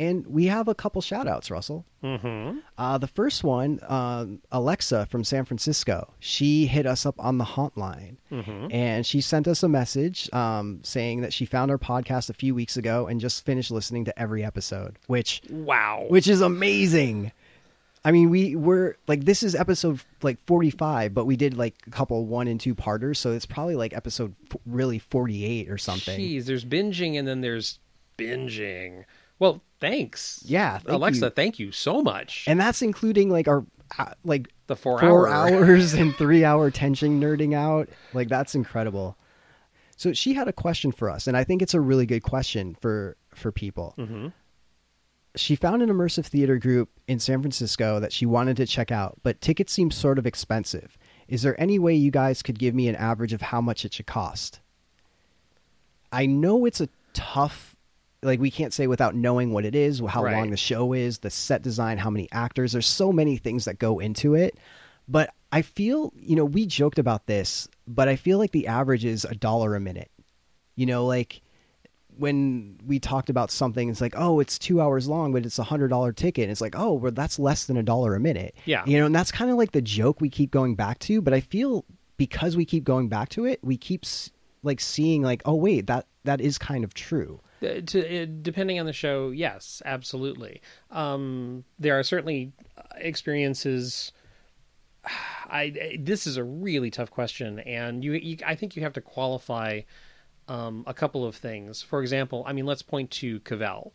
[0.00, 1.84] And we have a couple shout outs, Russell.
[2.04, 2.58] Mm-hmm.
[2.78, 7.44] Uh, the first one, um, Alexa from San Francisco, she hit us up on the
[7.44, 8.68] haunt line Mm-hmm.
[8.70, 12.54] and she sent us a message um, saying that she found our podcast a few
[12.54, 16.04] weeks ago and just finished listening to every episode, which Wow.
[16.08, 17.32] which is amazing.
[18.04, 21.90] I mean, we were like this is episode like 45, but we did like a
[21.90, 26.18] couple one and two parters, so it's probably like episode f- really 48 or something.
[26.20, 27.80] Jeez, there's binging and then there's
[28.16, 29.04] binging.
[29.40, 30.42] Well, thanks.
[30.44, 31.30] Yeah, thank Alexa, you.
[31.30, 32.44] thank you so much.
[32.46, 33.64] And that's including like our
[33.98, 35.28] uh, like the four, four hour.
[35.28, 37.88] hours and three hour tension nerding out.
[38.12, 39.16] Like that's incredible.
[39.96, 42.74] So she had a question for us, and I think it's a really good question
[42.74, 43.94] for for people.
[43.98, 44.32] Mhm.
[45.36, 49.18] She found an immersive theater group in San Francisco that she wanted to check out,
[49.22, 50.98] but tickets seem sort of expensive.
[51.28, 53.92] Is there any way you guys could give me an average of how much it
[53.92, 54.60] should cost?
[56.10, 57.67] I know it's a tough
[58.22, 60.34] like we can't say without knowing what it is, how Right.
[60.36, 62.72] long the show is, the set design, how many actors.
[62.72, 64.58] There's so many things that go into it.
[65.06, 69.04] But I feel, you know, we joked about this, but I feel like the average
[69.04, 70.10] is a dollar a minute.
[70.74, 71.40] You know, like
[72.16, 75.62] when we talked about something, it's like, oh, it's two hours long, but it's a
[75.64, 76.42] hundred dollar ticket.
[76.44, 78.54] And It's like, oh, well, that's less than a dollar a minute.
[78.64, 78.82] Yeah.
[78.86, 81.22] You know, and that's kind of like the joke we keep going back to.
[81.22, 81.84] But I feel
[82.16, 84.04] because we keep going back to it, we keep
[84.64, 87.40] like seeing like, oh, wait, that that is kind of true.
[87.62, 90.60] Uh, to, uh, depending on the show, yes, absolutely.
[90.90, 94.12] Um, there are certainly uh, experiences.
[95.50, 99.00] I, this is a really tough question, and you, you I think you have to
[99.00, 99.80] qualify
[100.46, 101.82] um, a couple of things.
[101.82, 103.92] For example, I mean, let's point to Covell.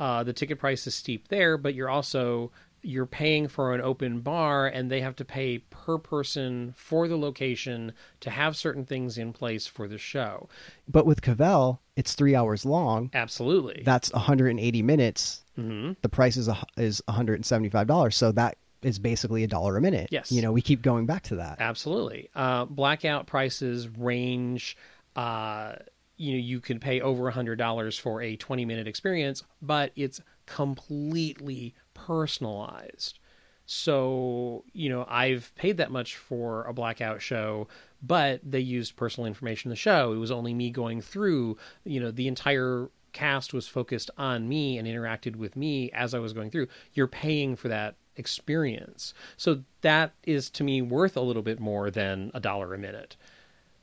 [0.00, 2.52] Uh, the ticket price is steep there, but you're also
[2.84, 7.16] you're paying for an open bar, and they have to pay per person for the
[7.16, 10.48] location to have certain things in place for the show.
[10.88, 13.10] But with Covell, it's three hours long.
[13.14, 13.82] Absolutely.
[13.84, 15.42] That's 180 minutes.
[15.56, 18.16] hmm The price is a, is 175 dollars.
[18.16, 20.08] So that is basically a dollar a minute.
[20.10, 20.30] Yes.
[20.30, 21.56] You know, we keep going back to that.
[21.60, 22.28] Absolutely.
[22.34, 24.76] Uh, blackout prices range.
[25.16, 25.76] Uh,
[26.16, 30.20] you know, you can pay over a hundred dollars for a twenty-minute experience, but it's
[30.46, 33.18] completely personalized.
[33.66, 37.68] So, you know, I've paid that much for a blackout show,
[38.02, 40.12] but they used personal information in the show.
[40.12, 44.76] It was only me going through, you know, the entire cast was focused on me
[44.76, 46.68] and interacted with me as I was going through.
[46.92, 49.14] You're paying for that experience.
[49.36, 53.16] So that is to me worth a little bit more than a dollar a minute.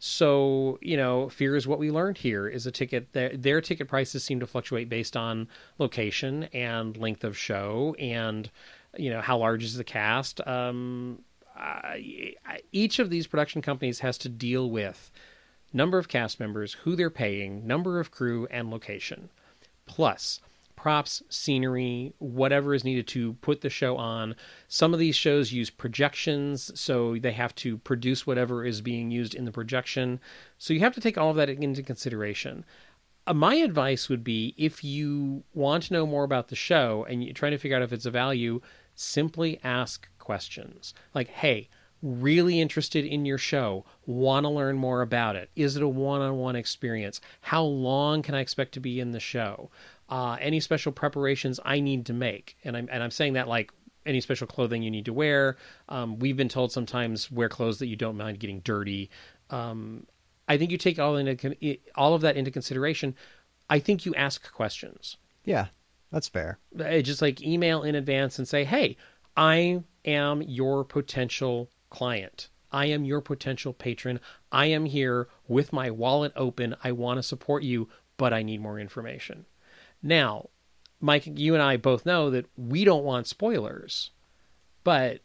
[0.04, 3.88] So, you know, fear is what we learned here is a ticket their, their ticket
[3.88, 5.48] prices seem to fluctuate based on
[5.78, 8.50] location and length of show and
[8.98, 10.42] you know how large is the cast.
[10.48, 11.20] Um,
[11.56, 15.12] I, I- each of these production companies has to deal with
[15.72, 19.30] number of cast members, who they're paying, number of crew, and location.
[19.86, 20.42] Plus,
[20.82, 24.36] props, scenery, whatever is needed to put the show on.
[24.68, 29.36] Some of these shows use projections, so they have to produce whatever is being used
[29.36, 30.20] in the projection.
[30.58, 32.66] So you have to take all of that into consideration.
[33.28, 37.24] uh, my advice would be if you want to know more about the show and
[37.24, 38.62] you're trying to figure out if it's a value,
[38.96, 40.94] simply ask questions.
[41.14, 41.70] Like, hey,
[42.02, 45.52] really interested in your show, want to learn more about it.
[45.56, 47.22] Is it a one on one experience?
[47.42, 49.70] How long can I expect to be in the show?
[50.12, 52.58] Uh, any special preparations I need to make?
[52.66, 53.72] And I'm, and I'm saying that like
[54.06, 55.58] any special clothing you need to wear.
[55.90, 59.10] Um, we've been told sometimes wear clothes that you don't mind getting dirty.
[59.50, 60.06] Um,
[60.48, 63.16] I think you take all into all of that into consideration.
[63.70, 65.18] I think you ask questions.
[65.46, 65.68] Yeah,
[66.12, 66.60] that's fair.
[66.78, 68.98] Uh, Just like email in advance and say, "Hey,
[69.38, 72.50] I am your potential client.
[72.72, 74.20] I am your potential patron.
[74.52, 76.76] I am here with my wallet open.
[76.84, 79.46] I want to support you, but I need more information."
[80.04, 80.50] Now,
[81.00, 84.12] Mike, you and I both know that we don't want spoilers,
[84.84, 85.22] but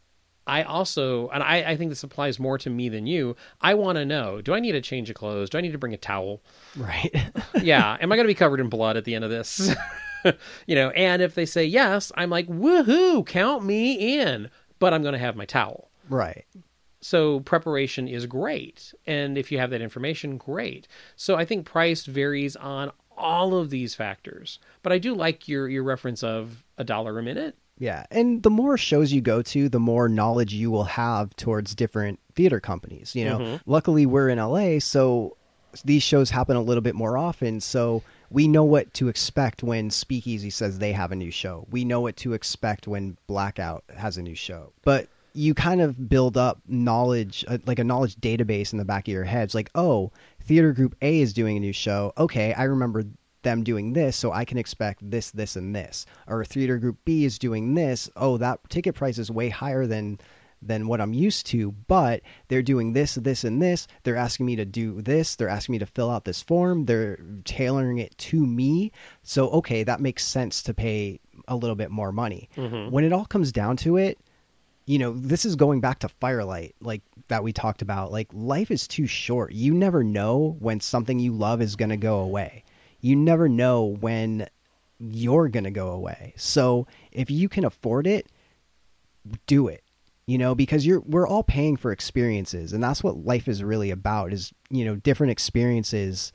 [0.47, 3.35] I also, and I, I think this applies more to me than you.
[3.61, 5.49] I want to know: Do I need a change of clothes?
[5.49, 6.41] Do I need to bring a towel?
[6.75, 7.13] Right.
[7.61, 7.97] yeah.
[7.99, 9.75] Am I going to be covered in blood at the end of this?
[10.65, 14.49] you know, and if they say yes, I'm like, woohoo, count me in.
[14.79, 15.91] But I'm going to have my towel.
[16.09, 16.45] right.
[16.99, 18.93] So preparation is great.
[19.05, 20.87] And if you have that information, great.
[21.15, 24.59] So I think price varies on all of these factors.
[24.83, 27.55] But I do like your your reference of a dollar a minute.
[27.79, 31.75] Yeah, and the more shows you go to, the more knowledge you will have towards
[31.75, 33.15] different theater companies.
[33.15, 35.37] You know, luckily we're in LA, so
[35.85, 37.59] these shows happen a little bit more often.
[37.61, 41.67] So we know what to expect when Speakeasy says they have a new show.
[41.69, 44.73] We know what to expect when Blackout has a new show.
[44.83, 49.07] But you kind of build up knowledge, uh, like a knowledge database in the back
[49.07, 49.43] of your head.
[49.43, 50.11] It's like, oh,
[50.47, 52.13] Theater Group A is doing a new show.
[52.17, 53.03] Okay, I remember
[53.43, 56.05] them doing this, so I can expect this, this, and this.
[56.25, 58.09] Or Theater Group B is doing this.
[58.15, 60.19] Oh, that ticket price is way higher than
[60.59, 63.87] than what I'm used to, but they're doing this, this, and this.
[64.01, 65.35] They're asking me to do this.
[65.35, 66.85] They're asking me to fill out this form.
[66.85, 68.91] They're tailoring it to me.
[69.21, 72.49] So, okay, that makes sense to pay a little bit more money.
[72.55, 72.89] Mm-hmm.
[72.89, 74.17] When it all comes down to it,
[74.87, 78.11] you know, this is going back to Firelight, like that we talked about.
[78.11, 79.51] Like, life is too short.
[79.51, 82.63] You never know when something you love is going to go away.
[83.01, 84.47] You never know when
[84.97, 86.33] you're going to go away.
[86.37, 88.31] So, if you can afford it,
[89.45, 89.83] do it.
[90.25, 93.91] You know, because you're we're all paying for experiences, and that's what life is really
[93.91, 96.31] about is, you know, different experiences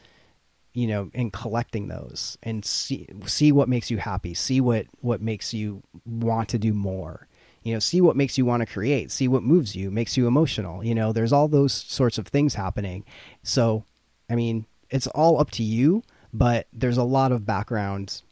[0.74, 5.20] you know and collecting those and see see what makes you happy see what what
[5.20, 7.28] makes you want to do more
[7.62, 10.26] you know see what makes you want to create see what moves you makes you
[10.26, 13.04] emotional you know there's all those sorts of things happening.
[13.42, 13.84] So
[14.30, 16.02] i mean it's all up to you
[16.32, 18.22] but there's a lot of background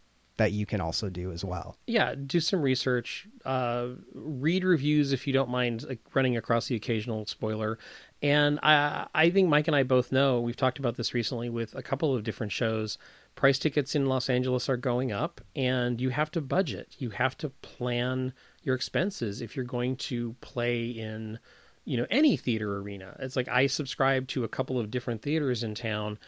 [0.40, 1.76] that you can also do as well.
[1.86, 6.76] Yeah do some research uh, read reviews if you don't mind like, running across the
[6.76, 7.78] occasional spoiler.
[8.22, 11.74] And I, I think mike and i both know we've talked about this recently with
[11.74, 12.96] a couple of different shows.
[13.34, 16.96] Price tickets in los angeles are going up and you have to budget.
[16.98, 18.32] You have to plan
[18.62, 21.38] your expenses if you're going to play in
[21.84, 25.62] you know any theater arena it's like i subscribe to a couple of different theaters
[25.62, 26.18] in town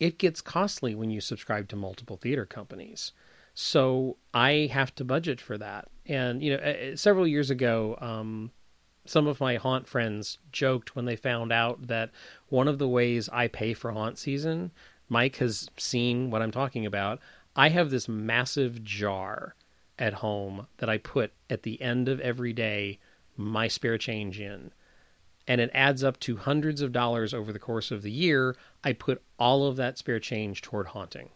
[0.00, 3.12] it gets costly when you subscribe to multiple theater companies
[3.54, 5.88] so I have to budget for that.
[6.06, 8.50] And you know, several years ago, um,
[9.04, 12.10] some of my haunt friends joked when they found out that
[12.48, 14.70] one of the ways I pay for haunt season,
[15.08, 17.20] Mike has seen what I'm talking about.
[17.54, 19.54] I have this massive jar
[20.02, 22.98] at home that I put at the end of every day
[23.36, 24.72] my spare change in.
[25.46, 28.56] And it adds up to hundreds of dollars over the course of the year.
[28.82, 31.30] I put all of that spare change toward haunting.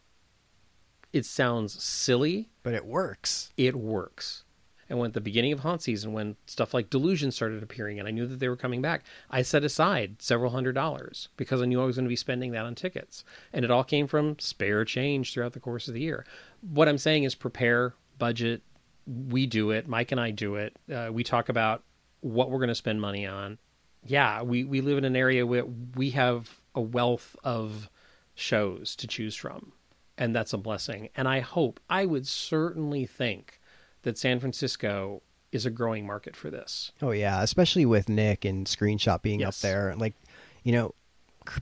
[1.13, 4.43] It sounds silly, but it works it works.
[4.89, 8.07] And when at the beginning of haunt season, when stuff like delusion started appearing, and
[8.07, 11.67] I knew that they were coming back, I set aside several hundred dollars because I
[11.67, 14.39] knew I was going to be spending that on tickets, and it all came from
[14.39, 16.25] spare change throughout the course of the year.
[16.61, 18.63] What I'm saying is prepare, budget.
[19.07, 19.87] We do it.
[19.89, 20.77] Mike and I do it.
[20.93, 21.83] Uh, we talk about
[22.21, 23.59] what we're going to spend money on.
[24.05, 25.65] Yeah, we we live in an area where
[25.97, 27.89] we have a wealth of
[28.35, 29.73] shows to choose from
[30.19, 31.09] and that's a blessing.
[31.17, 33.61] And I hope, I would certainly think
[34.03, 35.23] that San Francisco
[35.53, 36.93] is a growing market for this.
[37.03, 39.59] Oh yeah, especially with Nick and Screenshot being Yes.
[39.65, 39.95] up there.
[39.97, 40.15] Like,
[40.63, 40.95] you know,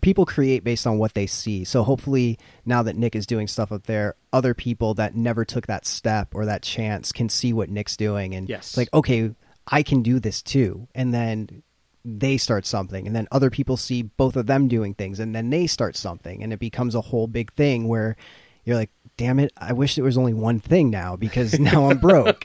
[0.00, 1.64] people create based on what they see.
[1.64, 5.66] So hopefully, now that Nick is doing stuff up there, other people that never took
[5.66, 8.68] that step or that chance can see what Nick's doing, and Yes.
[8.68, 9.30] it's like, okay,
[9.66, 10.88] I can do this too.
[10.94, 11.62] And then
[12.04, 15.48] they start something, and then other people see both of them doing things, and then
[15.50, 18.16] they start something, and it becomes a whole big thing where
[18.64, 21.98] you're like, damn it, I wish there was only one thing now because now I'm
[21.98, 22.42] broke.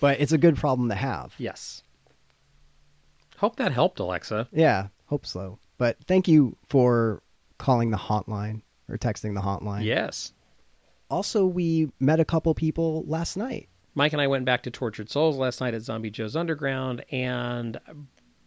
[0.00, 1.34] But it's a good problem to have.
[1.38, 1.82] Yes.
[3.38, 4.48] Hope that helped, Alexa.
[4.52, 5.58] Yeah, hope so.
[5.82, 7.24] But thank you for
[7.58, 9.82] calling the hotline or texting the hotline.
[9.82, 10.32] Yes.
[11.10, 13.68] Also, we met a couple people last night.
[13.96, 17.80] Mike and I went back to Tortured Souls last night at Zombie Joe's Underground, and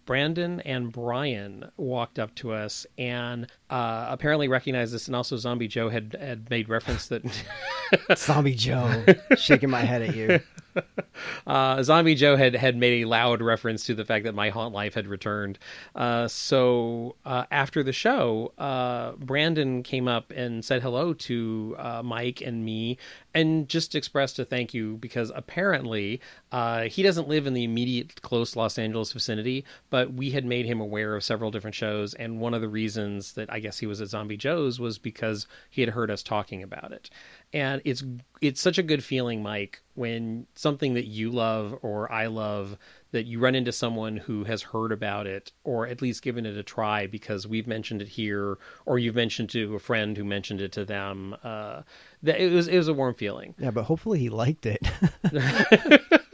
[0.06, 5.08] Brandon and Brian walked up to us and uh, apparently recognized us.
[5.08, 7.22] And also, Zombie Joe had, had made reference that
[8.16, 9.04] Zombie Joe
[9.36, 10.40] shaking my head at you.
[11.48, 14.74] uh, Zombie Joe had, had made a loud reference to the fact that my haunt
[14.74, 15.60] life had returned.
[15.96, 22.02] Uh, so uh, after the show, uh, Brandon came up and said hello to uh,
[22.04, 22.98] Mike and me
[23.34, 26.22] and just expressed a thank you because apparently
[26.54, 30.66] uh, he doesn't live in the immediate close Los Angeles vicinity, but we had made
[30.66, 32.14] him aware of several different shows.
[32.14, 35.48] And one of the reasons that I guess he was at Zombie Joe's was because
[35.70, 37.10] he had heard us talking about it
[37.54, 38.04] and it's
[38.42, 42.78] it's such a good feeling mike when something that you love or i love
[43.12, 46.58] that you run into someone who has heard about it or at least given it
[46.58, 50.60] a try because we've mentioned it here or you've mentioned to a friend who mentioned
[50.60, 51.82] it to them uh,
[52.24, 54.86] that it was it was a warm feeling Yeah, but hopefully he liked it.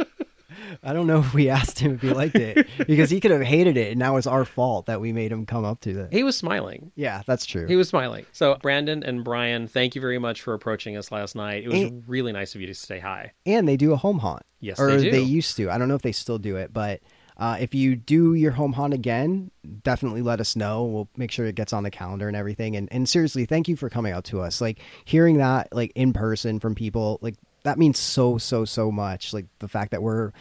[0.83, 3.41] I don't know if we asked him if he liked it because he could have
[3.41, 6.13] hated it, and now it's our fault that we made him come up to that.
[6.13, 7.67] he was smiling Yeah, that's true.
[7.67, 11.35] he was smiling so brandon and brian thank you very much for approaching us last
[11.35, 13.97] night it was And- really nice of you to say hi and they do a
[13.97, 14.43] home haunt.
[14.59, 15.23] Yes, or they do.
[15.25, 15.69] used to.
[15.71, 16.99] I don't know if they still do it, but
[17.37, 19.49] uh, if you do your home haunt again,
[19.83, 20.83] definitely let us know.
[20.83, 22.75] We'll make sure it gets on the calendar and everything.
[22.75, 24.61] And and seriously, thank you for coming out to us.
[24.61, 27.33] Like hearing that like in person from people, like
[27.63, 29.33] that means so so so much.
[29.33, 30.31] Like the fact that we're,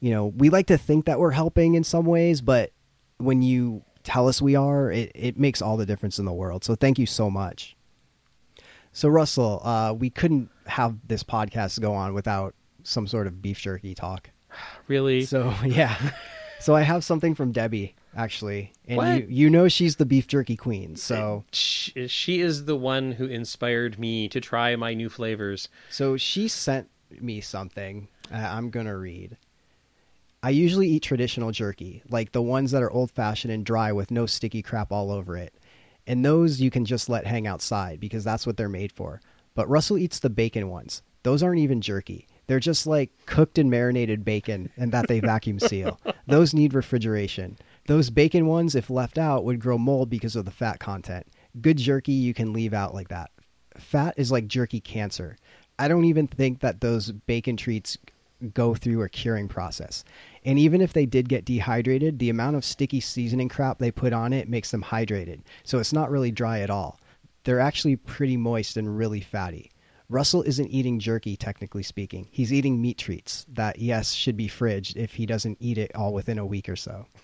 [0.00, 2.72] you know, we like to think that we're helping in some ways, but
[3.18, 6.64] when you tell us we are, it, it makes all the difference in the world.
[6.64, 7.76] So thank you so much.
[8.92, 12.54] So Russell, uh, we couldn't have this podcast go on without
[12.84, 14.30] some sort of beef jerky talk.
[14.88, 15.96] really So yeah,
[16.60, 19.18] so I have something from Debbie actually, and What?
[19.18, 20.96] you you know she's the beef jerky queen.
[20.96, 25.68] So she, she is the one who inspired me to try my new flavors.
[25.90, 26.88] so she sent
[27.20, 28.08] me something.
[28.32, 29.36] Uh, I'm gonna read.
[30.40, 34.12] I usually eat traditional jerky, like the ones that are old fashioned and dry with
[34.12, 35.52] no sticky crap all over it.
[36.06, 39.20] And those you can just let hang outside because that's what they're made for.
[39.56, 41.02] But Russell eats the bacon ones.
[41.24, 42.28] Those aren't even jerky.
[42.46, 46.00] They're just like cooked and marinated bacon and that they vacuum seal.
[46.28, 47.58] Those need refrigeration.
[47.88, 51.26] Those bacon ones, if left out, would grow mold because of the fat content.
[51.60, 53.30] Good jerky you can leave out like that.
[53.76, 55.36] Fat is like jerky cancer.
[55.80, 57.98] I don't even think that those bacon treats
[58.54, 60.04] go through a curing process.
[60.44, 64.12] And even if they did get dehydrated, the amount of sticky seasoning crap they put
[64.12, 65.40] on it makes them hydrated.
[65.64, 67.00] So it's not really dry at all.
[67.44, 69.70] They're actually pretty moist and really fatty.
[70.08, 72.28] Russell isn't eating jerky, technically speaking.
[72.30, 76.14] He's eating meat treats that, yes, should be fridged if he doesn't eat it all
[76.14, 77.06] within a week or so.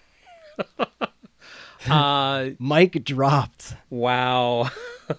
[1.88, 3.76] Uh, Mike dropped.
[3.90, 4.70] wow.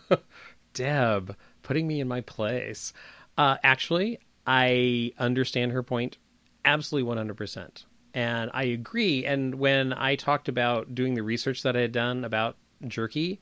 [0.73, 2.91] Deb, putting me in my place.
[3.37, 6.17] Uh, actually, I understand her point
[6.65, 7.85] absolutely 100%.
[8.13, 9.25] And I agree.
[9.25, 12.57] And when I talked about doing the research that I had done about
[12.87, 13.39] jerky,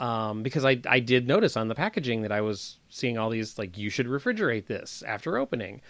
[0.00, 3.58] um, because I, I did notice on the packaging that I was seeing all these,
[3.58, 5.80] like, you should refrigerate this after opening.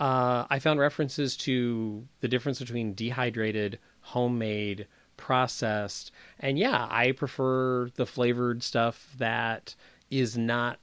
[0.00, 4.86] Uh, I found references to the difference between dehydrated, homemade,
[5.16, 6.10] processed,
[6.40, 9.74] and yeah, I prefer the flavored stuff that
[10.10, 10.78] is not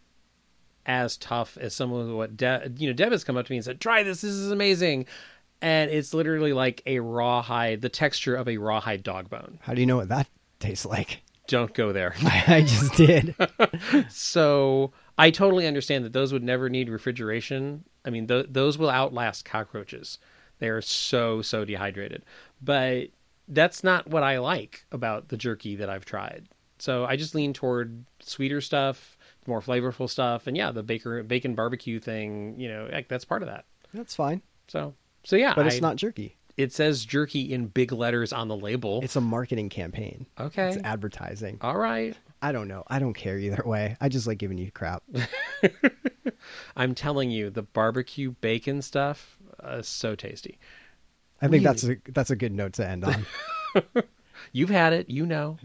[0.85, 3.57] as tough as some of what De- you know Deb has come up to me
[3.57, 4.21] and said, "Try this.
[4.21, 5.05] This is amazing."
[5.61, 9.59] And it's literally like a rawhide, the texture of a rawhide dog bone.
[9.61, 10.27] How do you know what that
[10.59, 11.21] tastes like?
[11.47, 12.15] Don't go there.
[12.23, 13.35] I just did.
[14.09, 17.83] so I totally understand that those would never need refrigeration.
[18.03, 20.17] I mean, th- those will outlast cockroaches.
[20.57, 22.23] They are so so dehydrated,
[22.61, 23.09] but
[23.47, 26.47] that's not what I like about the jerky that I've tried.
[26.79, 31.55] So I just lean toward sweeter stuff, more flavorful stuff, and yeah, the bacon bacon
[31.55, 32.59] barbecue thing.
[32.59, 33.65] You know, like, that's part of that.
[33.93, 34.41] That's fine.
[34.67, 34.93] So
[35.23, 36.35] so yeah, But it's I- not jerky.
[36.57, 38.99] It says jerky in big letters on the label.
[39.03, 40.27] It's a marketing campaign.
[40.39, 40.67] okay.
[40.67, 41.57] It's advertising.
[41.61, 42.15] All right.
[42.41, 42.83] I don't know.
[42.87, 43.95] I don't care either way.
[44.01, 45.01] I just like giving you crap.
[46.75, 50.59] I'm telling you, the barbecue bacon stuff uh, is so tasty.
[51.41, 53.25] I think that's a that's a good note to end on.
[54.51, 55.57] You've had it, you know.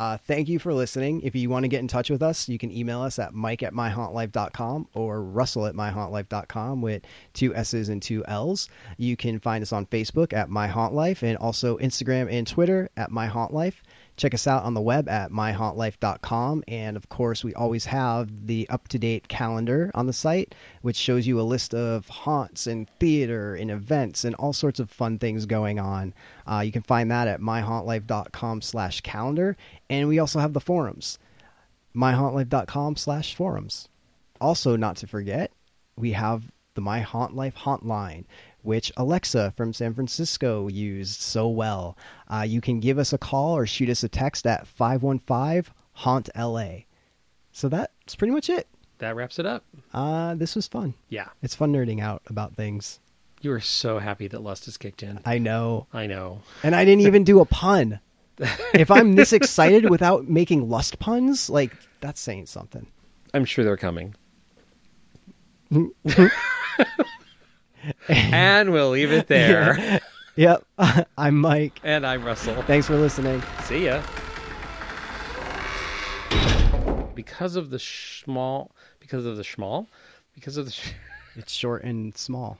[0.00, 1.20] Uh, thank you for listening.
[1.20, 3.62] If you want to get in touch with us, you can email us at mike
[3.62, 7.02] at myhauntlife.com or russell at myhauntlife.com with
[7.34, 8.70] two S's and two L's.
[8.96, 12.88] You can find us on Facebook at My Haunt Life and also Instagram and Twitter
[12.96, 13.82] at My Haunt Life.
[14.20, 16.64] Check us out on the web at myhauntlife.com.
[16.68, 20.96] And of course, we always have the up to date calendar on the site, which
[20.96, 25.18] shows you a list of haunts and theater and events and all sorts of fun
[25.18, 26.12] things going on.
[26.46, 29.56] Uh, you can find that at myhauntlife.com slash calendar.
[29.88, 31.18] And we also have the forums.
[31.96, 33.88] myhauntlife.com slash forums.
[34.38, 35.50] Also, not to forget,
[35.96, 38.24] we have the My Haunt Life hotline,
[38.62, 41.96] which Alexa from San Francisco used so well.
[42.28, 46.28] Uh, you can give us a call or shoot us a text at 515 Haunt
[46.36, 46.84] LA.
[47.52, 48.68] So that's pretty much it.
[48.98, 49.64] That wraps it up.
[49.92, 50.94] Uh, this was fun.
[51.08, 51.28] Yeah.
[51.42, 53.00] It's fun nerding out about things.
[53.40, 55.20] You are so happy that Lust has kicked in.
[55.24, 55.86] I know.
[55.92, 56.42] I know.
[56.62, 58.00] And I didn't even do a pun.
[58.74, 62.86] if I'm this excited without making lust puns, like that's saying something.
[63.34, 64.14] I'm sure they're coming.
[68.08, 70.00] and we'll leave it there.
[70.36, 70.64] Yep.
[71.18, 71.80] I'm Mike.
[71.82, 72.62] And I'm Russell.
[72.62, 73.42] Thanks for listening.
[73.64, 74.02] See ya.
[77.14, 79.88] Because of the small, because of the small,
[80.34, 80.72] because of the.
[80.72, 80.92] Sh-
[81.36, 82.58] It's short and small.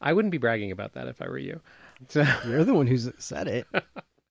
[0.00, 1.60] I wouldn't be bragging about that if I were you.
[2.14, 3.66] You're the one who's said it.